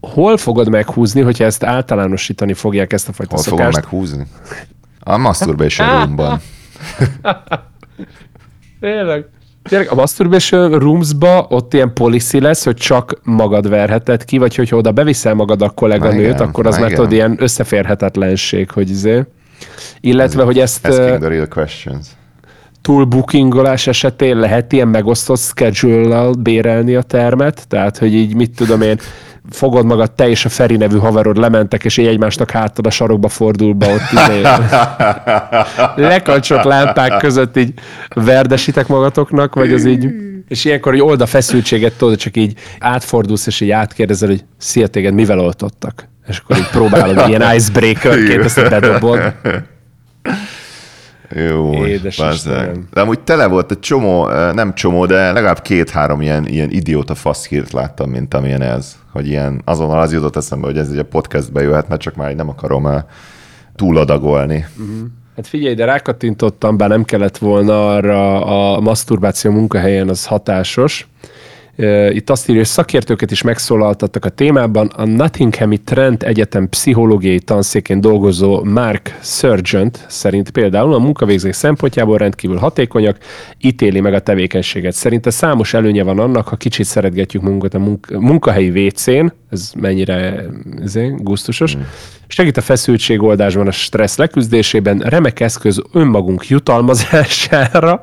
hol 0.00 0.36
fogod 0.36 0.68
meghúzni, 0.68 1.20
hogyha 1.20 1.44
ezt 1.44 1.64
általánosítani 1.64 2.52
fogják 2.52 2.92
ezt 2.92 3.08
a 3.08 3.12
fajta 3.12 3.34
hol 3.34 3.44
szokást? 3.44 3.74
Hol 3.74 3.82
fogom 3.82 3.98
meghúzni? 4.00 4.26
A 5.00 5.16
masturbation 5.16 5.90
roomban. 5.96 6.40
Tényleg. 8.80 9.24
Tényleg 9.62 9.90
a 9.90 9.94
Masturbation 9.94 10.78
Rooms-ba 10.78 11.46
ott 11.48 11.74
ilyen 11.74 11.92
policy 11.92 12.40
lesz, 12.40 12.64
hogy 12.64 12.76
csak 12.76 13.20
magad 13.22 13.68
verheted 13.68 14.24
ki, 14.24 14.38
vagy 14.38 14.54
hogyha 14.54 14.76
oda 14.76 14.92
beviszel 14.92 15.34
magad 15.34 15.62
a 15.62 15.70
kolléganőt, 15.70 16.40
akkor 16.40 16.66
az 16.66 16.78
már 16.78 16.90
tudod 16.90 17.12
ilyen 17.12 17.36
összeférhetetlenség, 17.38 18.70
hogy 18.70 18.90
izé. 18.90 19.24
Illetve, 20.00 20.42
hogy 20.42 20.58
ezt... 20.58 20.86
Asking 20.86 21.18
the 21.18 21.28
real 21.28 21.48
questions 21.48 22.06
bookingolás 23.08 23.86
esetén 23.86 24.38
lehet 24.38 24.72
ilyen 24.72 24.88
megosztott 24.88 25.38
schedule 25.38 26.30
bérelni 26.38 26.94
a 26.94 27.02
termet, 27.02 27.68
tehát 27.68 27.98
hogy 27.98 28.14
így 28.14 28.34
mit 28.34 28.54
tudom 28.56 28.80
én, 28.80 28.98
fogod 29.50 29.84
magad, 29.84 30.12
te 30.12 30.28
és 30.28 30.44
a 30.44 30.48
Feri 30.48 30.76
nevű 30.76 30.98
haverod 30.98 31.36
lementek, 31.36 31.84
és 31.84 31.96
így 31.96 32.06
egymásnak 32.06 32.50
hátad 32.50 32.86
a 32.86 32.90
sarokba 32.90 33.28
fordul 33.28 33.72
be 33.72 33.94
ott 33.94 34.12
izé. 34.12 34.42
lekalcsott 35.96 36.62
lámpák 36.62 37.18
között 37.18 37.56
így 37.56 37.72
verdesitek 38.14 38.86
magatoknak, 38.86 39.54
vagy 39.54 39.72
az 39.72 39.84
így 39.84 40.08
és 40.48 40.64
ilyenkor, 40.64 40.92
hogy 40.92 41.00
old 41.00 41.20
a 41.20 41.26
feszültséget, 41.26 41.92
tudod, 41.92 42.16
csak 42.16 42.36
így 42.36 42.58
átfordulsz, 42.78 43.46
és 43.46 43.60
így 43.60 43.70
átkérdezel, 43.70 44.28
hogy 44.28 44.44
szia 44.58 44.86
téged, 44.86 45.14
mivel 45.14 45.38
oltottak? 45.38 46.08
És 46.28 46.38
akkor 46.38 46.56
így 46.56 46.68
próbálod, 46.68 47.28
ilyen 47.28 47.54
icebreaker-ként 47.54 48.44
ezt 48.44 48.68
bedobod. 48.68 49.32
Jó, 51.34 51.86
Édes 51.86 52.42
De 52.92 53.00
amúgy 53.00 53.20
tele 53.20 53.46
volt 53.46 53.70
egy 53.70 53.78
csomó, 53.78 54.26
nem 54.52 54.74
csomó, 54.74 55.06
de 55.06 55.32
legalább 55.32 55.62
két-három 55.62 56.20
ilyen, 56.20 56.46
ilyen 56.46 56.70
idióta 56.70 57.14
faszhírt 57.14 57.72
láttam, 57.72 58.10
mint 58.10 58.34
amilyen 58.34 58.62
ez. 58.62 58.96
Hogy 59.12 59.28
ilyen 59.28 59.62
azonnal 59.64 60.00
az 60.00 60.12
jutott 60.12 60.36
eszembe, 60.36 60.66
hogy 60.66 60.78
ez 60.78 60.90
egy 60.90 60.98
a 60.98 61.04
podcastbe 61.04 61.62
jöhet, 61.62 61.88
mert 61.88 62.00
csak 62.00 62.14
már 62.14 62.34
nem 62.34 62.48
akarom 62.48 62.88
túladagolni. 63.76 64.66
Uh-huh. 64.78 65.06
Hát 65.36 65.46
figyelj, 65.46 65.74
de 65.74 65.84
rákattintottam, 65.84 66.76
bár 66.76 66.88
nem 66.88 67.04
kellett 67.04 67.38
volna 67.38 67.94
arra 67.94 68.44
a 68.44 68.80
maszturbáció 68.80 69.50
munkahelyen, 69.50 70.08
az 70.08 70.26
hatásos. 70.26 71.08
Itt 72.10 72.30
azt 72.30 72.48
írja, 72.48 72.60
hogy 72.60 72.70
szakértőket 72.70 73.30
is 73.30 73.42
megszólaltattak 73.42 74.24
a 74.24 74.28
témában. 74.28 74.86
A 74.86 75.04
Nottinghami 75.04 75.78
Trent 75.78 76.22
Egyetem 76.22 76.68
pszichológiai 76.68 77.38
tanszékén 77.38 78.00
dolgozó 78.00 78.64
Mark 78.64 79.18
Surgeon 79.22 79.90
szerint 80.08 80.50
például 80.50 80.94
a 80.94 80.98
munkavégzés 80.98 81.56
szempontjából 81.56 82.18
rendkívül 82.18 82.56
hatékonyak, 82.56 83.18
ítéli 83.60 84.00
meg 84.00 84.14
a 84.14 84.20
tevékenységet. 84.20 84.92
Szerinte 84.92 85.30
számos 85.30 85.74
előnye 85.74 86.02
van 86.02 86.18
annak, 86.18 86.48
ha 86.48 86.56
kicsit 86.56 86.86
szeretgetjük 86.86 87.42
munkat 87.42 87.74
a 87.74 87.78
munka, 87.78 88.20
munkahelyi 88.20 88.86
WC-n, 88.86 89.32
ez 89.50 89.72
mennyire 89.76 90.44
ezért, 90.82 91.22
gusztusos, 91.22 91.76
mm. 91.76 91.80
segít 92.26 92.56
a 92.56 92.60
feszültségoldásban, 92.60 93.66
a 93.66 93.70
stressz 93.70 94.16
leküzdésében, 94.16 94.98
remek 94.98 95.40
eszköz 95.40 95.82
önmagunk 95.92 96.48
jutalmazására, 96.48 98.00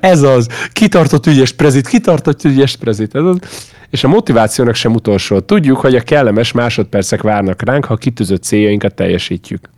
ez 0.00 0.22
az. 0.22 0.48
Kitartott 0.72 1.26
ügyes 1.26 1.52
prezit, 1.52 1.88
kitartott 1.88 2.44
ügyes 2.44 2.76
prezit. 2.76 3.14
Ez 3.14 3.22
az. 3.22 3.38
És 3.90 4.04
a 4.04 4.08
motivációnak 4.08 4.74
sem 4.74 4.94
utolsó. 4.94 5.40
Tudjuk, 5.40 5.78
hogy 5.78 5.94
a 5.94 6.00
kellemes 6.00 6.52
másodpercek 6.52 7.22
várnak 7.22 7.62
ránk, 7.62 7.84
ha 7.84 7.96
kitűzött 7.96 8.42
céljainkat 8.42 8.94
teljesítjük. 8.94 9.68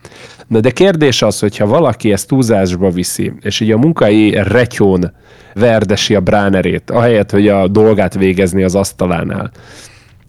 Na 0.46 0.60
de 0.60 0.70
kérdés 0.70 1.22
az, 1.22 1.38
hogyha 1.38 1.66
valaki 1.66 2.12
ezt 2.12 2.28
túlzásba 2.28 2.90
viszi, 2.90 3.32
és 3.40 3.60
így 3.60 3.70
a 3.70 3.78
munkai 3.78 4.30
retyón 4.42 5.12
verdesi 5.54 6.14
a 6.14 6.20
bránerét, 6.20 6.90
ahelyett, 6.90 7.30
hogy 7.30 7.48
a 7.48 7.68
dolgát 7.68 8.14
végezni 8.14 8.62
az 8.62 8.74
asztalánál, 8.74 9.50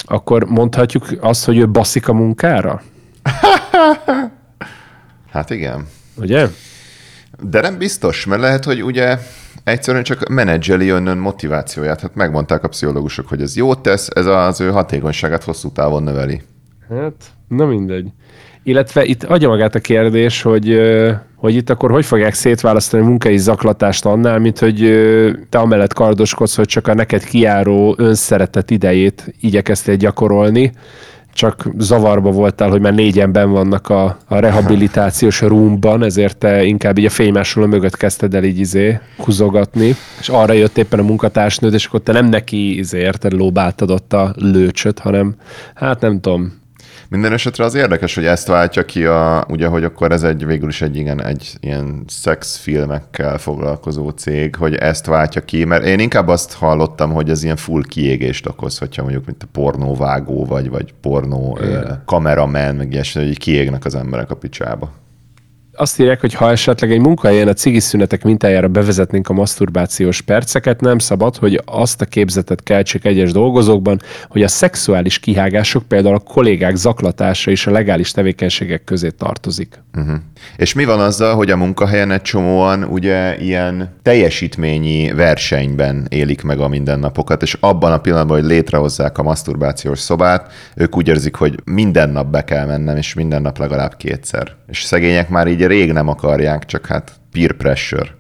akkor 0.06 0.44
mondhatjuk 0.44 1.08
azt, 1.20 1.46
hogy 1.46 1.58
ő 1.58 1.70
baszik 1.70 2.08
a 2.08 2.14
munkára? 2.14 2.82
hát 5.34 5.50
igen. 5.50 5.88
Ugye? 6.16 6.48
De 7.50 7.62
nem 7.62 7.78
biztos, 7.78 8.26
mert 8.26 8.42
lehet, 8.42 8.64
hogy 8.64 8.84
ugye 8.84 9.18
egyszerűen 9.64 10.04
csak 10.04 10.28
menedzseli 10.28 10.90
önnön 10.90 11.18
motivációját. 11.18 12.02
Hát 12.02 12.16
megmondták 12.16 12.64
a 12.64 12.68
pszichológusok, 12.68 13.28
hogy 13.28 13.42
ez 13.42 13.56
jót 13.56 13.80
tesz, 13.80 14.08
ez 14.16 14.26
az 14.26 14.62
ő 14.62 14.70
hatékonyságát 14.70 15.44
hosszú 15.44 15.72
távon 15.72 16.04
növeli. 16.04 16.42
Hát, 16.90 17.14
na 17.48 17.66
mindegy. 17.66 18.08
Illetve 18.64 19.04
itt 19.04 19.24
adja 19.24 19.48
magát 19.48 19.76
a 19.76 19.80
kérdés, 19.80 20.42
hogy, 20.42 20.80
hogy 21.36 21.56
itt 21.56 21.70
akkor 21.70 21.92
hogy 21.92 22.06
fogják 22.06 22.34
szétválasztani 22.34 23.04
a 23.04 23.06
munkai 23.06 23.38
zaklatást 23.38 24.06
annál, 24.06 24.40
mint 24.40 24.60
hogy 24.60 24.78
te 25.50 25.58
amellett 25.58 25.94
kardoskodsz, 25.94 26.56
hogy 26.56 26.68
csak 26.68 26.88
a 26.88 26.94
neked 26.94 27.24
kiáró 27.24 27.96
önszeretet 27.98 28.72
idejét 28.72 29.34
igyekeztél 29.40 29.96
gyakorolni, 29.96 30.72
csak 31.34 31.70
zavarba 31.78 32.32
voltál, 32.32 32.70
hogy 32.70 32.82
már 32.82 32.94
négyen 32.94 33.32
ben 33.32 33.52
vannak 33.52 33.90
a, 33.90 34.18
a 34.28 34.40
rehabilitációs 34.40 35.42
roomban, 35.42 36.04
ezért 36.04 36.38
te 36.38 36.64
inkább 36.64 36.98
így 36.98 37.06
a 37.06 37.10
fénymásoló 37.10 37.66
mögött 37.66 37.98
kezdted 37.98 38.34
el 38.34 38.44
így 38.44 38.60
izé 38.60 39.00
húzogatni, 39.18 39.96
és 40.20 40.30
arra 40.30 40.54
jött 40.54 40.78
éppen 40.78 41.00
a 41.00 41.04
munkatársnőd, 41.04 41.74
és 41.74 41.86
akkor 41.86 42.02
te 42.02 42.12
nem 42.12 42.26
neki 42.26 42.78
izé 42.78 43.00
érted, 43.00 43.34
lóbáltad 43.34 43.92
ott 43.92 44.14
a 44.14 44.34
lőcsöt, 44.38 45.00
hanem 45.00 45.36
hát 45.74 46.02
nem 46.02 46.20
tudom, 46.20 46.61
minden 47.12 47.34
esetre 47.34 47.64
az 47.64 47.76
érdekes, 47.76 48.16
hogy 48.16 48.26
ezt 48.26 48.48
váltja 48.48 48.86
ki, 48.86 49.06
a, 49.06 49.46
ugye, 49.50 49.68
hogy 49.68 49.84
akkor 49.84 50.12
ez 50.12 50.24
egy 50.24 50.46
végül 50.46 50.70
is 50.70 50.82
egy, 50.82 50.96
igen, 50.96 51.24
egy 51.24 51.54
ilyen 51.60 52.04
szexfilmekkel 52.08 53.38
foglalkozó 53.38 54.10
cég, 54.10 54.56
hogy 54.56 54.76
ezt 54.76 55.06
váltja 55.06 55.42
ki, 55.42 55.66
mert 55.66 55.86
én 55.86 56.00
inkább 56.00 56.28
azt 56.28 56.54
hallottam, 56.54 57.12
hogy 57.12 57.30
ez 57.30 57.44
ilyen 57.44 57.56
full 57.56 57.84
kiégést 57.88 58.48
okoz, 58.48 58.78
hogyha 58.78 59.02
mondjuk 59.02 59.26
mint 59.26 59.44
a 59.44 59.48
pornóvágó 59.52 60.46
vagy, 60.46 60.70
vagy 60.70 60.94
pornó 61.02 61.60
kameramen, 62.06 62.76
meg 62.76 62.92
ilyesmi, 62.92 63.26
hogy 63.26 63.38
kiégnek 63.38 63.86
az 63.86 63.96
emberek 63.96 64.32
a 64.32 64.36
picsába 64.36 64.92
azt 65.74 66.00
írják, 66.00 66.20
hogy 66.20 66.34
ha 66.34 66.52
esetleg 66.52 66.92
egy 66.92 67.00
munkahelyen 67.00 67.48
a 67.48 67.54
cigiszünetek 67.54 68.24
mintájára 68.24 68.68
bevezetnénk 68.68 69.30
a 69.30 69.34
maszturbációs 69.34 70.22
perceket, 70.22 70.82
nem 70.82 70.98
szabad, 70.98 71.38
hogy 71.38 71.62
azt 71.66 72.02
a 72.02 72.06
képzetet 72.06 72.64
keltsék 72.64 73.06
egyes 73.06 73.32
dolgozókban, 73.32 74.02
hogy 74.30 74.44
a 74.44 74.48
szexuális 74.48 75.20
kihágások, 75.20 75.84
például 75.84 76.16
a 76.16 76.20
kollégák 76.20 76.76
zaklatása 76.76 77.52
is 77.52 77.68
a 77.68 77.72
legális 77.72 78.12
tevékenységek 78.12 78.84
közé 78.84 79.10
tartozik. 79.10 79.84
Uh-huh. 79.96 80.16
És 80.58 80.74
mi 80.74 80.86
van 80.86 81.00
azzal, 81.00 81.36
hogy 81.36 81.52
a 81.52 81.58
munkahelyen 81.58 82.12
egy 82.12 82.22
csomóan 82.22 82.84
ugye 82.84 83.38
ilyen 83.38 83.90
teljesítményi 84.02 85.12
versenyben 85.12 86.06
élik 86.10 86.44
meg 86.44 86.60
a 86.60 86.68
mindennapokat, 86.68 87.42
és 87.42 87.58
abban 87.60 87.92
a 87.92 88.00
pillanatban, 88.00 88.40
hogy 88.40 88.50
létrehozzák 88.50 89.18
a 89.18 89.24
maszturbációs 89.24 90.00
szobát, 90.00 90.52
ők 90.76 90.98
úgy 90.98 91.08
érzik, 91.08 91.36
hogy 91.36 91.60
minden 91.64 92.10
nap 92.10 92.28
be 92.28 92.44
kell 92.44 92.66
mennem, 92.66 92.98
és 92.98 93.14
minden 93.14 93.42
nap 93.42 93.58
legalább 93.58 93.98
kétszer. 93.98 94.52
És 94.68 94.84
szegények 94.84 95.30
már 95.30 95.48
így 95.48 95.61
rég 95.68 95.92
nem 95.92 96.08
akarják, 96.08 96.66
csak 96.66 96.86
hát 96.86 97.12
peer 97.32 97.52
pressure. 97.52 98.20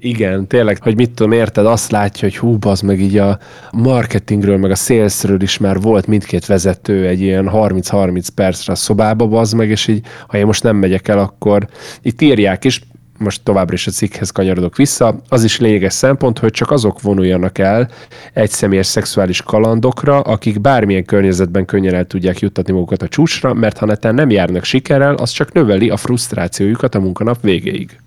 Igen, 0.00 0.46
tényleg, 0.46 0.82
hogy 0.82 0.96
mit 0.96 1.10
tudom, 1.10 1.32
érted, 1.32 1.66
azt 1.66 1.90
látja, 1.90 2.28
hogy 2.28 2.36
hú, 2.36 2.56
az 2.60 2.80
meg 2.80 3.00
így 3.00 3.16
a 3.16 3.38
marketingről, 3.72 4.56
meg 4.56 4.70
a 4.70 4.74
salesről 4.74 5.42
is 5.42 5.58
már 5.58 5.80
volt 5.80 6.06
mindkét 6.06 6.46
vezető 6.46 7.06
egy 7.06 7.20
ilyen 7.20 7.50
30-30 7.52 8.26
percre 8.34 8.72
a 8.72 8.76
szobába, 8.76 9.26
bazd 9.26 9.56
meg, 9.56 9.68
és 9.68 9.86
így, 9.86 10.06
ha 10.26 10.38
én 10.38 10.46
most 10.46 10.62
nem 10.62 10.76
megyek 10.76 11.08
el, 11.08 11.18
akkor 11.18 11.68
itt 12.02 12.20
írják 12.20 12.64
is, 12.64 12.82
most 13.18 13.42
továbbra 13.42 13.74
is 13.74 13.86
a 13.86 13.90
cikkhez 13.90 14.30
kanyarodok 14.30 14.76
vissza, 14.76 15.20
az 15.28 15.44
is 15.44 15.58
lényeges 15.58 15.92
szempont, 15.92 16.38
hogy 16.38 16.50
csak 16.50 16.70
azok 16.70 17.00
vonuljanak 17.00 17.58
el 17.58 17.88
egy 18.32 18.50
személyes 18.50 18.86
szexuális 18.86 19.42
kalandokra, 19.42 20.20
akik 20.20 20.60
bármilyen 20.60 21.04
környezetben 21.04 21.64
könnyen 21.64 21.94
el 21.94 22.04
tudják 22.04 22.38
juttatni 22.38 22.72
magukat 22.72 23.02
a 23.02 23.08
csúcsra, 23.08 23.54
mert 23.54 23.78
ha 23.78 23.86
netán 23.86 24.14
nem 24.14 24.30
járnak 24.30 24.64
sikerrel, 24.64 25.14
az 25.14 25.30
csak 25.30 25.52
növeli 25.52 25.90
a 25.90 25.96
frusztrációjukat 25.96 26.94
a 26.94 27.00
munkanap 27.00 27.40
végéig. 27.40 28.00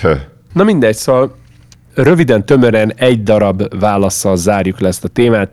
Hö. 0.00 0.14
Na 0.52 0.64
mindegy, 0.64 0.96
szóval 0.96 1.36
röviden, 1.94 2.46
tömören 2.46 2.92
egy 2.96 3.22
darab 3.22 3.78
válaszsal 3.78 4.36
zárjuk 4.36 4.80
le 4.80 4.88
ezt 4.88 5.04
a 5.04 5.08
témát. 5.08 5.52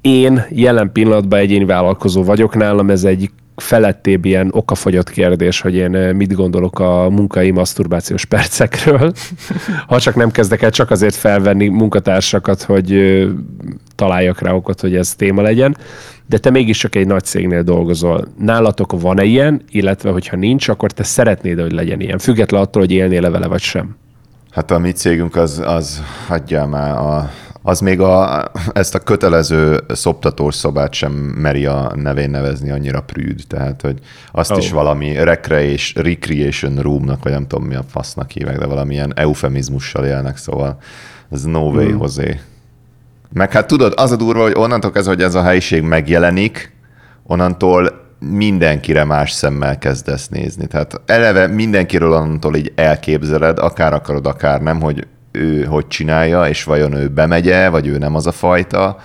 Én 0.00 0.44
jelen 0.50 0.92
pillanatban 0.92 1.38
egyéni 1.38 1.64
vállalkozó 1.64 2.24
vagyok, 2.24 2.54
nálam 2.54 2.90
ez 2.90 3.04
egy 3.04 3.30
felettébb 3.56 4.24
ilyen 4.24 4.48
okafogyott 4.52 5.10
kérdés, 5.10 5.60
hogy 5.60 5.74
én 5.74 5.94
eh, 5.94 6.12
mit 6.12 6.34
gondolok 6.34 6.78
a 6.78 7.10
munkai 7.10 7.50
maszturbációs 7.50 8.24
percekről. 8.24 9.12
ha 9.88 10.00
csak 10.00 10.14
nem 10.14 10.30
kezdek 10.30 10.62
el 10.62 10.70
csak 10.70 10.90
azért 10.90 11.14
felvenni 11.14 11.68
munkatársakat, 11.68 12.62
hogy 12.62 12.92
eh, 12.92 13.28
találjak 13.94 14.40
rá 14.40 14.52
okot, 14.52 14.80
hogy 14.80 14.96
ez 14.96 15.14
téma 15.14 15.42
legyen. 15.42 15.76
De 16.28 16.38
te 16.38 16.50
mégiscsak 16.50 16.94
egy 16.94 17.06
nagy 17.06 17.24
cégnél 17.24 17.62
dolgozol. 17.62 18.28
Nálatok 18.38 19.00
van-e 19.00 19.24
ilyen, 19.24 19.62
illetve 19.70 20.10
hogyha 20.10 20.36
nincs, 20.36 20.68
akkor 20.68 20.92
te 20.92 21.02
szeretnéd, 21.02 21.60
hogy 21.60 21.72
legyen 21.72 22.00
ilyen, 22.00 22.18
független 22.18 22.60
attól, 22.60 22.82
hogy 22.82 22.92
élnél 22.92 23.30
vele 23.30 23.46
vagy 23.46 23.60
sem? 23.60 23.96
Hát 24.50 24.70
a 24.70 24.78
mi 24.78 24.92
cégünk 24.92 25.36
az, 25.36 25.62
az 25.64 26.02
hagyja 26.26 26.66
már 26.66 26.96
a 26.96 27.30
az 27.66 27.80
még 27.80 28.00
a, 28.00 28.44
ezt 28.72 28.94
a 28.94 28.98
kötelező 28.98 29.80
szoptatós 29.88 30.54
szobát 30.54 30.92
sem 30.92 31.12
meri 31.12 31.66
a 31.66 31.92
nevén 31.94 32.30
nevezni 32.30 32.70
annyira 32.70 33.00
prűd, 33.00 33.40
tehát 33.48 33.80
hogy 33.80 33.98
azt 34.32 34.50
oh. 34.50 34.58
is 34.58 34.70
valami 34.70 35.12
recreation, 35.24 36.04
recreation 36.04 36.76
roomnak, 36.78 37.22
vagy 37.22 37.32
nem 37.32 37.46
tudom 37.46 37.66
mi 37.66 37.74
a 37.74 37.84
fasznak 37.90 38.30
hívek, 38.30 38.58
de 38.58 38.66
valamilyen 38.66 39.12
eufemizmussal 39.16 40.04
élnek, 40.04 40.36
szóval 40.36 40.78
ez 41.30 41.42
no 41.42 41.60
way, 41.60 41.84
mm. 41.84 42.00
José. 42.00 42.40
Meg 43.32 43.52
hát 43.52 43.66
tudod, 43.66 43.92
az 43.96 44.12
a 44.12 44.16
durva, 44.16 44.42
hogy 44.42 44.54
onnantól 44.56 44.90
kezdve, 44.90 45.12
hogy 45.12 45.22
ez 45.22 45.34
a 45.34 45.42
helyiség 45.42 45.82
megjelenik, 45.82 46.72
onnantól 47.22 48.04
mindenkire 48.18 49.04
más 49.04 49.30
szemmel 49.30 49.78
kezdesz 49.78 50.28
nézni. 50.28 50.66
Tehát 50.66 51.00
eleve 51.06 51.46
mindenkiről 51.46 52.12
onnantól 52.12 52.56
így 52.56 52.72
elképzeled, 52.74 53.58
akár 53.58 53.92
akarod, 53.92 54.26
akár 54.26 54.62
nem, 54.62 54.80
hogy 54.80 55.06
ő 55.36 55.64
hogy 55.64 55.86
csinálja, 55.86 56.48
és 56.48 56.64
vajon 56.64 56.92
ő 56.92 57.08
bemegye, 57.08 57.68
vagy 57.68 57.86
ő 57.86 57.98
nem 57.98 58.14
az 58.14 58.26
a 58.26 58.32
fajta. 58.32 58.98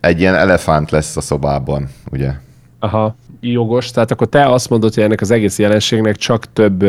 Egy 0.00 0.20
ilyen 0.20 0.34
elefánt 0.34 0.90
lesz 0.90 1.16
a 1.16 1.20
szobában, 1.20 1.88
ugye? 2.10 2.30
Aha, 2.78 3.16
jogos. 3.40 3.90
Tehát 3.90 4.10
akkor 4.10 4.26
te 4.26 4.48
azt 4.48 4.70
mondod, 4.70 4.94
hogy 4.94 5.02
ennek 5.02 5.20
az 5.20 5.30
egész 5.30 5.58
jelenségnek 5.58 6.16
csak 6.16 6.52
több, 6.52 6.84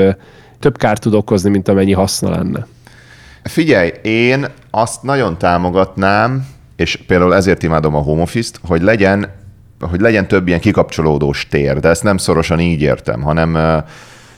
több 0.59 0.77
kárt 0.77 1.01
tud 1.01 1.13
okozni, 1.13 1.49
mint 1.49 1.67
amennyi 1.67 1.93
haszna 1.93 2.29
lenne. 2.29 2.67
Figyelj, 3.43 3.91
én 4.01 4.45
azt 4.71 5.03
nagyon 5.03 5.37
támogatnám, 5.37 6.47
és 6.75 6.95
például 7.07 7.35
ezért 7.35 7.63
imádom 7.63 7.95
a 7.95 7.99
home 7.99 8.21
office-t, 8.21 8.59
hogy 8.67 8.81
legyen, 8.81 9.31
hogy 9.79 9.99
legyen 9.99 10.27
több 10.27 10.47
ilyen 10.47 10.59
kikapcsolódós 10.59 11.47
tér, 11.47 11.79
de 11.79 11.89
ezt 11.89 12.03
nem 12.03 12.17
szorosan 12.17 12.59
így 12.59 12.81
értem, 12.81 13.21
hanem 13.21 13.83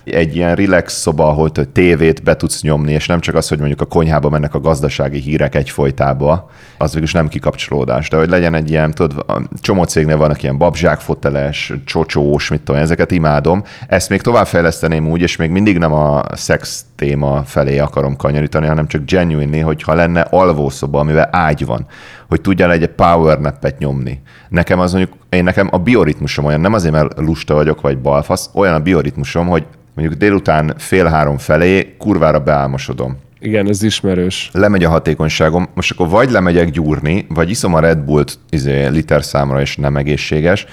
egy 0.03 0.35
ilyen 0.35 0.55
relax 0.55 0.93
szoba, 0.93 1.27
ahol 1.27 1.51
tévét 1.51 2.23
be 2.23 2.35
tudsz 2.35 2.61
nyomni, 2.61 2.91
és 2.91 3.07
nem 3.07 3.19
csak 3.19 3.35
az, 3.35 3.47
hogy 3.47 3.57
mondjuk 3.57 3.81
a 3.81 3.85
konyhába 3.85 4.29
mennek 4.29 4.53
a 4.53 4.59
gazdasági 4.59 5.19
hírek 5.19 5.55
egyfolytába, 5.55 6.49
az 6.77 6.93
végül 6.93 7.09
nem 7.13 7.27
kikapcsolódás, 7.27 8.09
de 8.09 8.17
hogy 8.17 8.29
legyen 8.29 8.53
egy 8.53 8.69
ilyen, 8.69 8.91
tudod, 8.91 9.25
csomó 9.61 9.83
cégnél 9.83 10.17
vannak 10.17 10.43
ilyen 10.43 10.57
babzsák 10.57 10.99
foteles, 10.99 11.73
csocsós, 11.85 12.49
mit 12.49 12.61
tudom, 12.61 12.81
ezeket 12.81 13.11
imádom. 13.11 13.63
Ezt 13.87 14.09
még 14.09 14.21
továbbfejleszteném 14.21 15.09
úgy, 15.09 15.21
és 15.21 15.35
még 15.35 15.49
mindig 15.49 15.77
nem 15.77 15.93
a 15.93 16.23
szex 16.33 16.85
téma 16.95 17.43
felé 17.45 17.77
akarom 17.77 18.15
kanyarítani, 18.15 18.67
hanem 18.67 18.87
csak 18.87 19.05
genuinely, 19.05 19.59
hogyha 19.59 19.93
lenne 19.93 20.21
alvószoba, 20.21 20.99
amivel 20.99 21.29
ágy 21.31 21.65
van, 21.65 21.87
hogy 22.31 22.41
tudjál 22.41 22.71
egy 22.71 22.87
power 22.87 23.39
nappet 23.39 23.77
nyomni. 23.77 24.21
Nekem 24.49 24.79
az 24.79 24.93
mondjuk, 24.93 25.17
én 25.29 25.43
nekem 25.43 25.67
a 25.71 25.77
bioritmusom 25.77 26.45
olyan, 26.45 26.59
nem 26.59 26.73
azért, 26.73 26.93
mert 26.93 27.19
lusta 27.19 27.53
vagyok, 27.53 27.81
vagy 27.81 27.97
balfasz, 27.97 28.49
olyan 28.53 28.73
a 28.73 28.79
bioritmusom, 28.79 29.47
hogy 29.47 29.65
mondjuk 29.95 30.17
délután 30.17 30.73
fél 30.77 31.05
három 31.05 31.37
felé 31.37 31.95
kurvára 31.97 32.39
beálmosodom. 32.39 33.17
Igen, 33.39 33.67
ez 33.67 33.83
ismerős. 33.83 34.49
Lemegy 34.53 34.83
a 34.83 34.89
hatékonyságom, 34.89 35.67
most 35.73 35.91
akkor 35.91 36.09
vagy 36.09 36.31
lemegyek 36.31 36.69
gyúrni, 36.69 37.25
vagy 37.29 37.49
iszom 37.49 37.73
a 37.73 37.79
Red 37.79 37.97
Bullt 37.97 38.39
izé, 38.49 38.87
liter 38.87 39.23
számra, 39.23 39.61
és 39.61 39.75
nem 39.75 39.97
egészséges. 39.97 40.65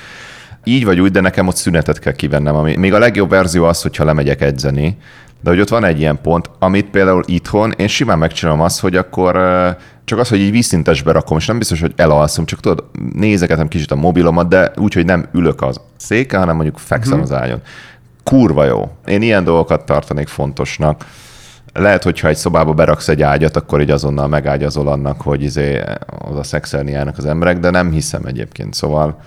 Így 0.64 0.84
vagy 0.84 1.00
úgy, 1.00 1.10
de 1.10 1.20
nekem 1.20 1.46
ott 1.46 1.56
szünetet 1.56 1.98
kell 1.98 2.12
kivennem. 2.12 2.54
Ami, 2.54 2.76
még 2.76 2.94
a 2.94 2.98
legjobb 2.98 3.30
verzió 3.30 3.64
az, 3.64 3.82
hogyha 3.82 4.04
lemegyek 4.04 4.40
edzeni, 4.40 4.96
de 5.40 5.50
hogy 5.50 5.60
ott 5.60 5.68
van 5.68 5.84
egy 5.84 5.98
ilyen 5.98 6.20
pont, 6.22 6.50
amit 6.58 6.90
például 6.90 7.22
itthon 7.26 7.72
én 7.76 7.88
simán 7.88 8.18
megcsinálom 8.18 8.60
azt, 8.60 8.80
hogy 8.80 8.96
akkor 8.96 9.36
csak 10.04 10.18
az, 10.18 10.28
hogy 10.28 10.40
így 10.40 10.50
vízszintesbe 10.50 11.12
rakom, 11.12 11.36
és 11.36 11.46
nem 11.46 11.58
biztos, 11.58 11.80
hogy 11.80 11.92
elalszom, 11.96 12.44
csak 12.44 12.60
tudod, 12.60 12.84
nézegetem 13.12 13.68
kicsit 13.68 13.90
a 13.90 13.96
mobilomat, 13.96 14.48
de 14.48 14.72
úgy, 14.76 14.94
hogy 14.94 15.04
nem 15.04 15.28
ülök 15.32 15.62
az 15.62 15.80
széke, 15.96 16.38
hanem 16.38 16.54
mondjuk 16.54 16.78
fekszem 16.78 17.20
uh-huh. 17.20 17.32
az 17.32 17.42
ágyon 17.42 17.60
kurva 18.22 18.64
jó. 18.64 18.90
Én 19.06 19.22
ilyen 19.22 19.44
dolgokat 19.44 19.84
tartanék 19.84 20.28
fontosnak. 20.28 21.06
Lehet, 21.72 22.02
hogyha 22.02 22.28
egy 22.28 22.36
szobába 22.36 22.72
beraksz 22.72 23.08
egy 23.08 23.22
ágyat, 23.22 23.56
akkor 23.56 23.80
így 23.80 23.90
azonnal 23.90 24.28
megágyazol 24.28 24.88
annak, 24.88 25.20
hogy 25.20 25.42
izé 25.42 25.82
oda 26.30 26.42
szexelni 26.42 26.90
járnak 26.90 27.18
az 27.18 27.26
emberek, 27.26 27.58
de 27.58 27.70
nem 27.70 27.90
hiszem 27.90 28.24
egyébként, 28.24 28.74
szóval... 28.74 29.20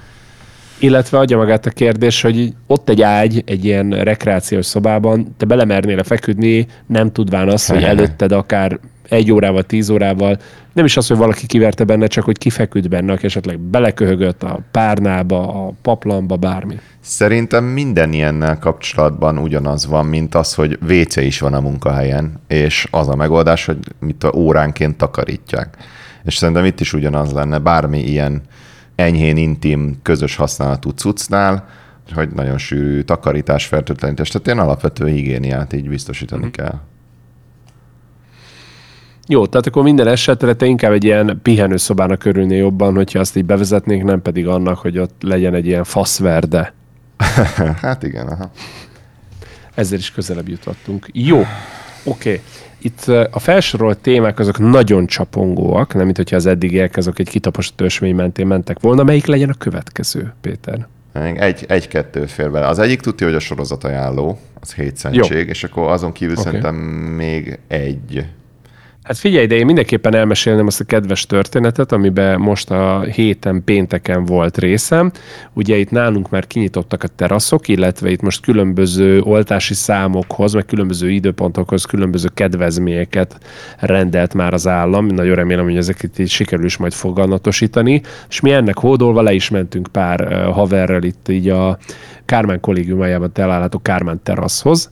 Illetve 0.83 1.17
adja 1.17 1.37
magát 1.37 1.65
a 1.65 1.69
kérdés, 1.69 2.21
hogy 2.21 2.53
ott 2.67 2.89
egy 2.89 3.01
ágy, 3.01 3.43
egy 3.45 3.65
ilyen 3.65 3.89
rekreációs 3.89 4.65
szobában, 4.65 5.35
te 5.37 5.45
belemernél 5.45 6.03
feküdni, 6.03 6.67
nem 6.85 7.11
tudván 7.11 7.49
azt, 7.49 7.69
hogy 7.69 7.83
előtted 7.83 8.31
akár 8.31 8.79
egy 9.09 9.31
órával, 9.31 9.63
tíz 9.63 9.89
órával, 9.89 10.37
nem 10.73 10.85
is 10.85 10.97
az, 10.97 11.07
hogy 11.07 11.17
valaki 11.17 11.45
kiverte 11.45 11.83
benne, 11.83 12.07
csak 12.07 12.23
hogy 12.23 12.37
kifeküdt 12.37 12.89
benne, 12.89 13.13
aki 13.13 13.25
esetleg 13.25 13.59
beleköhögött 13.59 14.43
a 14.43 14.59
párnába, 14.71 15.65
a 15.65 15.73
paplamba, 15.81 16.35
bármi. 16.35 16.79
Szerintem 16.99 17.63
minden 17.63 18.13
ilyennel 18.13 18.59
kapcsolatban 18.59 19.37
ugyanaz 19.37 19.85
van, 19.85 20.05
mint 20.05 20.35
az, 20.35 20.53
hogy 20.53 20.79
WC 20.89 21.15
is 21.15 21.39
van 21.39 21.53
a 21.53 21.59
munkahelyen, 21.59 22.41
és 22.47 22.87
az 22.91 23.07
a 23.07 23.15
megoldás, 23.15 23.65
hogy 23.65 23.77
mit 23.99 24.23
a 24.23 24.31
óránként 24.35 24.97
takarítják. 24.97 25.77
És 26.23 26.35
szerintem 26.35 26.65
itt 26.65 26.79
is 26.79 26.93
ugyanaz 26.93 27.31
lenne, 27.31 27.57
bármi 27.57 27.99
ilyen 27.99 28.41
enyhén 28.95 29.37
intim, 29.37 29.99
közös 30.01 30.35
használatú 30.35 30.89
cuccnál, 30.89 31.67
hogy 32.13 32.29
nagyon 32.29 32.57
sűrű 32.57 33.01
takarítás, 33.01 33.65
fertőtlenítés, 33.65 34.29
tehát 34.29 34.47
ilyen 34.47 34.59
alapvető 34.59 35.07
higiéniát 35.07 35.73
így 35.73 35.89
biztosítani 35.89 36.45
mm. 36.45 36.49
kell. 36.49 36.79
Jó, 39.27 39.47
tehát 39.47 39.67
akkor 39.67 39.83
minden 39.83 40.07
esetre 40.07 40.53
te 40.53 40.65
inkább 40.65 40.91
egy 40.91 41.03
ilyen 41.03 41.39
pihenőszobának 41.41 42.25
örülnél 42.25 42.57
jobban, 42.57 42.95
hogyha 42.95 43.19
azt 43.19 43.35
így 43.37 43.45
bevezetnénk, 43.45 44.03
nem 44.03 44.21
pedig 44.21 44.47
annak, 44.47 44.77
hogy 44.77 44.97
ott 44.97 45.21
legyen 45.21 45.53
egy 45.53 45.65
ilyen 45.65 45.83
faszverde. 45.83 46.73
hát 47.81 48.03
igen, 48.03 48.27
aha. 48.27 48.51
Ezzel 49.73 49.97
is 49.97 50.11
közelebb 50.11 50.47
jutottunk. 50.47 51.07
Jó, 51.13 51.37
oké. 51.37 51.45
Okay. 52.03 52.41
Itt 52.83 53.07
a 53.31 53.39
felsorolt 53.39 53.97
témák 53.97 54.39
azok 54.39 54.59
nagyon 54.59 55.05
csapongóak, 55.05 55.93
nem 55.93 56.05
mint 56.05 56.17
hogyha 56.17 56.35
az 56.35 56.45
eddigiek 56.45 56.97
azok 56.97 57.19
egy 57.19 57.29
kitaposott 57.29 57.81
ösmény 57.81 58.15
mentén 58.15 58.47
mentek 58.47 58.79
volna. 58.79 59.03
Melyik 59.03 59.25
legyen 59.25 59.49
a 59.49 59.53
következő, 59.57 60.33
Péter? 60.41 60.87
Egy, 61.35 61.65
egy-kettő 61.67 62.25
fér 62.25 62.51
bele. 62.51 62.67
Az 62.67 62.79
egyik 62.79 62.99
tudja, 62.99 63.27
hogy 63.27 63.35
a 63.35 63.39
sorozat 63.39 63.83
ajánló, 63.83 64.39
az 64.59 64.73
hétszentség, 64.73 65.47
és 65.47 65.63
akkor 65.63 65.91
azon 65.91 66.11
kívül 66.11 66.33
okay. 66.37 66.45
szerintem 66.45 66.75
még 67.15 67.59
egy 67.67 68.25
Hát 69.03 69.17
figyelj, 69.17 69.45
de 69.45 69.55
én 69.55 69.65
mindenképpen 69.65 70.15
elmesélném 70.15 70.67
azt 70.67 70.79
a 70.79 70.83
kedves 70.83 71.25
történetet, 71.25 71.91
amiben 71.91 72.39
most 72.39 72.71
a 72.71 73.01
héten 73.01 73.63
pénteken 73.63 74.25
volt 74.25 74.57
részem. 74.57 75.11
Ugye 75.53 75.75
itt 75.77 75.89
nálunk 75.89 76.29
már 76.29 76.47
kinyitottak 76.47 77.03
a 77.03 77.07
teraszok, 77.07 77.67
illetve 77.67 78.09
itt 78.09 78.21
most 78.21 78.41
különböző 78.41 79.21
oltási 79.21 79.73
számokhoz, 79.73 80.53
meg 80.53 80.65
különböző 80.65 81.09
időpontokhoz 81.09 81.85
különböző 81.85 82.27
kedvezményeket 82.33 83.37
rendelt 83.79 84.33
már 84.33 84.53
az 84.53 84.67
állam. 84.67 85.05
Nagyon 85.05 85.35
remélem, 85.35 85.63
hogy 85.63 85.77
ezeket 85.77 86.19
így 86.19 86.29
sikerül 86.29 86.65
is 86.65 86.77
majd 86.77 86.93
fogalmatosítani. 86.93 88.01
És 88.29 88.39
mi 88.39 88.51
ennek 88.51 88.77
hódolva 88.77 89.21
le 89.21 89.33
is 89.33 89.49
mentünk 89.49 89.87
pár 89.91 90.43
haverrel 90.51 91.03
itt 91.03 91.27
így 91.29 91.49
a 91.49 91.77
Kármán 92.25 92.59
kollégiumájában 92.59 93.31
található 93.33 93.79
Kármán 93.79 94.19
teraszhoz. 94.23 94.91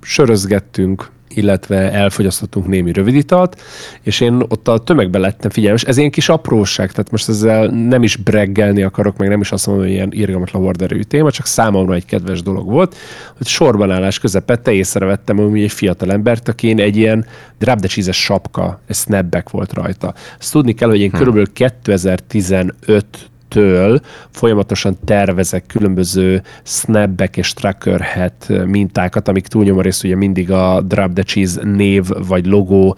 Sörözgettünk, 0.00 1.10
illetve 1.34 1.92
elfogyasztottunk 1.92 2.66
némi 2.66 2.92
röviditalt, 2.92 3.60
és 4.02 4.20
én 4.20 4.34
ott 4.48 4.68
a 4.68 4.78
tömegbe 4.78 5.18
lettem 5.18 5.50
figyelmes. 5.50 5.82
Ez 5.82 5.96
ilyen 5.96 6.10
kis 6.10 6.28
apróság, 6.28 6.90
tehát 6.90 7.10
most 7.10 7.28
ezzel 7.28 7.66
nem 7.66 8.02
is 8.02 8.16
breggelni 8.16 8.82
akarok, 8.82 9.16
meg 9.16 9.28
nem 9.28 9.40
is 9.40 9.52
azt 9.52 9.66
mondom, 9.66 9.84
hogy 9.84 9.94
ilyen 9.94 10.12
irgalmatlan 10.12 10.62
horderőjű 10.62 11.02
téma, 11.02 11.30
csak 11.30 11.46
számomra 11.46 11.94
egy 11.94 12.04
kedves 12.04 12.42
dolog 12.42 12.70
volt, 12.70 12.96
hogy 13.36 13.46
sorbanállás 13.46 14.18
közepette 14.18 14.72
észrevettem, 14.72 15.36
hogy 15.36 15.62
egy 15.62 15.72
fiatal 15.72 16.12
embert, 16.12 16.48
aki 16.48 16.80
egy 16.80 16.96
ilyen 16.96 17.26
drábdecsízes 17.58 18.22
sapka, 18.22 18.80
egy 18.86 18.96
snapback 18.96 19.50
volt 19.50 19.72
rajta. 19.72 20.14
Azt 20.38 20.52
tudni 20.52 20.72
kell, 20.72 20.88
hogy 20.88 21.00
én 21.00 21.10
hm. 21.10 21.16
körülbelül 21.16 21.52
2015 21.52 23.30
től 23.52 24.00
folyamatosan 24.30 24.98
tervezek 25.04 25.66
különböző 25.66 26.42
snapback 26.62 27.36
és 27.36 27.52
tracker 27.52 28.00
hat 28.00 28.66
mintákat, 28.66 29.28
amik 29.28 29.46
túlnyomó 29.46 29.80
rész 29.80 30.02
ugye 30.02 30.16
mindig 30.16 30.50
a 30.50 30.80
Drop 30.80 31.12
the 31.12 31.22
Cheese 31.22 31.64
név 31.64 32.04
vagy 32.26 32.46
logó 32.46 32.96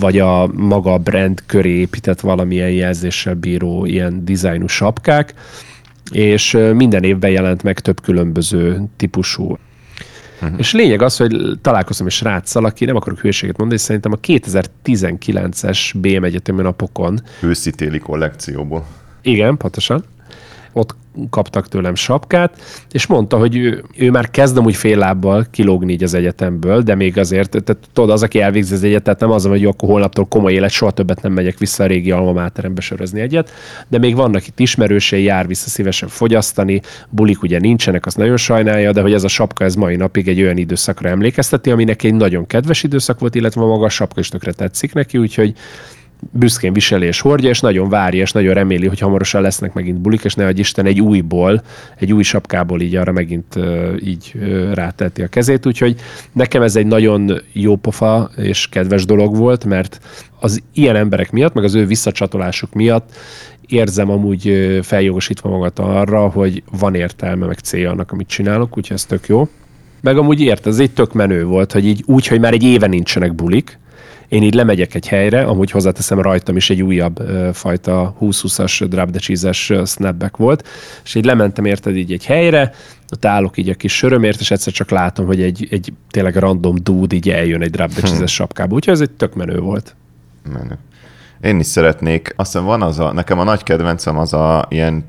vagy 0.00 0.18
a 0.18 0.46
maga 0.46 0.98
brand 0.98 1.42
köré 1.46 1.70
épített 1.70 2.20
valamilyen 2.20 2.70
jelzéssel 2.70 3.34
bíró 3.34 3.84
ilyen 3.84 4.24
dizájnú 4.24 4.66
sapkák, 4.66 5.34
és 6.10 6.58
minden 6.74 7.02
évben 7.02 7.30
jelent 7.30 7.62
meg 7.62 7.80
több 7.80 8.00
különböző 8.00 8.82
típusú 8.96 9.58
Uh-huh. 10.42 10.58
És 10.58 10.72
lényeg 10.72 11.02
az, 11.02 11.16
hogy 11.16 11.58
találkozom 11.62 12.06
egy 12.06 12.12
sráccal, 12.12 12.64
aki 12.64 12.84
nem 12.84 12.96
akarok 12.96 13.18
hülyeséget 13.18 13.56
mondani, 13.56 13.80
szerintem 13.80 14.12
a 14.12 14.16
2019-es 14.26 15.92
BM 15.94 16.24
egyetemi 16.24 16.62
napokon. 16.62 17.20
Őszi-téli 17.40 17.98
kollekcióból. 17.98 18.86
Igen, 19.22 19.56
pontosan. 19.56 20.04
Ott 20.72 20.96
kaptak 21.30 21.68
tőlem 21.68 21.94
sapkát, 21.94 22.62
és 22.90 23.06
mondta, 23.06 23.38
hogy 23.38 23.56
ő, 23.56 23.84
ő 23.96 24.10
már 24.10 24.30
kezdem 24.30 24.64
úgy 24.64 24.76
fél 24.76 24.98
lábbal 24.98 25.46
kilógni 25.50 25.92
így 25.92 26.02
az 26.02 26.14
egyetemből, 26.14 26.82
de 26.82 26.94
még 26.94 27.18
azért, 27.18 27.50
tehát 27.50 27.88
tudod, 27.92 28.10
az, 28.10 28.22
aki 28.22 28.40
elvégzi 28.40 28.74
az 28.74 28.82
egyetet, 28.82 29.20
nem 29.20 29.30
az, 29.30 29.46
hogy 29.46 29.60
jó, 29.60 29.70
akkor 29.70 29.88
holnaptól 29.88 30.26
komoly 30.26 30.52
élet, 30.52 30.70
soha 30.70 30.90
többet 30.90 31.22
nem 31.22 31.32
megyek 31.32 31.58
vissza 31.58 31.84
a 31.84 31.86
régi 31.86 32.10
alma 32.10 32.32
máterembe 32.32 32.80
sörözni 32.80 33.20
egyet, 33.20 33.50
de 33.88 33.98
még 33.98 34.16
vannak 34.16 34.46
itt 34.46 34.60
ismerősei, 34.60 35.22
jár 35.22 35.46
vissza 35.46 35.68
szívesen 35.68 36.08
fogyasztani, 36.08 36.80
bulik 37.08 37.42
ugye 37.42 37.58
nincsenek, 37.58 38.06
az 38.06 38.14
nagyon 38.14 38.36
sajnálja, 38.36 38.92
de 38.92 39.00
hogy 39.00 39.12
ez 39.12 39.24
a 39.24 39.28
sapka 39.28 39.64
ez 39.64 39.74
mai 39.74 39.96
napig 39.96 40.28
egy 40.28 40.42
olyan 40.42 40.56
időszakra 40.56 41.08
emlékezteti, 41.08 41.70
aminek 41.70 42.02
egy 42.02 42.14
nagyon 42.14 42.46
kedves 42.46 42.82
időszak 42.82 43.20
volt, 43.20 43.34
illetve 43.34 43.60
maga 43.60 43.84
a 43.84 43.88
sapka 43.88 44.20
is 44.20 44.28
tökre 44.28 44.52
tetszik 44.52 44.92
neki, 44.92 45.18
úgyhogy 45.18 45.54
büszkén 46.30 46.72
viseli 46.72 47.06
és 47.06 47.20
hordja, 47.20 47.48
és 47.48 47.60
nagyon 47.60 47.88
várja, 47.88 48.22
és 48.22 48.32
nagyon 48.32 48.54
reméli, 48.54 48.86
hogy 48.86 48.98
hamarosan 48.98 49.42
lesznek 49.42 49.72
megint 49.72 49.98
bulik, 49.98 50.24
és 50.24 50.34
ne 50.34 50.44
hogy 50.44 50.58
Isten 50.58 50.86
egy 50.86 51.00
újból, 51.00 51.62
egy 51.96 52.12
új 52.12 52.22
sapkából 52.22 52.80
így 52.80 52.96
arra 52.96 53.12
megint 53.12 53.58
így 54.04 54.32
ráteti 54.72 55.22
a 55.22 55.28
kezét, 55.28 55.66
úgyhogy 55.66 56.00
nekem 56.32 56.62
ez 56.62 56.76
egy 56.76 56.86
nagyon 56.86 57.42
jó 57.52 57.76
pofa 57.76 58.30
és 58.36 58.68
kedves 58.68 59.04
dolog 59.04 59.36
volt, 59.36 59.64
mert 59.64 60.00
az 60.40 60.62
ilyen 60.72 60.96
emberek 60.96 61.30
miatt, 61.30 61.54
meg 61.54 61.64
az 61.64 61.74
ő 61.74 61.86
visszacsatolásuk 61.86 62.72
miatt 62.72 63.16
érzem 63.68 64.10
amúgy 64.10 64.78
feljogosítva 64.82 65.48
magat 65.48 65.78
arra, 65.78 66.28
hogy 66.28 66.62
van 66.78 66.94
értelme, 66.94 67.46
meg 67.46 67.58
célja 67.58 67.90
annak, 67.90 68.12
amit 68.12 68.28
csinálok, 68.28 68.76
úgyhogy 68.76 68.96
ez 68.96 69.04
tök 69.04 69.26
jó. 69.26 69.48
Meg 70.00 70.16
amúgy 70.16 70.40
ért, 70.40 70.66
ez 70.66 70.78
egy 70.78 70.90
tök 70.90 71.12
menő 71.12 71.44
volt, 71.44 71.72
hogy 71.72 71.86
így 71.86 72.02
úgy, 72.06 72.26
hogy 72.26 72.40
már 72.40 72.52
egy 72.52 72.62
éve 72.62 72.86
nincsenek 72.86 73.34
bulik, 73.34 73.78
én 74.28 74.42
így 74.42 74.54
lemegyek 74.54 74.94
egy 74.94 75.08
helyre, 75.08 75.42
amúgy 75.42 75.70
hozzáteszem 75.70 76.20
rajtam 76.20 76.56
is 76.56 76.70
egy 76.70 76.82
újabb 76.82 77.20
ö, 77.20 77.50
fajta 77.52 78.16
20-20-as 78.20 78.86
drop 78.88 79.10
the 79.10 79.20
cheese 79.20 79.84
snapback 79.86 80.36
volt, 80.36 80.68
és 81.04 81.14
így 81.14 81.24
lementem 81.24 81.64
érted 81.64 81.96
így 81.96 82.12
egy 82.12 82.24
helyre, 82.24 82.72
ott 83.12 83.24
állok 83.24 83.56
így 83.56 83.68
a 83.68 83.74
kis 83.74 83.96
sörömért, 83.96 84.40
és 84.40 84.50
egyszer 84.50 84.72
csak 84.72 84.90
látom, 84.90 85.26
hogy 85.26 85.42
egy, 85.42 85.68
egy 85.70 85.92
tényleg 86.10 86.36
random 86.36 86.76
dude 86.82 87.16
így 87.16 87.30
eljön 87.30 87.62
egy 87.62 87.70
drop 87.70 87.90
the 87.90 88.06
cheese 88.06 88.26
sapkába, 88.26 88.74
úgyhogy 88.74 88.94
ez 88.94 89.00
egy 89.00 89.10
tök 89.10 89.34
menő 89.34 89.58
volt. 89.58 89.94
Menő. 90.52 90.78
Én 91.42 91.58
is 91.58 91.66
szeretnék, 91.66 92.32
azt 92.36 92.52
hiszem 92.52 92.66
van 92.66 92.82
az 92.82 92.98
a, 92.98 93.12
nekem 93.12 93.38
a 93.38 93.44
nagy 93.44 93.62
kedvencem 93.62 94.18
az 94.18 94.32
a 94.32 94.66
ilyen 94.68 95.04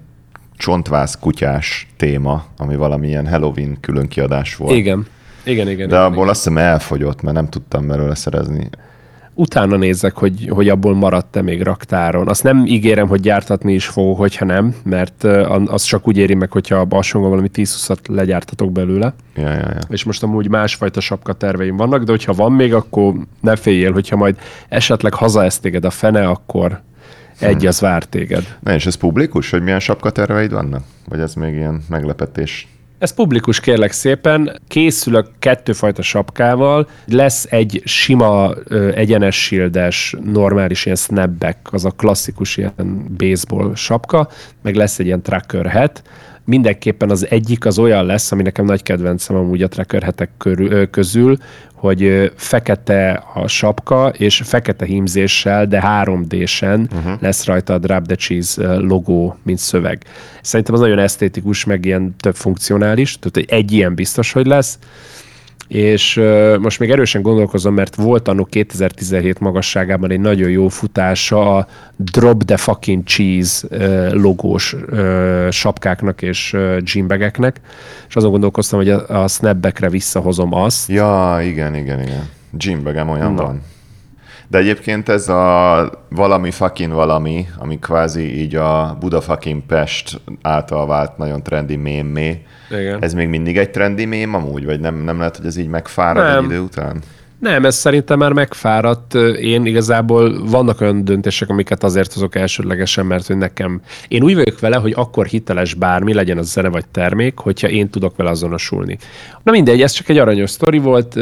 csontvász 0.58 1.18
kutyás 1.20 1.88
téma, 1.98 2.46
ami 2.58 2.76
valamilyen 2.76 3.28
Halloween 3.28 3.78
külön 3.80 4.08
kiadás 4.08 4.56
volt. 4.56 4.76
Igen. 4.76 5.06
Igen, 5.44 5.70
igen. 5.70 5.88
De 5.88 5.96
igen, 5.96 6.06
abból 6.06 6.16
igen. 6.16 6.30
azt 6.30 6.44
hiszem 6.44 6.58
elfogyott, 6.58 7.22
mert 7.22 7.36
nem 7.36 7.50
tudtam 7.50 7.88
belőle 7.88 8.16
szerezni. 8.16 8.70
Utána 9.40 9.78
nézzek, 9.78 10.18
hogy, 10.18 10.48
hogy 10.50 10.70
abból 10.70 10.96
maradt-e 10.96 11.42
még 11.42 11.62
raktáron. 11.62 12.28
Azt 12.28 12.44
nem 12.44 12.66
ígérem, 12.66 13.08
hogy 13.08 13.20
gyártatni 13.20 13.74
is 13.74 13.86
fogok, 13.86 14.18
hogyha 14.18 14.46
nem, 14.46 14.76
mert 14.84 15.24
az 15.66 15.84
csak 15.84 16.08
úgy 16.08 16.18
éri 16.18 16.34
meg, 16.34 16.52
hogyha 16.52 16.76
a 16.76 16.86
balsongon 16.86 17.30
valami 17.30 17.50
10 17.50 17.92
legyártatok 18.08 18.72
belőle. 18.72 19.14
Ja, 19.36 19.50
ja, 19.50 19.56
ja. 19.56 19.80
És 19.90 20.04
most 20.04 20.24
amúgy 20.24 20.50
másfajta 20.50 21.00
sapka 21.00 21.34
terveim 21.34 21.78
vannak, 21.78 22.04
de 22.04 22.12
hogyha 22.12 22.34
van 22.34 22.52
még, 22.52 22.74
akkor 22.74 23.14
ne 23.42 23.56
féljél, 23.56 23.92
hogyha 23.92 24.16
majd 24.16 24.38
esetleg 24.70 25.14
hazaesztéged 25.14 25.86
a 25.86 25.90
fene, 25.90 26.28
akkor 26.28 26.82
egy 27.40 27.66
az 27.66 27.80
vár 27.80 28.04
téged. 28.04 28.58
Na 28.60 28.74
és 28.74 28.86
ez 28.86 28.96
publikus, 28.96 29.50
hogy 29.50 29.62
milyen 29.62 29.80
sapkaterveid 29.80 30.52
vannak? 30.52 30.84
Vagy 31.08 31.20
ez 31.20 31.34
még 31.34 31.54
ilyen 31.54 31.82
meglepetés? 31.90 32.68
Ez 33.00 33.14
publikus, 33.14 33.60
kérlek 33.60 33.91
szépen. 33.91 34.60
Készül 34.68 35.16
a 35.16 35.26
kettőfajta 35.39 36.02
sapkával. 36.02 36.89
Lesz 37.06 37.47
egy 37.50 37.82
sima, 37.86 38.54
egyenes 38.93 39.43
shieldes, 39.43 40.16
normális 40.24 40.86
ilyen 40.86 40.97
snapback, 40.97 41.74
az 41.74 41.86
a 41.86 41.91
klasszikus 41.91 42.58
ilyen 42.58 43.06
baseball 43.18 43.76
sapka, 43.76 44.30
meg 44.62 44.76
lesz 44.76 45.00
egy 45.00 45.06
ilyen 45.06 45.22
tracker 45.22 45.72
hat. 45.72 46.02
Mindenképpen 46.50 47.10
az 47.10 47.28
egyik 47.30 47.66
az 47.66 47.80
olyan 47.80 48.06
lesz, 48.06 48.32
ami 48.32 48.41
nekem 48.41 48.66
nagy 48.66 48.84
kedvencem 48.84 49.36
amúgy 49.36 49.64
a 49.64 49.68
tracker 49.68 50.04
hetek 50.04 50.30
közül, 50.91 51.38
hogy 51.74 52.32
fekete 52.36 53.24
a 53.34 53.47
sapka, 53.47 54.08
és 54.08 54.41
fekete 54.45 54.86
hímzéssel, 54.86 55.66
de 55.66 55.84
3D-sen 55.86 56.89
uh-huh. 56.95 57.22
lesz 57.22 57.45
rajta 57.45 57.74
a 57.74 57.78
Drop 57.78 58.06
the 58.06 58.16
Cheese 58.16 58.76
logó, 58.76 59.38
mint 59.43 59.58
szöveg. 59.58 60.04
Szerintem 60.41 60.76
az 60.76 60.82
nagyon 60.82 61.00
esztétikus, 61.00 61.66
meg 61.66 61.86
ilyen 61.86 62.16
több 62.20 62.36
funkcionális, 62.36 63.20
tehát 63.20 63.52
egy 63.52 63.72
ilyen 63.72 63.95
biztos, 63.95 64.32
hogy 64.32 64.45
lesz 64.45 64.80
és 65.70 66.22
most 66.60 66.80
még 66.80 66.92
erősen 66.92 67.22
gondolkozom, 67.22 67.74
mert 67.74 67.96
volt 67.96 68.28
annak 68.28 68.50
2017 68.50 69.40
magasságában 69.40 70.12
egy 70.12 70.20
nagyon 70.20 70.50
jó 70.50 70.68
futása 70.68 71.58
a 71.58 71.68
Drop 71.96 72.44
the 72.44 72.58
fucking 72.58 73.04
cheese 73.04 73.68
logós 74.12 74.76
sapkáknak 75.50 76.22
és 76.22 76.58
gymbageknek, 76.94 77.62
és 78.08 78.16
azon 78.16 78.32
gondolkoztam, 78.32 78.80
hogy 78.80 78.90
a, 78.90 79.28
snapbackre 79.28 79.90
visszahozom 79.90 80.54
azt. 80.54 80.90
Ja, 80.90 81.38
igen, 81.42 81.76
igen, 81.76 82.02
igen. 82.02 82.30
Gymbagem 82.52 83.10
olyan 83.10 83.34
Na. 83.34 83.44
van. 83.44 83.62
De 84.50 84.58
egyébként 84.58 85.10
ez 85.10 85.30
a 85.30 85.91
valami 86.10 86.52
fucking 86.52 86.91
valami, 86.91 87.47
ami 87.58 87.80
kvázi 87.80 88.39
így 88.39 88.56
a 88.56 88.97
Buda 89.00 89.22
fucking 89.22 89.62
Pest 89.66 90.22
által 90.41 90.88
vált 90.88 91.18
nagyon 91.18 91.43
trendi 91.43 91.76
mémé, 91.76 92.45
igen. 92.70 93.04
Ez 93.04 93.14
még 93.14 93.28
mindig 93.28 93.58
egy 93.58 93.70
trendi 93.70 94.06
mém 94.06 94.34
amúgy, 94.34 94.66
vagy 94.66 94.80
nem, 94.80 94.95
nem 94.95 95.18
lehet, 95.18 95.38
hogy 95.38 95.45
ez 95.45 95.58
így 95.58 95.68
megfárad 95.68 96.24
nem. 96.24 96.38
egy 96.38 96.43
idő 96.43 96.60
után? 96.60 97.02
Nem, 97.39 97.66
ez 97.66 97.76
szerintem 97.76 98.18
már 98.18 98.34
megfáradt. 98.34 99.14
Én 99.41 99.66
igazából 99.66 100.45
vannak 100.45 100.82
olyan 100.82 101.04
döntések, 101.04 101.50
amiket 101.50 101.84
azért 101.84 102.14
hozok 102.14 102.36
elsődlegesen, 102.36 103.06
mert 103.06 103.28
hogy 103.28 103.38
nekem... 103.38 103.82
Én 104.08 104.24
úgy 104.24 104.36
vagyok 104.36 104.60
vele, 104.60 104.78
hogy 104.78 104.93
akkor 104.95 105.26
hiteles 105.26 105.74
bármi, 105.74 106.14
legyen 106.14 106.38
az 106.38 106.52
zene 106.52 106.70
vagy 106.70 106.86
termék, 106.91 107.38
hogyha 107.38 107.68
én 107.68 107.89
tudok 107.89 108.16
vele 108.16 108.30
azonosulni. 108.30 108.97
Na 109.43 109.52
mindegy, 109.52 109.82
ez 109.82 109.91
csak 109.91 110.10
egy 110.10 110.18
aranyos 110.18 110.50
sztori 110.50 110.78
volt. 110.78 111.16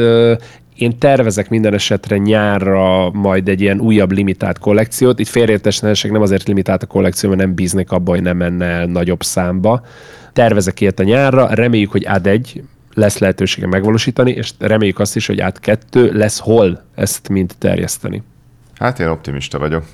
Én 0.78 0.98
tervezek 0.98 1.48
minden 1.48 1.74
esetre 1.74 2.16
nyárra 2.16 3.10
majd 3.10 3.48
egy 3.48 3.60
ilyen 3.60 3.80
újabb 3.80 4.12
limitált 4.12 4.58
kollekciót. 4.58 5.18
Itt 5.18 5.28
félreértesnek 5.28 6.10
nem 6.10 6.22
azért 6.22 6.46
limitált 6.46 6.82
a 6.82 6.86
kollekció, 6.86 7.28
mert 7.28 7.40
nem 7.40 7.54
bíznék 7.54 7.90
abban, 7.90 8.14
hogy 8.14 8.24
nem 8.24 8.36
menne 8.36 8.64
el 8.64 8.86
nagyobb 8.86 9.22
számba, 9.22 9.84
tervezek 10.32 10.80
ilyet 10.80 10.98
a 10.98 11.02
nyárra, 11.02 11.54
reméljük, 11.54 11.90
hogy 11.90 12.06
ad 12.06 12.26
egy 12.26 12.62
lesz 12.94 13.18
lehetősége 13.18 13.66
megvalósítani, 13.66 14.30
és 14.30 14.52
reméljük 14.58 14.98
azt 14.98 15.16
is, 15.16 15.26
hogy 15.26 15.40
át 15.40 15.60
kettő 15.60 16.12
lesz 16.12 16.38
hol 16.38 16.82
ezt 16.94 17.28
mind 17.28 17.54
terjeszteni. 17.58 18.22
Hát 18.74 19.00
én 19.00 19.08
optimista 19.08 19.58
vagyok. 19.58 19.84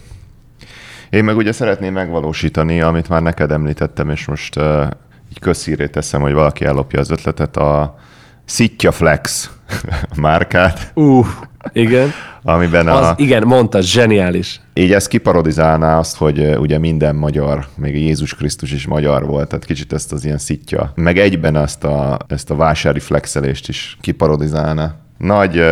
Én 1.11 1.25
meg 1.25 1.37
ugye 1.37 1.53
szeretném 1.53 1.93
megvalósítani, 1.93 2.81
amit 2.81 3.09
már 3.09 3.23
neked 3.23 3.51
említettem, 3.51 4.11
és 4.11 4.27
most 4.27 4.57
uh, 4.57 4.87
így 5.31 5.39
közszírét 5.41 5.91
teszem, 5.91 6.21
hogy 6.21 6.33
valaki 6.33 6.65
ellopja 6.65 7.01
az 7.01 7.11
ötletet, 7.11 7.57
a 7.57 7.99
Sitja 8.45 8.93
Flex 8.93 9.51
márkát. 10.17 10.93
Uh, 10.95 11.27
igen. 11.73 12.13
Amiben 12.43 12.89
az, 12.89 13.07
a... 13.07 13.15
Igen, 13.17 13.47
mondta, 13.47 13.81
zseniális. 13.81 14.61
Így 14.75 14.93
ez 14.93 15.07
kiparodizálná 15.07 15.99
azt, 15.99 16.17
hogy 16.17 16.57
ugye 16.57 16.79
minden 16.79 17.15
magyar, 17.15 17.67
még 17.77 17.97
Jézus 17.97 18.35
Krisztus 18.35 18.73
is 18.73 18.87
magyar 18.87 19.27
volt, 19.27 19.49
tehát 19.49 19.65
kicsit 19.65 19.93
ezt 19.93 20.13
az 20.13 20.25
ilyen 20.25 20.39
szitja. 20.39 20.93
Meg 20.95 21.19
egyben 21.19 21.57
azt 21.57 21.85
a, 21.85 22.19
ezt 22.29 22.51
a 22.51 22.57
vásári 22.57 23.01
flexelést 23.01 23.69
is 23.69 23.97
kiparodizálna. 24.01 24.95
Nagy 25.19 25.65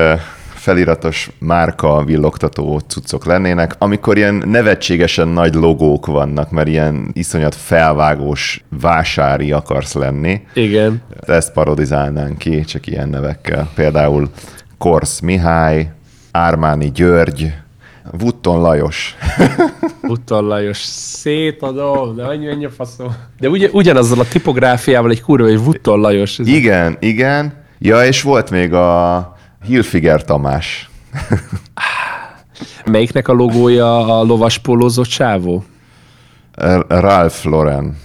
feliratos 0.62 1.30
márka 1.38 2.04
villogtató 2.04 2.78
cuccok 2.86 3.24
lennének, 3.24 3.74
amikor 3.78 4.16
ilyen 4.16 4.42
nevetségesen 4.46 5.28
nagy 5.28 5.54
logók 5.54 6.06
vannak, 6.06 6.50
mert 6.50 6.68
ilyen 6.68 7.10
iszonyat 7.12 7.54
felvágós 7.54 8.64
vásári 8.80 9.52
akarsz 9.52 9.94
lenni. 9.94 10.40
Igen. 10.54 11.02
Ezt 11.26 11.52
parodizálnánk 11.52 12.38
ki, 12.38 12.64
csak 12.64 12.86
ilyen 12.86 13.08
nevekkel. 13.08 13.70
Például 13.74 14.30
Korsz 14.78 15.20
Mihály, 15.20 15.90
Ármáni 16.30 16.90
György, 16.90 17.52
Vutton 18.10 18.60
Lajos. 18.60 19.16
Vutton 20.08 20.44
Lajos, 20.44 20.78
szétadom, 20.86 22.16
de 22.16 22.22
annyi, 22.22 22.48
annyi 22.48 22.68
faszom. 22.76 23.14
De 23.40 23.48
ugye, 23.48 23.68
ugyanazzal 23.72 24.20
a 24.20 24.28
tipográfiával 24.28 25.10
egy 25.10 25.22
kurva, 25.22 25.46
hogy 25.46 25.64
Vutton 25.64 26.00
Lajos. 26.00 26.38
Ez 26.38 26.46
igen, 26.46 26.96
igen. 27.00 27.52
Ja, 27.78 28.04
és 28.04 28.22
volt 28.22 28.50
még 28.50 28.72
a 28.72 29.40
Hilfiger 29.62 30.24
Tamás. 30.24 30.90
Melyiknek 32.84 33.28
a 33.28 33.32
logója 33.32 34.18
a 34.18 34.22
lovas 34.22 34.58
pólózott 34.58 35.06
csávó? 35.06 35.64
Ralph 36.88 37.44
Lauren. 37.46 37.96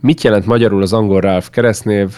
Mit 0.00 0.22
jelent 0.22 0.46
magyarul 0.46 0.82
az 0.82 0.92
angol 0.92 1.20
Ralph 1.20 1.48
keresztnév? 1.48 2.14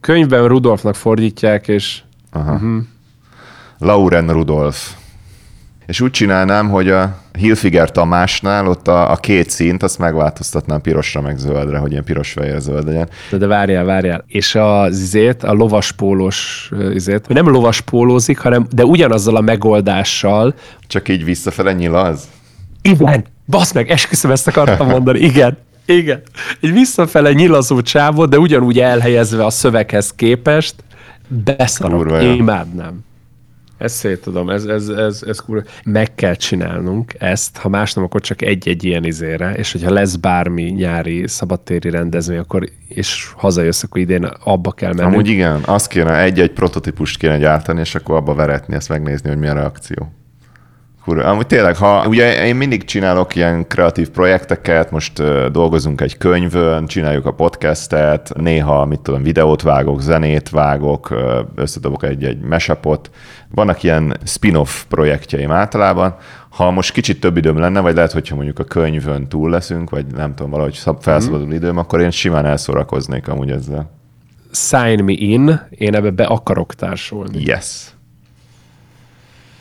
Könyvben 0.00 0.48
Rudolfnak 0.48 0.94
fordítják, 0.94 1.68
és... 1.68 2.02
Aha. 2.32 2.52
Uh-huh. 2.52 2.82
Lauren 3.78 4.32
Rudolf. 4.32 4.94
És 5.86 6.00
úgy 6.00 6.10
csinálnám, 6.10 6.68
hogy 6.68 6.88
a 6.88 7.18
Hilfiger 7.38 7.90
Tamásnál 7.90 8.66
ott 8.66 8.88
a, 8.88 9.10
a 9.10 9.16
két 9.16 9.50
színt, 9.50 9.82
azt 9.82 9.98
megváltoztatnám 9.98 10.80
pirosra 10.80 11.20
meg 11.20 11.38
zöldre, 11.38 11.78
hogy 11.78 11.90
ilyen 11.90 12.04
piros 12.04 12.32
fehér 12.32 12.60
zöld 12.60 12.86
legyen. 12.86 13.08
De, 13.30 13.36
de 13.36 13.46
várjál, 13.46 13.84
várjál. 13.84 14.24
És 14.26 14.54
az 14.54 15.00
izét, 15.00 15.42
a 15.42 15.52
lovaspólós 15.52 16.70
izét, 16.92 17.28
nem 17.28 17.48
lovaspólózik, 17.48 18.38
hanem 18.38 18.66
de 18.70 18.84
ugyanazzal 18.84 19.36
a 19.36 19.40
megoldással. 19.40 20.54
Csak 20.86 21.08
így 21.08 21.24
visszafele 21.24 21.72
nyilaz? 21.72 22.28
Igen, 22.82 23.24
basz 23.46 23.72
meg, 23.72 23.90
esküszöm, 23.90 24.30
ezt 24.30 24.46
akartam 24.46 24.88
mondani, 24.88 25.18
igen. 25.18 25.56
Igen. 25.86 26.22
Egy 26.60 26.72
visszafele 26.72 27.32
nyilazó 27.32 27.82
csávó, 27.82 28.24
de 28.24 28.38
ugyanúgy 28.38 28.78
elhelyezve 28.78 29.44
a 29.44 29.50
szöveghez 29.50 30.12
képest, 30.16 30.74
beszarok, 31.28 32.22
imádnám. 32.22 33.04
Ezt 33.78 33.94
szét 33.94 34.20
tudom, 34.20 34.50
ez, 34.50 34.64
ez, 34.64 34.88
ez, 34.88 35.22
ez 35.26 35.38
kurva. 35.38 35.62
Meg 35.84 36.14
kell 36.14 36.34
csinálnunk 36.34 37.14
ezt, 37.18 37.56
ha 37.56 37.68
más 37.68 37.92
nem, 37.94 38.04
akkor 38.04 38.20
csak 38.20 38.42
egy-egy 38.42 38.84
ilyen 38.84 39.04
izére, 39.04 39.52
és 39.52 39.72
hogyha 39.72 39.92
lesz 39.92 40.16
bármi 40.16 40.62
nyári 40.62 41.28
szabadtéri 41.28 41.90
rendezvény, 41.90 42.38
akkor 42.38 42.68
és 42.88 43.32
hazajössz, 43.36 43.82
akkor 43.82 44.00
idén 44.00 44.24
abba 44.24 44.72
kell 44.72 44.92
menni. 44.92 45.12
Amúgy 45.12 45.28
igen, 45.28 45.60
azt 45.64 45.88
kéne, 45.88 46.22
egy-egy 46.22 46.52
prototípust 46.52 47.18
kéne 47.18 47.38
gyártani, 47.38 47.80
és 47.80 47.94
akkor 47.94 48.16
abba 48.16 48.34
veretni, 48.34 48.74
ezt 48.74 48.88
megnézni, 48.88 49.28
hogy 49.28 49.38
mi 49.38 49.46
a 49.46 49.54
reakció. 49.54 50.12
Kurva. 51.06 51.24
Amúgy 51.24 51.46
tényleg, 51.46 51.76
ha 51.76 52.06
ugye 52.08 52.46
én 52.46 52.56
mindig 52.56 52.84
csinálok 52.84 53.34
ilyen 53.34 53.66
kreatív 53.66 54.10
projekteket, 54.10 54.90
most 54.90 55.18
uh, 55.18 55.46
dolgozunk 55.46 56.00
egy 56.00 56.16
könyvön, 56.16 56.86
csináljuk 56.86 57.26
a 57.26 57.32
podcastet, 57.32 58.32
néha, 58.36 58.84
mit 58.84 59.00
tudom, 59.00 59.22
videót 59.22 59.62
vágok, 59.62 60.00
zenét 60.00 60.50
vágok, 60.50 61.14
összedobok 61.54 62.04
egy-egy 62.04 62.40
mesapot. 62.40 63.10
Vannak 63.54 63.82
ilyen 63.82 64.16
spin-off 64.24 64.84
projektjeim 64.88 65.50
általában. 65.50 66.16
Ha 66.48 66.70
most 66.70 66.92
kicsit 66.92 67.20
több 67.20 67.36
időm 67.36 67.58
lenne, 67.58 67.80
vagy 67.80 67.94
lehet, 67.94 68.12
hogyha 68.12 68.34
mondjuk 68.34 68.58
a 68.58 68.64
könyvön 68.64 69.28
túl 69.28 69.50
leszünk, 69.50 69.90
vagy 69.90 70.06
nem 70.06 70.34
tudom, 70.34 70.50
valahogy 70.50 70.80
felszabadul 71.00 71.52
időm, 71.52 71.78
akkor 71.78 72.00
én 72.00 72.10
simán 72.10 72.46
elszórakoznék 72.46 73.28
amúgy 73.28 73.50
ezzel. 73.50 73.90
Sign 74.52 75.04
me 75.04 75.12
in, 75.12 75.60
én 75.70 75.94
ebbe 75.94 76.10
be 76.10 76.24
akarok 76.24 76.74
társulni. 76.74 77.42
Yes. 77.44 77.95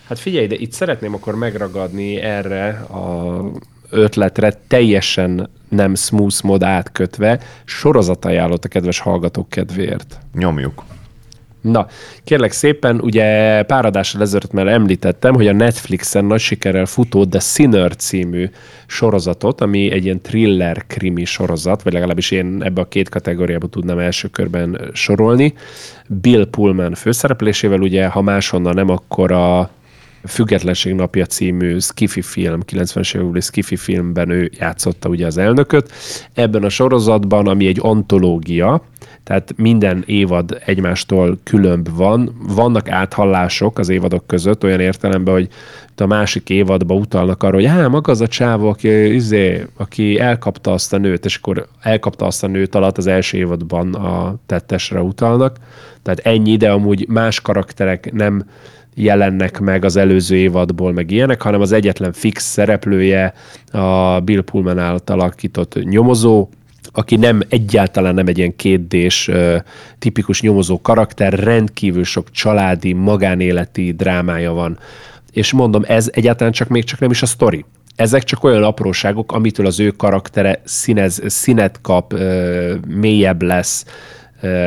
Hát 0.07 0.19
figyelj, 0.19 0.47
de 0.47 0.55
itt 0.55 0.71
szeretném 0.71 1.13
akkor 1.13 1.35
megragadni 1.35 2.15
erre 2.15 2.67
a 2.69 3.35
ötletre 3.89 4.53
teljesen 4.67 5.49
nem 5.69 5.95
smooth 5.95 6.43
mod 6.43 6.63
átkötve 6.63 7.39
sorozat 7.65 8.25
ajánlott 8.25 8.65
a 8.65 8.67
kedves 8.67 8.99
hallgatók 8.99 9.49
kedvéért. 9.49 10.19
Nyomjuk. 10.33 10.83
Na, 11.61 11.87
kérlek 12.23 12.51
szépen, 12.51 12.99
ugye 13.01 13.61
pár 13.63 13.85
adással 13.85 14.21
ezelőtt 14.21 14.51
már 14.51 14.67
említettem, 14.67 15.33
hogy 15.33 15.47
a 15.47 15.53
Netflixen 15.53 16.25
nagy 16.25 16.39
sikerrel 16.39 16.85
futó 16.85 17.25
The 17.25 17.39
Sinner 17.39 17.95
című 17.95 18.49
sorozatot, 18.85 19.61
ami 19.61 19.91
egy 19.91 20.03
ilyen 20.03 20.21
thriller 20.21 20.83
krimi 20.87 21.25
sorozat, 21.25 21.81
vagy 21.81 21.93
legalábbis 21.93 22.31
én 22.31 22.63
ebbe 22.63 22.81
a 22.81 22.87
két 22.87 23.09
kategóriába 23.09 23.67
tudnám 23.67 23.99
első 23.99 24.27
körben 24.27 24.89
sorolni. 24.93 25.53
Bill 26.07 26.47
Pullman 26.49 26.93
főszereplésével, 26.93 27.79
ugye, 27.79 28.07
ha 28.07 28.21
máshonnan 28.21 28.73
nem, 28.73 28.89
akkor 28.89 29.31
a 29.31 29.69
Függetlenség 30.27 30.93
napja 30.93 31.25
című 31.25 31.79
skifi 31.79 32.21
film, 32.21 32.59
90-es 32.71 33.15
évekbeli 33.15 33.41
skifi 33.41 33.75
filmben 33.75 34.29
ő 34.29 34.51
játszotta 34.59 35.09
ugye 35.09 35.25
az 35.25 35.37
elnököt. 35.37 35.91
Ebben 36.33 36.63
a 36.63 36.69
sorozatban, 36.69 37.47
ami 37.47 37.67
egy 37.67 37.79
antológia, 37.81 38.83
tehát 39.23 39.53
minden 39.57 40.03
évad 40.05 40.61
egymástól 40.65 41.37
különb 41.43 41.95
van. 41.95 42.35
Vannak 42.47 42.89
áthallások 42.89 43.79
az 43.79 43.89
évadok 43.89 44.27
között, 44.27 44.63
olyan 44.63 44.79
értelemben, 44.79 45.33
hogy 45.33 45.49
a 45.97 46.05
másik 46.05 46.49
évadba 46.49 46.93
utalnak 46.93 47.43
arra, 47.43 47.55
hogy 47.55 47.65
hát 47.65 47.89
maga 47.89 48.11
az 48.11 48.21
a 48.21 48.27
csávó, 48.27 48.69
aki, 48.69 49.13
izé, 49.13 49.65
aki 49.77 50.19
elkapta 50.19 50.71
azt 50.71 50.93
a 50.93 50.97
nőt, 50.97 51.25
és 51.25 51.35
akkor 51.35 51.67
elkapta 51.81 52.25
azt 52.25 52.43
a 52.43 52.47
nőt 52.47 52.75
alatt 52.75 52.97
az 52.97 53.07
első 53.07 53.37
évadban 53.37 53.93
a 53.93 54.35
tettesre 54.45 55.01
utalnak. 55.01 55.57
Tehát 56.03 56.19
ennyi, 56.19 56.57
de 56.57 56.71
amúgy 56.71 57.07
más 57.07 57.41
karakterek 57.41 58.11
nem 58.13 58.45
jelennek 58.95 59.59
meg 59.59 59.85
az 59.85 59.95
előző 59.95 60.35
évadból, 60.35 60.91
meg 60.93 61.11
ilyenek, 61.11 61.41
hanem 61.41 61.61
az 61.61 61.71
egyetlen 61.71 62.13
fix 62.13 62.43
szereplője 62.43 63.33
a 63.71 64.19
Bill 64.19 64.41
Pullman 64.41 64.79
által 64.79 65.19
alakított 65.19 65.83
nyomozó, 65.83 66.49
aki 66.91 67.15
nem 67.15 67.41
egyáltalán 67.49 68.13
nem 68.13 68.27
egy 68.27 68.37
ilyen 68.37 68.55
kétdés 68.55 69.31
tipikus 69.99 70.41
nyomozó 70.41 70.81
karakter, 70.81 71.33
rendkívül 71.33 72.03
sok 72.03 72.31
családi, 72.31 72.93
magánéleti 72.93 73.91
drámája 73.91 74.53
van. 74.53 74.77
És 75.31 75.51
mondom, 75.51 75.83
ez 75.87 76.09
egyáltalán 76.13 76.53
csak 76.53 76.67
még 76.67 76.83
csak 76.83 76.99
nem 76.99 77.11
is 77.11 77.21
a 77.21 77.25
sztori. 77.25 77.65
Ezek 77.95 78.23
csak 78.23 78.43
olyan 78.43 78.63
apróságok, 78.63 79.31
amitől 79.31 79.65
az 79.65 79.79
ő 79.79 79.89
karaktere 79.89 80.61
színez, 80.63 81.21
színet 81.25 81.79
kap, 81.81 82.13
mélyebb 82.87 83.41
lesz, 83.41 83.85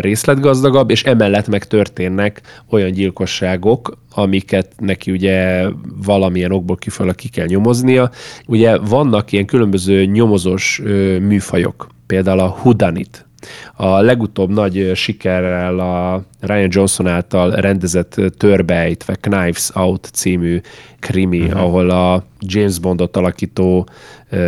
részletgazdagabb, 0.00 0.90
és 0.90 1.04
emellett 1.04 1.48
meg 1.48 1.64
történnek 1.64 2.40
olyan 2.70 2.90
gyilkosságok, 2.90 3.98
amiket 4.14 4.72
neki 4.78 5.10
ugye 5.10 5.66
valamilyen 6.04 6.52
okból 6.52 6.76
kifolyólag 6.76 7.16
ki 7.16 7.28
kell 7.28 7.46
nyomoznia. 7.46 8.10
Ugye 8.46 8.78
vannak 8.78 9.32
ilyen 9.32 9.46
különböző 9.46 10.04
nyomozós 10.04 10.82
műfajok, 11.20 11.88
például 12.06 12.40
a 12.40 12.48
Hudanit, 12.48 13.27
a 13.76 14.00
legutóbb 14.00 14.50
nagy 14.50 14.90
sikerrel 14.94 15.78
a 15.78 16.22
Ryan 16.40 16.68
Johnson 16.70 17.06
által 17.06 17.50
rendezett 17.50 18.20
Törbejtve 18.36 19.14
Knives 19.14 19.70
Out 19.74 20.10
című 20.12 20.60
krimi, 20.98 21.40
uh-huh. 21.40 21.60
ahol 21.60 21.90
a 21.90 22.24
James 22.40 22.78
Bondot 22.78 23.16
alakító 23.16 23.88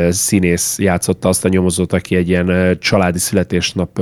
színész 0.09 0.78
játszotta 0.78 1.28
azt 1.28 1.45
a 1.45 1.49
nyomozót, 1.49 1.93
aki 1.93 2.16
egy 2.16 2.28
ilyen 2.28 2.78
családi 2.80 3.18
születésnap 3.18 4.01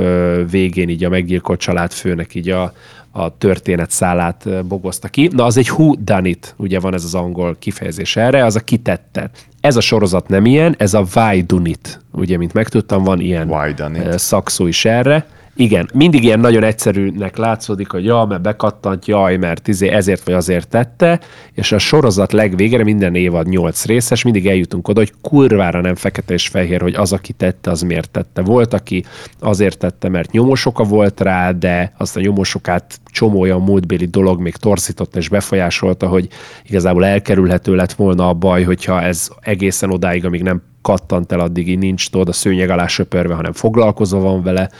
végén 0.51 0.89
így 0.89 1.05
a 1.05 1.09
meggyilkolt 1.09 1.61
családfőnek 1.61 2.34
így 2.34 2.49
a, 2.49 2.72
a 3.11 3.39
történet 3.39 3.91
szálát 3.91 4.66
bogozta 4.66 5.09
ki. 5.09 5.30
Na, 5.32 5.45
az 5.45 5.57
egy 5.57 5.70
who 5.70 5.95
done 5.99 6.28
it, 6.28 6.55
ugye 6.57 6.80
van 6.80 6.95
ez 6.95 7.05
az 7.05 7.14
angol 7.14 7.57
kifejezés 7.59 8.16
erre, 8.16 8.45
az 8.45 8.57
a 8.57 8.61
kitette. 8.61 9.30
Ez 9.68 9.76
a 9.76 9.80
sorozat 9.80 10.28
nem 10.28 10.46
ilyen, 10.46 10.74
ez 10.78 10.94
a 10.94 11.04
why 11.14 11.42
done 11.42 11.68
it, 11.68 12.00
ugye, 12.12 12.36
mint 12.36 12.52
megtudtam, 12.52 13.04
van 13.04 13.20
ilyen 13.20 13.48
szakszó 14.18 14.66
is 14.66 14.84
erre 14.84 15.26
igen, 15.61 15.88
mindig 15.94 16.24
ilyen 16.24 16.40
nagyon 16.40 16.62
egyszerűnek 16.62 17.36
látszódik, 17.36 17.90
hogy 17.90 18.04
ja, 18.04 18.24
mert 18.28 18.42
bekattant, 18.42 19.06
jaj, 19.06 19.36
mert 19.36 19.68
izé 19.68 19.88
ezért 19.88 20.24
vagy 20.24 20.34
azért 20.34 20.68
tette, 20.68 21.20
és 21.52 21.72
a 21.72 21.78
sorozat 21.78 22.32
legvégére 22.32 22.84
minden 22.84 23.14
évad 23.14 23.48
nyolc 23.48 23.84
részes, 23.84 24.22
mindig 24.22 24.46
eljutunk 24.46 24.88
oda, 24.88 25.00
hogy 25.00 25.12
kurvára 25.22 25.80
nem 25.80 25.94
fekete 25.94 26.34
és 26.34 26.48
fehér, 26.48 26.80
hogy 26.80 26.94
az, 26.94 27.12
aki 27.12 27.32
tette, 27.32 27.70
az 27.70 27.82
miért 27.82 28.11
tette. 28.11 28.42
Volt, 28.42 28.74
aki 28.74 29.04
azért 29.40 29.78
tette, 29.78 30.09
mert 30.09 30.30
nyomosoka 30.30 30.84
volt 30.84 31.20
rá, 31.20 31.50
de 31.50 31.92
azt 31.96 32.16
a 32.16 32.20
nyomosokát 32.20 33.00
csomó 33.11 33.40
olyan 33.40 33.62
múltbéli 33.62 34.06
dolog 34.06 34.40
még 34.40 34.56
torzította 34.56 35.18
és 35.18 35.28
befolyásolta, 35.28 36.06
hogy 36.09 36.28
igazából 36.66 37.04
elkerülhető 37.04 37.74
lett 37.74 37.92
volna 37.92 38.28
a 38.28 38.34
baj, 38.34 38.62
hogyha 38.62 39.02
ez 39.02 39.28
egészen 39.40 39.90
odáig, 39.90 40.24
amíg 40.24 40.42
nem 40.42 40.62
kattant 40.82 41.32
el, 41.32 41.40
addig 41.40 41.68
így 41.68 41.78
nincs 41.78 42.11
tudod 42.11 42.28
a 42.28 42.32
szőnyeg 42.32 42.70
alá 42.70 42.86
söpörve, 42.86 43.34
hanem 43.34 43.52
foglalkozva 43.52 44.18
van 44.18 44.42
vele. 44.42 44.70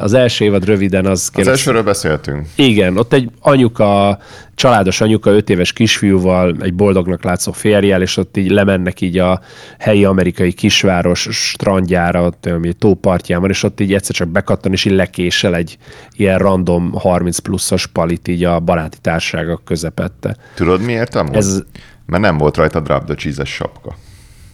Az 0.00 0.12
első 0.12 0.44
évad 0.44 0.64
röviden 0.64 1.06
az... 1.06 1.28
Kérlek, 1.28 1.52
az 1.52 1.58
elsőről 1.58 1.82
beszéltünk. 1.82 2.46
Igen, 2.54 2.96
ott 2.96 3.12
egy 3.12 3.30
anyuka, 3.40 4.18
családos 4.54 5.00
anyuka, 5.00 5.30
öt 5.30 5.50
éves 5.50 5.72
kisfiúval, 5.72 6.56
egy 6.60 6.74
boldognak 6.74 7.24
látszó 7.24 7.52
férjel, 7.52 8.02
és 8.02 8.16
ott 8.16 8.36
így 8.36 8.50
lemennek 8.50 9.00
így 9.00 9.18
a 9.18 9.40
helyi 9.78 10.04
amerikai 10.04 10.52
kisváros 10.52 11.28
strandjára, 11.30 12.22
ott 12.22 12.46
ami 12.46 12.72
tópartján 12.72 13.40
van, 13.40 13.50
és 13.50 13.62
ott 13.62 13.80
így 13.80 13.94
egyszer 13.94 14.14
csak 14.14 14.28
bekattan, 14.28 14.72
és 14.72 14.84
így 14.84 14.92
lekésel 14.92 15.54
egy 15.54 15.78
ilyen 16.16 16.38
random 16.38 16.92
30 16.92 17.38
pluszos 17.38 17.86
palit 17.86 18.28
így 18.28 18.44
a 18.44 18.60
baráti 18.60 18.98
társaságok 19.00 19.64
közepette. 19.64 20.36
Tudod 20.54 20.80
miért 20.80 21.14
amúgy? 21.14 21.36
Ez... 21.36 21.62
Mert 22.06 22.22
nem 22.22 22.38
volt 22.38 22.56
rajta 22.56 22.80
drop 22.80 23.04
the 23.04 23.14
cheese 23.14 23.44
sapka. 23.44 23.96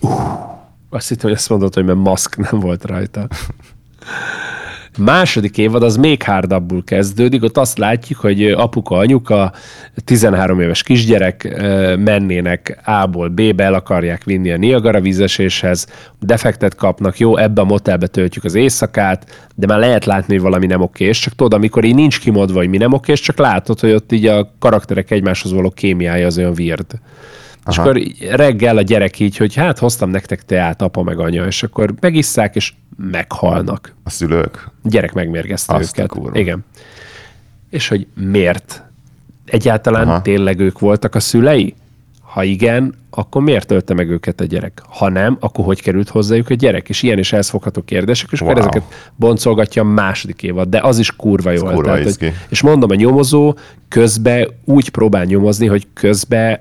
Uh, 0.01 0.11
azt 0.91 1.09
hittem, 1.09 1.29
hogy 1.29 1.39
azt 1.39 1.49
mondod, 1.49 1.75
hogy 1.75 1.85
mert 1.85 1.99
maszk 1.99 2.51
nem 2.51 2.61
volt 2.61 2.85
rajta. 2.85 3.27
Második 4.97 5.59
évad 5.59 5.82
az 5.82 5.97
még 5.97 6.22
hárdabbul 6.22 6.84
kezdődik, 6.84 7.42
ott 7.42 7.57
azt 7.57 7.78
látjuk, 7.78 8.18
hogy 8.18 8.44
apuka, 8.51 8.97
anyuka, 8.97 9.53
13 10.05 10.61
éves 10.61 10.82
kisgyerek 10.82 11.57
mennének 11.99 12.80
A-ból 12.84 13.28
B-be, 13.28 13.64
el 13.64 13.74
akarják 13.74 14.24
vinni 14.24 14.51
a 14.51 14.57
Niagara 14.57 15.01
vízeséshez, 15.01 15.86
defektet 16.20 16.74
kapnak, 16.74 17.18
jó, 17.18 17.36
ebbe 17.36 17.61
a 17.61 17.64
motelbe 17.64 18.07
töltjük 18.07 18.44
az 18.44 18.55
éjszakát, 18.55 19.49
de 19.55 19.66
már 19.66 19.78
lehet 19.78 20.05
látni, 20.05 20.34
hogy 20.34 20.42
valami 20.42 20.66
nem 20.66 20.80
okés, 20.80 21.18
csak 21.18 21.34
tudod, 21.34 21.55
amikor 21.55 21.84
így 21.84 21.94
nincs 21.94 22.20
kimodva, 22.20 22.59
hogy 22.59 22.68
mi 22.68 22.76
nem 22.76 22.92
okés, 22.92 23.20
csak 23.20 23.38
látod, 23.38 23.80
hogy 23.80 23.92
ott 23.92 24.12
így 24.12 24.26
a 24.26 24.53
karakterek 24.59 25.11
egymáshoz 25.11 25.53
való 25.53 25.70
kémiája 25.70 26.26
az 26.26 26.38
olyan 26.38 26.55
weird. 26.59 26.86
Aha. 27.67 27.71
És 27.71 27.79
akkor 27.79 28.03
reggel 28.37 28.77
a 28.77 28.83
gyerek 28.83 29.19
így, 29.19 29.37
hogy 29.37 29.55
hát 29.55 29.79
hoztam 29.79 30.11
nektek 30.11 30.45
teát, 30.45 30.83
apa 30.83 31.03
meg 31.03 31.19
anya, 31.19 31.47
és 31.47 31.62
akkor 31.62 31.95
megisszák, 32.01 32.57
és 32.57 32.73
meghalnak. 32.97 33.95
A 34.03 34.11
szülők? 34.11 34.71
A 34.83 34.89
gyerek 34.89 35.12
megmérgezte 35.12 35.75
Azt 35.75 35.99
őket. 35.99 36.17
Igen. 36.33 36.64
És 37.71 37.89
hogy 37.89 38.07
miért? 38.14 38.83
Egyáltalán 39.45 40.09
Aha. 40.09 40.23
tényleg 40.23 40.61
ők 40.61 40.79
voltak 40.79 41.14
a 41.14 41.21
szülei? 41.21 41.75
Ha 42.21 42.43
igen, 42.43 42.95
akkor 43.11 43.43
miért 43.43 43.67
tölte 43.67 43.95
meg 43.95 44.11
őket 44.11 44.41
a 44.41 44.45
gyerek? 44.45 44.83
Ha 44.89 45.09
nem, 45.09 45.37
akkor 45.41 45.64
hogy 45.64 45.83
került 45.83 46.09
hozzájuk 46.09 46.51
a 46.51 46.55
gyerek? 46.55 46.89
És 46.89 47.03
ilyen 47.03 47.19
is 47.19 47.33
elszfogható 47.33 47.83
kérdések, 47.83 48.29
és 48.33 48.41
wow. 48.41 48.51
akkor 48.51 48.62
ezeket 48.62 49.11
boncolgatja 49.17 49.83
a 49.83 49.85
második 49.85 50.43
évad, 50.43 50.69
de 50.69 50.81
az 50.81 50.99
is 50.99 51.17
kurva 51.17 51.51
jó. 51.51 51.64
Kurva 51.64 51.83
Tehát, 51.83 52.17
hogy, 52.19 52.33
és 52.49 52.62
mondom, 52.62 52.91
a 52.91 52.95
nyomozó 52.95 53.57
közben 53.89 54.49
úgy 54.64 54.89
próbál 54.89 55.25
nyomozni, 55.25 55.67
hogy 55.67 55.87
közben 55.93 56.61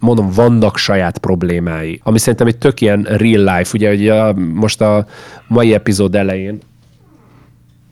mondom, 0.00 0.30
vannak 0.30 0.76
saját 0.76 1.18
problémái. 1.18 2.00
Ami 2.02 2.18
szerintem 2.18 2.46
egy 2.46 2.58
tök 2.58 2.80
ilyen 2.80 3.02
real 3.02 3.56
life, 3.56 3.70
ugye, 3.74 3.92
ugye 3.92 4.32
most 4.32 4.80
a 4.80 5.06
mai 5.48 5.74
epizód 5.74 6.14
elején 6.14 6.60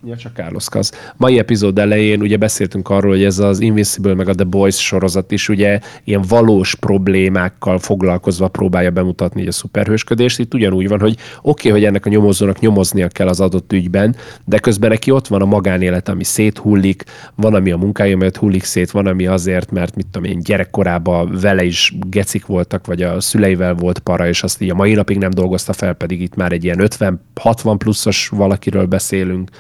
Ja, 0.07 0.17
csak 0.17 0.35
Carlos 0.35 0.69
Kaz. 0.69 0.93
Mai 1.17 1.39
epizód 1.39 1.79
elején 1.79 2.21
ugye 2.21 2.37
beszéltünk 2.37 2.89
arról, 2.89 3.11
hogy 3.11 3.25
ez 3.25 3.39
az 3.39 3.61
Invincible 3.61 4.15
meg 4.15 4.29
a 4.29 4.35
The 4.35 4.45
Boys 4.45 4.85
sorozat 4.85 5.31
is 5.33 5.49
ugye 5.49 5.81
ilyen 6.05 6.23
valós 6.29 6.75
problémákkal 6.75 7.79
foglalkozva 7.79 8.49
próbálja 8.49 8.91
bemutatni 8.91 9.47
a 9.47 9.53
szuperhősködést. 9.53 10.39
Itt 10.39 10.55
ugyanúgy 10.55 10.89
van, 10.89 11.01
hogy 11.01 11.17
oké, 11.43 11.69
okay, 11.69 11.71
hogy 11.71 11.85
ennek 11.89 12.07
a 12.07 12.09
nyomozónak 12.09 12.61
nyomoznia 12.61 13.09
kell 13.09 13.29
az 13.29 13.41
adott 13.41 13.73
ügyben, 13.73 14.17
de 14.45 14.59
közben 14.59 14.91
neki 14.91 15.11
ott 15.11 15.27
van 15.27 15.43
a 15.43 15.45
magánélet, 15.45 16.09
ami 16.09 16.25
széthullik, 16.25 17.05
van, 17.35 17.55
ami 17.55 17.71
a 17.71 17.77
munkája 17.77 18.17
miatt 18.17 18.37
hullik 18.37 18.65
szét, 18.65 18.91
van, 18.91 19.07
ami 19.07 19.27
azért, 19.27 19.71
mert 19.71 19.97
mit 19.97 20.07
tudom 20.11 20.31
én, 20.31 20.41
gyerekkorában 20.43 21.39
vele 21.41 21.65
is 21.65 21.95
gecik 22.07 22.47
voltak, 22.47 22.87
vagy 22.87 23.03
a 23.03 23.21
szüleivel 23.21 23.75
volt 23.75 23.99
para, 23.99 24.29
és 24.29 24.43
azt 24.43 24.63
így 24.63 24.71
a 24.71 24.75
mai 24.75 24.95
napig 24.95 25.19
nem 25.19 25.31
dolgozta 25.31 25.73
fel, 25.73 25.93
pedig 25.93 26.21
itt 26.21 26.35
már 26.35 26.53
egy 26.53 26.65
ilyen 26.65 26.79
50-60 26.81 27.75
pluszos 27.79 28.29
valakiről 28.29 28.87
beszélünk 28.87 29.51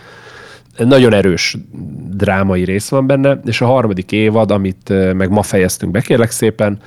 nagyon 0.78 1.12
erős 1.12 1.56
drámai 2.10 2.64
rész 2.64 2.88
van 2.88 3.06
benne, 3.06 3.40
és 3.44 3.60
a 3.60 3.66
harmadik 3.66 4.12
évad, 4.12 4.50
amit 4.50 5.14
meg 5.14 5.30
ma 5.30 5.42
fejeztünk 5.42 5.92
be, 5.92 6.00
kérlek 6.00 6.30
szépen, 6.30 6.78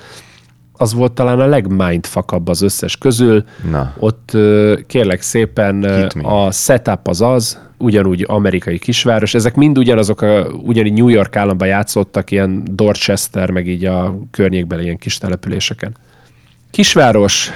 az 0.72 0.94
volt 0.94 1.12
talán 1.12 1.40
a 1.40 1.46
legmindfuckabb 1.46 2.48
az 2.48 2.62
összes 2.62 2.96
közül. 2.96 3.44
Na. 3.70 3.94
Ott 3.98 4.36
kérlek 4.86 5.22
szépen 5.22 5.84
a 6.22 6.50
setup 6.50 7.08
az 7.08 7.20
az, 7.20 7.58
ugyanúgy 7.78 8.24
amerikai 8.28 8.78
kisváros, 8.78 9.34
ezek 9.34 9.54
mind 9.54 9.78
ugyanazok, 9.78 10.20
a, 10.20 10.46
ugyanígy 10.46 10.92
New 10.92 11.08
York 11.08 11.36
államban 11.36 11.68
játszottak, 11.68 12.30
ilyen 12.30 12.62
Dorchester, 12.70 13.50
meg 13.50 13.68
így 13.68 13.84
a 13.84 14.18
környékbeli 14.30 14.82
ilyen 14.82 14.98
kis 14.98 15.18
településeken. 15.18 15.96
Kisváros, 16.70 17.50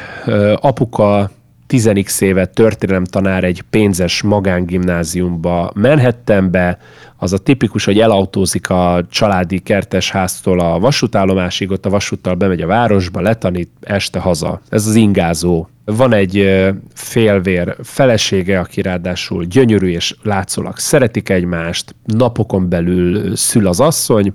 apuka 0.57 1.31
10 1.73 2.21
éve 2.21 2.47
történelemtanár 2.47 3.45
egy 3.45 3.63
pénzes 3.71 4.23
magángimnáziumba 4.23 5.73
Manhattanbe, 5.75 6.79
az 7.17 7.33
a 7.33 7.39
tipikus, 7.39 7.85
hogy 7.85 7.99
elautózik 7.99 8.71
a 8.71 9.05
családi 9.11 9.59
kertes 9.59 10.11
háztól 10.11 10.61
a 10.61 10.79
vasútállomásig, 10.79 11.71
ott 11.71 11.87
a 11.87 11.91
vasúttal 11.91 12.35
bemegy 12.35 12.61
a 12.61 12.67
városba, 12.67 13.21
letanít, 13.21 13.71
este 13.81 14.19
haza. 14.19 14.61
Ez 14.69 14.87
az 14.87 14.95
ingázó. 14.95 15.69
Van 15.85 16.13
egy 16.13 16.63
félvér 16.95 17.77
felesége, 17.83 18.59
aki 18.59 18.83
ráadásul 18.83 19.45
gyönyörű 19.45 19.89
és 19.89 20.15
látszólag 20.23 20.79
szeretik 20.79 21.29
egymást, 21.29 21.95
napokon 22.05 22.69
belül 22.69 23.37
szül 23.37 23.67
az 23.67 23.81
asszony, 23.81 24.35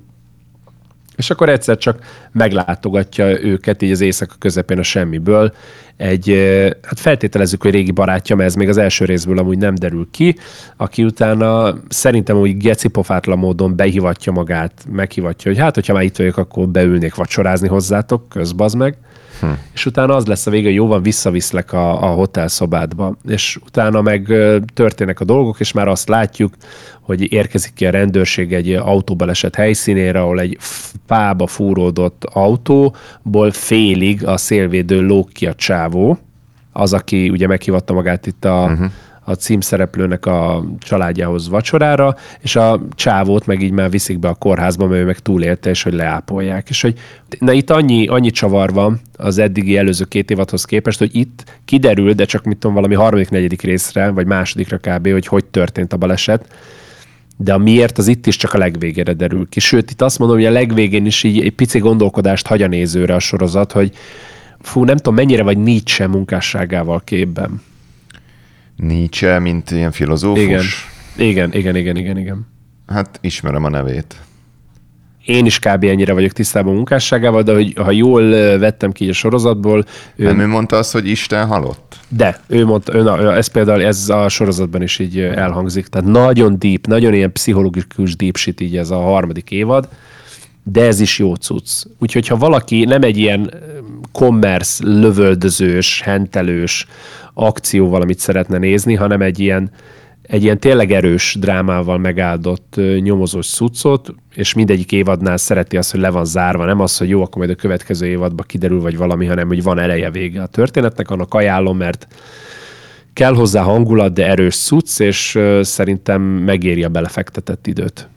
és 1.18 1.30
akkor 1.30 1.50
egyszer 1.50 1.78
csak 1.78 2.00
meglátogatja 2.32 3.44
őket 3.44 3.82
így 3.82 3.92
az 3.92 4.02
éjszaka 4.02 4.36
közepén 4.40 4.80
a 4.80 4.84
semmiből. 4.84 5.54
Egy, 5.98 6.28
hát 6.82 7.00
feltételezzük, 7.00 7.62
hogy 7.62 7.72
régi 7.72 7.92
barátja, 7.92 8.36
mert 8.36 8.50
ez 8.50 8.56
még 8.56 8.70
az 8.70 8.78
első 8.78 9.06
részből 9.06 9.38
amúgy 9.38 9.58
nem 9.58 9.76
derül 9.76 10.08
ki, 10.12 10.36
aki 10.78 11.04
utána 11.04 11.78
szerintem 11.90 12.38
úgy 12.38 12.58
gecipofátlan 12.58 13.38
módon 13.38 13.76
behivatja 13.76 14.32
magát, 14.32 14.86
meghivatja, 14.92 15.52
hogy 15.52 15.60
hát, 15.60 15.76
hogyha 15.76 15.94
már 15.94 16.04
itt 16.04 16.18
vagyok, 16.18 16.38
akkor 16.38 16.68
beülnék 16.68 17.16
vacsorázni 17.16 17.68
hozzátok, 17.68 18.30
közbaz 18.30 18.74
meg. 18.74 18.98
Hm. 19.40 19.48
És 19.74 19.86
utána 19.86 20.16
az 20.16 20.26
lesz 20.26 20.48
a 20.48 20.52
vége, 20.52 20.66
hogy 20.68 20.76
jó 20.76 20.88
van, 20.88 21.02
visszaviszlek 21.02 21.74
a, 21.74 22.04
a 22.04 22.14
hotelszobádba. 22.14 23.16
És 23.28 23.60
utána 23.66 24.02
meg 24.02 24.34
történnek 24.74 25.20
a 25.20 25.26
dolgok, 25.26 25.60
és 25.60 25.72
már 25.72 25.88
azt 25.88 26.10
látjuk, 26.10 26.54
hogy 27.02 27.34
érkezik 27.34 27.74
ki 27.74 27.86
a 27.86 27.92
rendőrség 27.92 28.54
egy 28.54 28.74
autóbaleset 28.74 29.56
helyszínére, 29.56 30.22
ahol 30.22 30.40
egy 30.40 30.58
fába 31.06 31.48
fúródott 31.48 32.24
autóból 32.24 33.52
félig 33.52 34.26
a 34.26 34.38
szélvédő 34.38 35.02
lók 35.02 35.30
ki 35.30 35.46
a 35.46 35.56
csávó, 35.56 36.18
az, 36.72 36.94
aki 36.94 37.30
ugye 37.30 37.48
meghívatta 37.48 37.94
magát 37.94 38.28
itt 38.28 38.46
a, 38.46 38.64
uh-huh 38.64 38.92
a 39.30 39.34
címszereplőnek 39.34 40.26
a 40.26 40.66
családjához 40.80 41.50
vacsorára, 41.50 42.16
és 42.40 42.56
a 42.56 42.82
csávót 42.96 43.46
meg 43.46 43.62
így 43.62 43.72
már 43.72 43.90
viszik 43.90 44.20
be 44.20 44.28
a 44.28 44.34
kórházba, 44.34 44.88
mert 44.88 45.02
ő 45.02 45.06
meg 45.06 45.20
túlélte, 45.20 45.70
és 45.70 45.84
hogy 45.84 45.94
leápolják. 45.94 46.70
És 46.70 46.82
hogy 46.82 47.00
na 47.40 47.52
itt 47.52 47.70
annyi, 47.70 48.08
annyi 48.08 48.30
csavar 48.30 48.74
van 48.74 49.00
az 49.18 49.38
eddigi 49.38 49.78
előző 49.78 50.06
két 50.06 50.32
évadhoz 50.32 50.66
képest, 50.66 51.00
hogy 51.00 51.16
itt 51.16 51.44
kiderül, 51.66 52.14
de 52.14 52.26
csak 52.26 52.44
mit 52.44 52.58
tudom, 52.58 52.76
valami 52.76 52.96
harmadik, 52.96 53.30
negyedik 53.30 53.62
részre, 53.62 54.10
vagy 54.10 54.26
másodikra 54.26 54.78
kb., 54.78 55.12
hogy 55.12 55.28
hogy 55.28 55.46
történt 55.46 55.94
a 55.94 55.98
baleset, 55.98 56.48
de 57.38 57.54
a 57.54 57.58
miért 57.58 57.98
az 57.98 58.08
itt 58.08 58.28
is 58.28 58.36
csak 58.36 58.54
a 58.54 58.58
legvégére 58.58 59.14
derül 59.14 59.50
ki. 59.50 59.60
Sőt, 59.60 59.92
itt 59.92 60.02
azt 60.02 60.20
mondom, 60.20 60.38
hogy 60.38 60.46
a 60.46 60.52
legvégén 60.52 61.06
is 61.06 61.24
így 61.24 61.40
egy 61.40 61.56
pici 61.56 61.80
gondolkodást 61.80 62.48
hagy 62.48 62.62
a 62.62 62.68
nézőre 62.68 63.16
a 63.16 63.20
sorozat, 63.20 63.72
hogy 63.72 63.92
fú, 64.60 64.84
nem 64.84 64.98
tudom, 64.98 65.16
mennyire 65.16 65.44
vagy 65.44 65.58
Nietzsche 65.58 66.08
munkásságával 66.08 67.02
képben. 67.04 67.62
Nietzsche, 68.78 69.40
mint 69.40 69.72
ilyen 69.72 69.92
filozófus? 69.92 70.42
Igen, 70.44 70.64
igen, 71.18 71.54
igen, 71.54 71.76
igen, 71.76 71.96
igen. 71.96 72.18
igen. 72.18 72.48
Hát 72.88 73.20
ismerem 73.22 73.64
a 73.64 73.70
nevét. 73.70 74.16
Én 75.26 75.46
is 75.46 75.60
kb. 75.60 75.84
ennyire 75.84 76.14
vagyok 76.14 76.32
tisztában 76.32 76.72
a 76.72 76.76
munkásságával, 76.76 77.42
de 77.42 77.54
hogy, 77.54 77.74
ha 77.78 77.92
jól 77.92 78.30
vettem 78.58 78.92
ki 78.92 79.10
a 79.10 79.14
sorozatból... 79.14 79.86
Ő... 80.16 80.26
Nem 80.26 80.40
ő 80.40 80.48
mondta 80.48 80.78
azt, 80.78 80.92
hogy 80.92 81.08
Isten 81.08 81.48
halott? 81.48 82.00
De, 82.10 82.40
ő 82.48 82.66
mondta, 82.66 82.96
ő, 82.96 83.02
na, 83.02 83.36
ez 83.36 83.48
például 83.48 83.84
ez 83.84 84.10
a 84.10 84.30
sorozatban 84.30 84.82
is 84.82 85.00
így 85.00 85.20
elhangzik. 85.20 85.88
Tehát 85.88 86.10
nagyon 86.10 86.60
deep, 86.60 86.86
nagyon 86.88 87.14
ilyen 87.14 87.32
pszichológikus 87.32 88.16
deep 88.16 88.38
shit 88.38 88.62
így 88.62 88.78
ez 88.78 88.90
a 88.90 89.02
harmadik 89.02 89.52
évad, 89.52 89.88
de 90.72 90.86
ez 90.86 91.00
is 91.00 91.20
jó 91.20 91.36
cucc. 91.36 91.84
Úgyhogy 92.00 92.28
ha 92.28 92.38
valaki 92.38 92.86
nem 92.86 93.02
egy 93.02 93.18
ilyen 93.18 93.54
commerce, 94.12 94.84
lövöldözős, 94.86 96.02
hentelős, 96.02 96.88
akcióval, 97.34 98.02
amit 98.02 98.20
szeretne 98.20 98.58
nézni, 98.58 98.94
hanem 98.94 99.22
egy 99.22 99.40
ilyen, 99.40 99.72
egy 100.22 100.44
ilyen 100.44 100.60
tényleg 100.60 100.92
erős 100.92 101.36
drámával 101.40 101.98
megáldott 101.98 102.80
nyomozós 103.00 103.46
szucot, 103.46 104.14
és 104.36 104.54
mindegyik 104.54 104.92
évadnál 104.92 105.38
szereti 105.38 105.78
azt, 105.78 105.92
hogy 105.92 106.00
le 106.00 106.10
van 106.10 106.26
zárva, 106.26 106.66
nem 106.66 106.80
az, 106.80 106.98
hogy 106.98 107.10
jó, 107.10 107.22
akkor 107.22 107.38
majd 107.38 107.50
a 107.50 107.56
következő 107.56 108.06
évadban 108.06 108.46
kiderül, 108.48 108.82
vagy 108.82 108.98
valami, 108.98 109.26
hanem 109.26 109.48
hogy 109.48 109.64
van 109.64 109.80
eleje 109.80 110.12
vége 110.12 110.42
a 110.42 110.48
történetnek, 110.48 111.10
annak 111.10 111.34
ajánlom, 111.34 111.78
mert 111.78 112.08
kell 113.14 113.34
hozzá 113.34 113.62
hangulat, 113.62 114.14
de 114.14 114.28
erős 114.28 114.56
szuc, 114.56 115.00
és 115.00 115.40
szerintem 115.62 116.22
megéri 116.22 116.84
a 116.84 116.90
belefektetett 116.90 117.68
időt. 117.68 118.10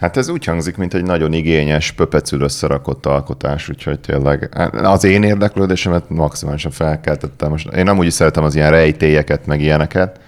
Hát 0.00 0.16
ez 0.16 0.28
úgy 0.28 0.44
hangzik, 0.44 0.76
mint 0.76 0.94
egy 0.94 1.02
nagyon 1.02 1.32
igényes, 1.32 1.92
pöpecül 1.92 2.40
összerakott 2.40 3.06
alkotás, 3.06 3.68
úgyhogy 3.68 4.00
tényleg 4.00 4.48
hát 4.54 4.74
az 4.74 5.04
én 5.04 5.22
érdeklődésemet 5.22 6.08
maximálisan 6.08 6.70
felkeltettem. 6.70 7.50
Most 7.50 7.72
én 7.72 7.88
amúgy 7.88 8.06
is 8.06 8.12
szeretem 8.12 8.44
az 8.44 8.54
ilyen 8.54 8.70
rejtélyeket, 8.70 9.46
meg 9.46 9.60
ilyeneket, 9.60 10.20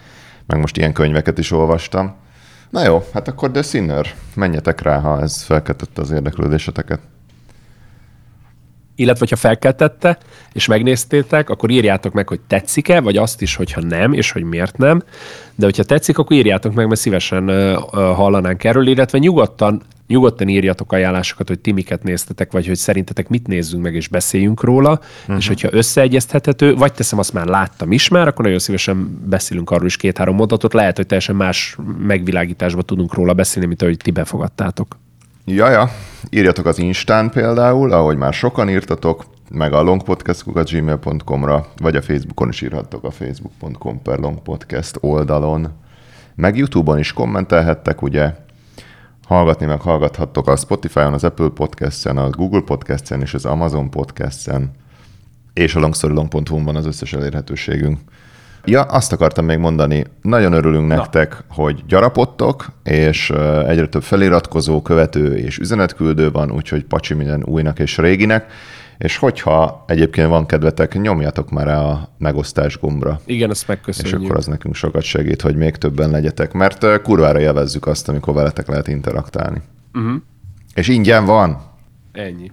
meg 0.47 0.59
most 0.59 0.77
ilyen 0.77 0.93
könyveket 0.93 1.39
is 1.39 1.51
olvastam. 1.51 2.14
Na 2.70 2.85
jó, 2.85 3.05
hát 3.12 3.29
akkor 3.29 3.51
The 3.51 3.62
Sinner, 3.62 4.07
menjetek 4.35 4.83
rá, 4.83 4.99
ha 4.99 5.20
ez 5.20 5.43
felkeltette 5.43 6.01
az 6.01 6.11
érdeklődéseteket 6.11 7.01
illetve 8.95 9.18
hogyha 9.18 9.36
felkeltette, 9.36 10.18
és 10.53 10.66
megnéztétek, 10.66 11.51
akkor 11.51 11.70
írjátok 11.70 12.12
meg, 12.12 12.28
hogy 12.28 12.40
tetszik-e, 12.47 13.01
vagy 13.01 13.16
azt 13.16 13.43
is, 13.43 13.55
hogyha 13.55 13.80
nem, 13.80 14.12
és 14.12 14.30
hogy 14.30 14.43
miért 14.43 14.76
nem. 14.76 15.03
De 15.55 15.64
hogyha 15.64 15.82
tetszik, 15.82 16.18
akkor 16.18 16.36
írjátok 16.36 16.74
meg, 16.74 16.86
mert 16.86 17.01
szívesen 17.01 17.74
hallanánk 17.93 18.64
erről, 18.64 18.86
illetve 18.86 19.18
nyugodtan, 19.18 19.82
nyugodtan 20.07 20.49
írjatok 20.49 20.93
ajánlásokat, 20.93 21.49
hogy 21.49 21.59
ti 21.59 21.72
miket 21.72 22.03
néztetek, 22.03 22.53
vagy 22.53 22.66
hogy 22.66 22.76
szerintetek 22.76 23.28
mit 23.28 23.47
nézzünk 23.47 23.82
meg, 23.82 23.95
és 23.95 24.09
beszéljünk 24.09 24.62
róla, 24.62 25.01
uh-huh. 25.20 25.36
és 25.36 25.49
hogyha 25.49 25.68
összeegyeztethető, 25.72 26.74
vagy 26.74 26.93
teszem 26.93 27.18
azt 27.18 27.32
már 27.32 27.47
láttam 27.47 27.93
is 27.93 28.09
már, 28.09 28.28
akkor 28.28 28.45
nagyon 28.45 28.61
szívesen 28.61 29.20
beszélünk 29.28 29.70
arról 29.70 29.86
is 29.86 29.97
két-három 29.97 30.34
mondatot, 30.34 30.72
lehet, 30.72 30.97
hogy 30.97 31.07
teljesen 31.07 31.36
más 31.36 31.76
megvilágításba 31.99 32.82
tudunk 32.82 33.14
róla 33.14 33.32
beszélni, 33.32 33.68
mint 33.68 33.82
ahogy 33.82 33.97
ti 33.97 34.11
befogadtátok. 34.11 34.97
Jaja, 35.45 35.90
írjatok 36.30 36.66
az 36.66 36.78
Instán 36.78 37.30
például, 37.30 37.93
ahogy 37.93 38.16
már 38.16 38.32
sokan 38.32 38.68
írtatok, 38.68 39.24
meg 39.51 39.72
a 39.72 39.82
longpodcast.gmail.com-ra, 39.82 41.66
vagy 41.76 41.97
a 41.97 42.03
Facebookon 42.03 42.49
is 42.49 42.61
írhattok 42.61 43.05
a 43.05 43.11
facebook.com 43.11 44.03
per 44.03 44.18
longpodcast 44.18 44.97
oldalon. 45.01 45.72
Meg 46.34 46.57
YouTube-on 46.57 46.99
is 46.99 47.12
kommentelhettek, 47.12 48.03
ugye, 48.03 48.34
hallgatni 49.26 49.66
meg 49.66 49.80
hallgathattok 49.80 50.49
a 50.49 50.57
Spotify-on, 50.57 51.12
az 51.12 51.24
Apple 51.24 51.49
Podcast-en, 51.49 52.16
a 52.16 52.30
Google 52.30 52.61
Podcast-en 52.61 53.20
és 53.20 53.34
az 53.34 53.45
Amazon 53.45 53.90
Podcast-en, 53.90 54.70
és 55.53 55.74
a 55.74 55.80
longstoryLong.hu 55.80 56.64
van 56.64 56.76
az 56.76 56.86
összes 56.86 57.12
elérhetőségünk. 57.12 57.99
Ja, 58.64 58.82
azt 58.82 59.12
akartam 59.12 59.44
még 59.44 59.58
mondani, 59.58 60.04
nagyon 60.22 60.52
örülünk 60.52 60.88
Na. 60.88 60.94
nektek, 60.94 61.44
hogy 61.48 61.84
gyarapodtok, 61.86 62.66
és 62.84 63.30
egyre 63.66 63.86
több 63.86 64.02
feliratkozó, 64.02 64.82
követő 64.82 65.36
és 65.36 65.58
üzenetküldő 65.58 66.30
van, 66.30 66.52
úgyhogy 66.52 66.84
pacsi 66.84 67.14
minden 67.14 67.44
újnak 67.44 67.78
és 67.78 67.96
réginek. 67.96 68.46
És 68.98 69.16
hogyha 69.16 69.84
egyébként 69.86 70.28
van 70.28 70.46
kedvetek, 70.46 71.00
nyomjatok 71.00 71.50
már 71.50 71.68
a 71.68 72.08
megosztás 72.18 72.78
gombra. 72.78 73.20
Igen, 73.24 73.50
ezt 73.50 73.68
megköszönjük. 73.68 74.18
És 74.20 74.24
akkor 74.24 74.36
az 74.36 74.46
nekünk 74.46 74.74
sokat 74.74 75.02
segít, 75.02 75.42
hogy 75.42 75.56
még 75.56 75.76
többen 75.76 76.10
legyetek, 76.10 76.52
mert 76.52 77.02
kurvára 77.02 77.38
jevezzük 77.38 77.86
azt, 77.86 78.08
amikor 78.08 78.34
veletek 78.34 78.68
lehet 78.68 78.88
interaktálni. 78.88 79.60
Uh-huh. 79.94 80.14
És 80.74 80.88
ingyen 80.88 81.24
van. 81.24 81.62
Ennyi. 82.12 82.50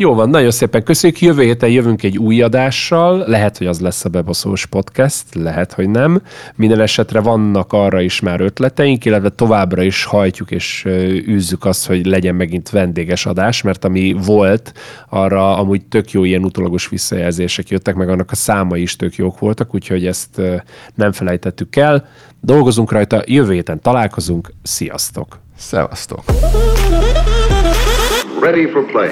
Jó 0.00 0.14
van, 0.14 0.30
nagyon 0.30 0.50
szépen 0.50 0.82
köszönjük. 0.82 1.20
Jövő 1.20 1.42
héten 1.42 1.70
jövünk 1.70 2.02
egy 2.02 2.18
új 2.18 2.42
adással. 2.42 3.24
Lehet, 3.26 3.58
hogy 3.58 3.66
az 3.66 3.80
lesz 3.80 4.04
a 4.04 4.08
bebaszós 4.08 4.66
podcast, 4.66 5.24
lehet, 5.34 5.72
hogy 5.72 5.88
nem. 5.88 6.22
Minden 6.54 6.80
esetre 6.80 7.20
vannak 7.20 7.72
arra 7.72 8.00
is 8.00 8.20
már 8.20 8.40
ötleteink, 8.40 9.04
illetve 9.04 9.28
továbbra 9.28 9.82
is 9.82 10.04
hajtjuk 10.04 10.50
és 10.50 10.84
űzzük 11.28 11.64
azt, 11.64 11.86
hogy 11.86 12.06
legyen 12.06 12.34
megint 12.34 12.70
vendéges 12.70 13.26
adás, 13.26 13.62
mert 13.62 13.84
ami 13.84 14.16
volt, 14.24 14.72
arra 15.08 15.56
amúgy 15.56 15.84
tök 15.84 16.10
jó 16.10 16.24
ilyen 16.24 16.44
utolagos 16.44 16.88
visszajelzések 16.88 17.68
jöttek, 17.68 17.94
meg 17.94 18.08
annak 18.08 18.30
a 18.30 18.34
számai 18.34 18.82
is 18.82 18.96
tök 18.96 19.14
jók 19.14 19.38
voltak, 19.38 19.74
úgyhogy 19.74 20.06
ezt 20.06 20.40
nem 20.94 21.12
felejtettük 21.12 21.76
el. 21.76 22.08
Dolgozunk 22.40 22.92
rajta, 22.92 23.22
jövő 23.26 23.52
héten 23.52 23.80
találkozunk. 23.80 24.52
Sziasztok! 24.62 25.38
Szevasztok! 25.56 26.22
Ready 28.42 28.66
for 28.66 28.86
play. 28.86 29.10